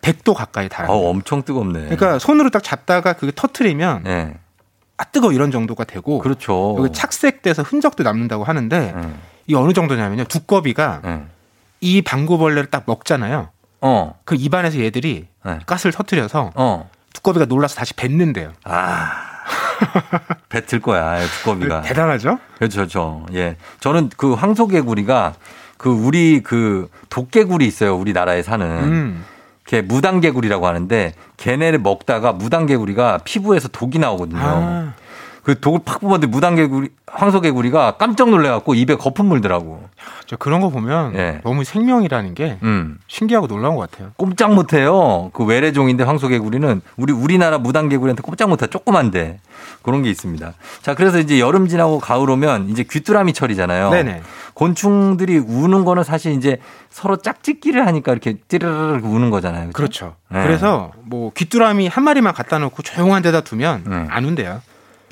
[0.02, 0.92] 100도 가까이 달아요.
[0.92, 1.80] 어, 엄청 뜨겁네.
[1.84, 4.34] 그러니까 손으로 딱 잡다가 그게 터트리면 네.
[4.96, 6.76] 아 뜨거 이런 정도가 되고 그렇죠.
[6.78, 9.14] 여기 착색돼서 흔적도 남는다고 하는데 네.
[9.46, 11.02] 이 어느 정도냐면요 두꺼비가
[11.80, 13.48] 이 방구벌레를 딱 먹잖아요.
[13.80, 14.18] 어.
[14.24, 15.28] 그 입안에서 얘들이
[15.66, 16.52] 가스를 터트려서
[17.12, 18.52] 두꺼비가 놀라서 다시 뱉는데요.
[18.64, 19.37] 아.
[20.48, 21.82] 뱉을 거야, 두꺼비가.
[21.82, 22.38] 대단하죠?
[22.58, 23.26] 그렇죠, 그렇죠.
[23.34, 23.56] 예.
[23.80, 25.34] 저는 그 황소개구리가
[25.76, 27.96] 그 우리 그 독개구리 있어요.
[27.96, 28.66] 우리나라에 사는.
[28.66, 29.24] 음.
[29.66, 34.40] 걔 무당개구리라고 하는데 걔네를 먹다가 무당개구리가 피부에서 독이 나오거든요.
[34.42, 34.94] 아.
[35.42, 39.88] 그 독을 팍 뽑았는데 무당개구리, 황소개구리가 깜짝 놀래갖고 입에 거품 물더라고.
[40.26, 41.40] 저 그런 거 보면 예.
[41.42, 42.98] 너무 생명이라는 게 음.
[43.06, 44.10] 신기하고 놀라운 것 같아요.
[44.16, 45.30] 꼼짝 못해요.
[45.32, 49.40] 그 외래종인데 황소개구리는 우리 우리나라 무당개구리한테 꼼짝 못해 조그만데
[49.82, 50.52] 그런 게 있습니다.
[50.82, 53.90] 자 그래서 이제 여름 지나고 가을 오면 이제 귀뚜라미 철이잖아요.
[53.90, 54.22] 네네.
[54.54, 56.58] 곤충들이 우는 거는 사실 이제
[56.90, 59.70] 서로 짝짓기를 하니까 이렇게 찌르르 우는 거잖아요.
[59.72, 60.16] 그렇죠.
[60.30, 60.42] 네.
[60.42, 64.60] 그래서 뭐 귀뚜라미 한 마리만 갖다 놓고 조용한 데다 두면 안 운대요.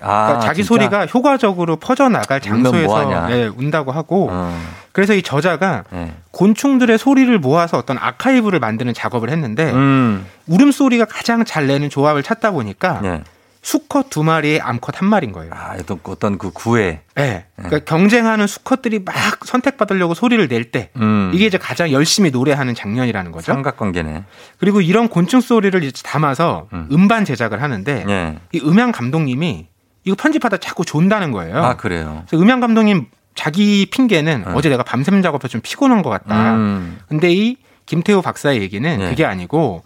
[0.01, 0.69] 아, 그러니까 자기 진짜?
[0.69, 3.31] 소리가 효과적으로 퍼져 나갈 울면 장소에서.
[3.31, 4.59] 예, 운다고 하고 어.
[4.93, 6.15] 그래서 이 저자가 네.
[6.31, 10.27] 곤충들의 소리를 모아서 어떤 아카이브를 만드는 작업을 했는데 음.
[10.47, 13.23] 울음소리가 가장 잘 내는 조합을 찾다 보니까 네.
[13.67, 15.51] 수컷 두 마리에 암컷 한 마리인 거예요.
[15.53, 17.01] 아, 어떤, 어떤 그 구애.
[17.17, 17.47] 네.
[17.57, 19.15] 그러니까 경쟁하는 수컷들이 막
[19.45, 21.33] 선택받으려고 소리를 낼때 음.
[21.35, 23.53] 이게 이제 가장 열심히 노래하는 장면이라는 거죠.
[23.53, 24.23] 삼각관계네.
[24.59, 27.09] 그리고 이런 곤충 소리를 이제 담아서 음.
[27.09, 28.39] 반 제작을 하는데 예.
[28.53, 29.67] 이 음향 감독님이
[30.07, 31.63] 이거 편집하다 자꾸 존다는 거예요.
[31.63, 32.23] 아, 그래요.
[32.29, 36.55] 그래서 음향 감독님 자기 핑계는 어제 내가 밤샘 작업해서 좀 피곤한 것 같다.
[36.55, 36.99] 음.
[37.09, 39.09] 근데 이 김태호 박사의 얘기는 예.
[39.09, 39.83] 그게 아니고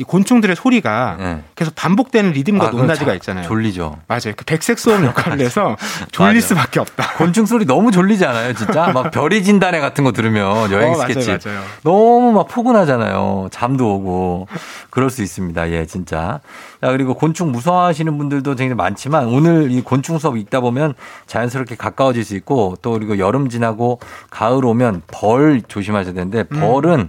[0.00, 1.38] 이 곤충들의 소리가 예.
[1.56, 3.44] 계속 반복되는 리듬과 아, 높낮이가 자- 있잖아요.
[3.48, 3.98] 졸리죠.
[4.06, 4.32] 맞아요.
[4.36, 5.76] 그 백색 소음 역할을 해서
[6.12, 6.40] 졸릴.
[6.40, 7.14] 수밖에 없다.
[7.16, 8.92] 곤충 소리 너무 졸리지 않아요, 진짜?
[8.92, 11.48] 막 별이 진단회 같은 거 들으면 여행 어, 맞아요, 스케치.
[11.48, 11.62] 맞아요.
[11.82, 13.48] 너무 막 포근하잖아요.
[13.50, 14.46] 잠도 오고.
[14.90, 15.68] 그럴 수 있습니다.
[15.72, 16.38] 예, 진짜.
[16.80, 20.94] 자, 그리고 곤충 무서워하시는 분들도 굉장히 많지만 오늘 이 곤충 수업 읽다 보면
[21.26, 23.98] 자연스럽게 가까워질 수 있고 또 그리고 여름 지나고
[24.30, 26.60] 가을 오면 벌 조심하셔야 되는데 음.
[26.60, 27.08] 벌은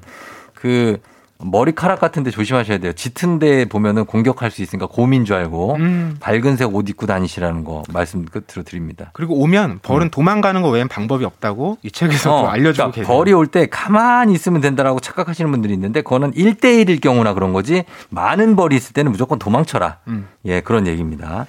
[0.55, 0.97] 그
[1.41, 2.91] 머리카락 같은데 조심하셔야 돼요.
[2.91, 6.17] 짙은 데 보면은 공격할 수 있으니까 곰인 줄 알고 음.
[6.19, 9.11] 밝은색 옷 입고 다니시라는 거 말씀 끝으로 드립니다.
[9.13, 12.91] 그리고 오면 벌은 도망가는 거 외엔 방법이 없다고 이 책에서 또 알려주고 음.
[12.91, 13.07] 그러니까 계세요.
[13.17, 18.55] 벌이 올 때 가만히 있으면 된다라고 착각하시는 분들이 있는데 그거는 1대1일 경우나 그런 거지 많은
[18.57, 19.97] 벌이 있을 때는 무조건 도망쳐라.
[20.07, 20.27] 음.
[20.45, 21.47] 예, 그런 얘기입니다.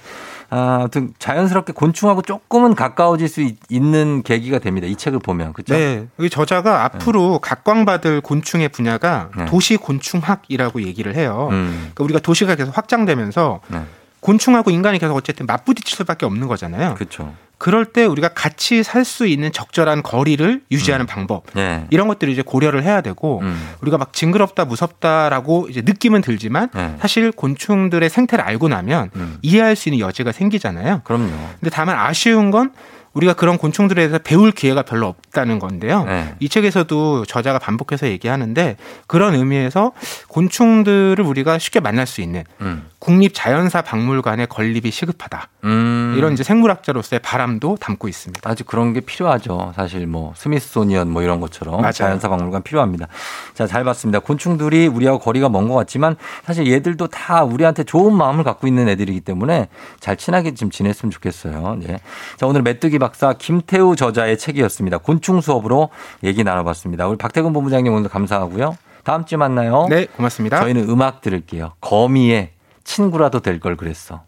[0.53, 4.85] 아, 아무튼 자연스럽게 곤충하고 조금은 가까워질 수 있- 있는 계기가 됩니다.
[4.85, 5.53] 이 책을 보면.
[5.53, 5.73] 그렇죠?
[5.73, 6.07] 네.
[6.19, 9.45] 이 저자가 앞으로 각광받을 곤충의 분야가 네.
[9.45, 11.47] 도시 곤충학이라고 얘기를 해요.
[11.51, 11.71] 음.
[11.93, 13.81] 그러니까 우리가 도시가 계속 확장되면서 네.
[14.19, 16.95] 곤충하고 인간이 계속 어쨌든 맞부딪힐 수밖에 없는 거잖아요.
[16.95, 17.33] 그렇죠.
[17.61, 21.85] 그럴 때 우리가 같이 살 수 있는 적절한 거리를 유지하는 방법 네.
[21.89, 23.69] 이런 것들을 이제 고려를 해야 되고 음.
[23.81, 26.95] 우리가 막 징그럽다 무섭다라고 이제 느낌은 들지만 네.
[26.99, 29.37] 사실 곤충들의 생태를 알고 나면 음.
[29.41, 31.01] 이해할 수 있는 여지가 생기잖아요.
[31.03, 31.29] 그럼요.
[31.59, 32.71] 근데 다만 아쉬운 건
[33.13, 36.05] 우리가 그런 곤충들에 대해서 배울 기회가 별로 없다는 건데요.
[36.05, 36.35] 네.
[36.39, 38.77] 이 책에서도 저자가 반복해서 얘기하는데
[39.07, 39.91] 그런 의미에서
[40.29, 42.85] 곤충들을 우리가 쉽게 만날 수 있는 음.
[42.99, 45.49] 국립자연사 박물관의 건립이 시급하다.
[45.65, 46.13] 음.
[46.17, 48.49] 이런 이제 생물학자로서의 바람도 담고 있습니다.
[48.49, 49.73] 아주 그런 게 필요하죠.
[49.75, 51.91] 사실 뭐 스미소니언 뭐 이런 것처럼 맞아요.
[51.91, 53.07] 자연사 박물관 필요합니다.
[53.55, 54.19] 자, 잘 봤습니다.
[54.19, 56.15] 곤충들이 우리하고 거리가 먼 것 같지만
[56.45, 59.67] 사실 얘들도 다 우리한테 좋은 마음을 갖고 있는 애들이기 때문에
[59.99, 61.79] 잘 친하게 좀 지냈으면 좋겠어요.
[61.89, 61.99] 예.
[62.37, 64.99] 자, 오늘 메뚜기 박사 김태우 저자의 책이었습니다.
[64.99, 65.89] 곤충 수업으로
[66.23, 67.07] 얘기 나눠봤습니다.
[67.07, 68.77] 우리 박태근 본부장님 오늘 감사하고요.
[69.03, 69.87] 다음 주에 만나요.
[69.89, 70.59] 네, 고맙습니다.
[70.61, 71.73] 저희는 음악 들을게요.
[71.81, 72.51] 거미의
[72.83, 74.21] 친구라도 될 걸 그랬어.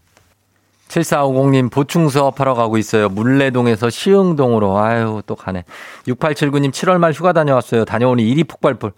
[0.90, 3.10] 7450님 보충 수업하러 가고 있어요.
[3.10, 4.78] 물레동에서 시흥동으로.
[4.78, 5.64] 아유, 또 가네.
[6.08, 7.86] 6879님 7월 말 휴가 다녀왔어요.
[7.86, 8.91] 다녀오니 일이 폭발불.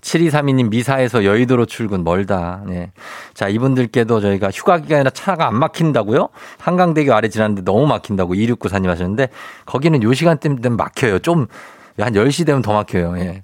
[0.00, 2.62] 7232님 미사에서 여의도로 출근 멀다.
[2.66, 2.92] 네.
[3.34, 6.28] 자, 이분들께도 저희가 휴가 기간이라 차가 안 막힌다고요?
[6.58, 9.28] 한강대교 아래 지났는데 너무 막힌다고 2694님 하셨는데
[9.66, 11.18] 거기는 요 시간대면 막혀요.
[11.20, 11.46] 좀
[12.02, 13.18] 한 10시 되면 더 막혀요.
[13.18, 13.42] 예.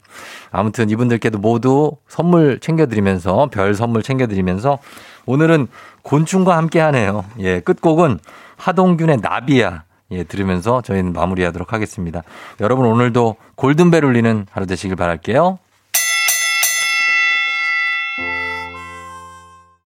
[0.50, 4.78] 아무튼 이분들께도 모두 선물 챙겨드리면서 별 선물 챙겨드리면서
[5.26, 5.68] 오늘은
[6.02, 7.24] 곤충과 함께 하네요.
[7.40, 7.60] 예.
[7.60, 8.18] 끝곡은
[8.56, 9.84] 하동균의 나비야.
[10.12, 12.22] 예, 들으면서 저희는 마무리하도록 하겠습니다.
[12.60, 15.58] 여러분 오늘도 골든벨 울리는 하루 되시길 바랄게요.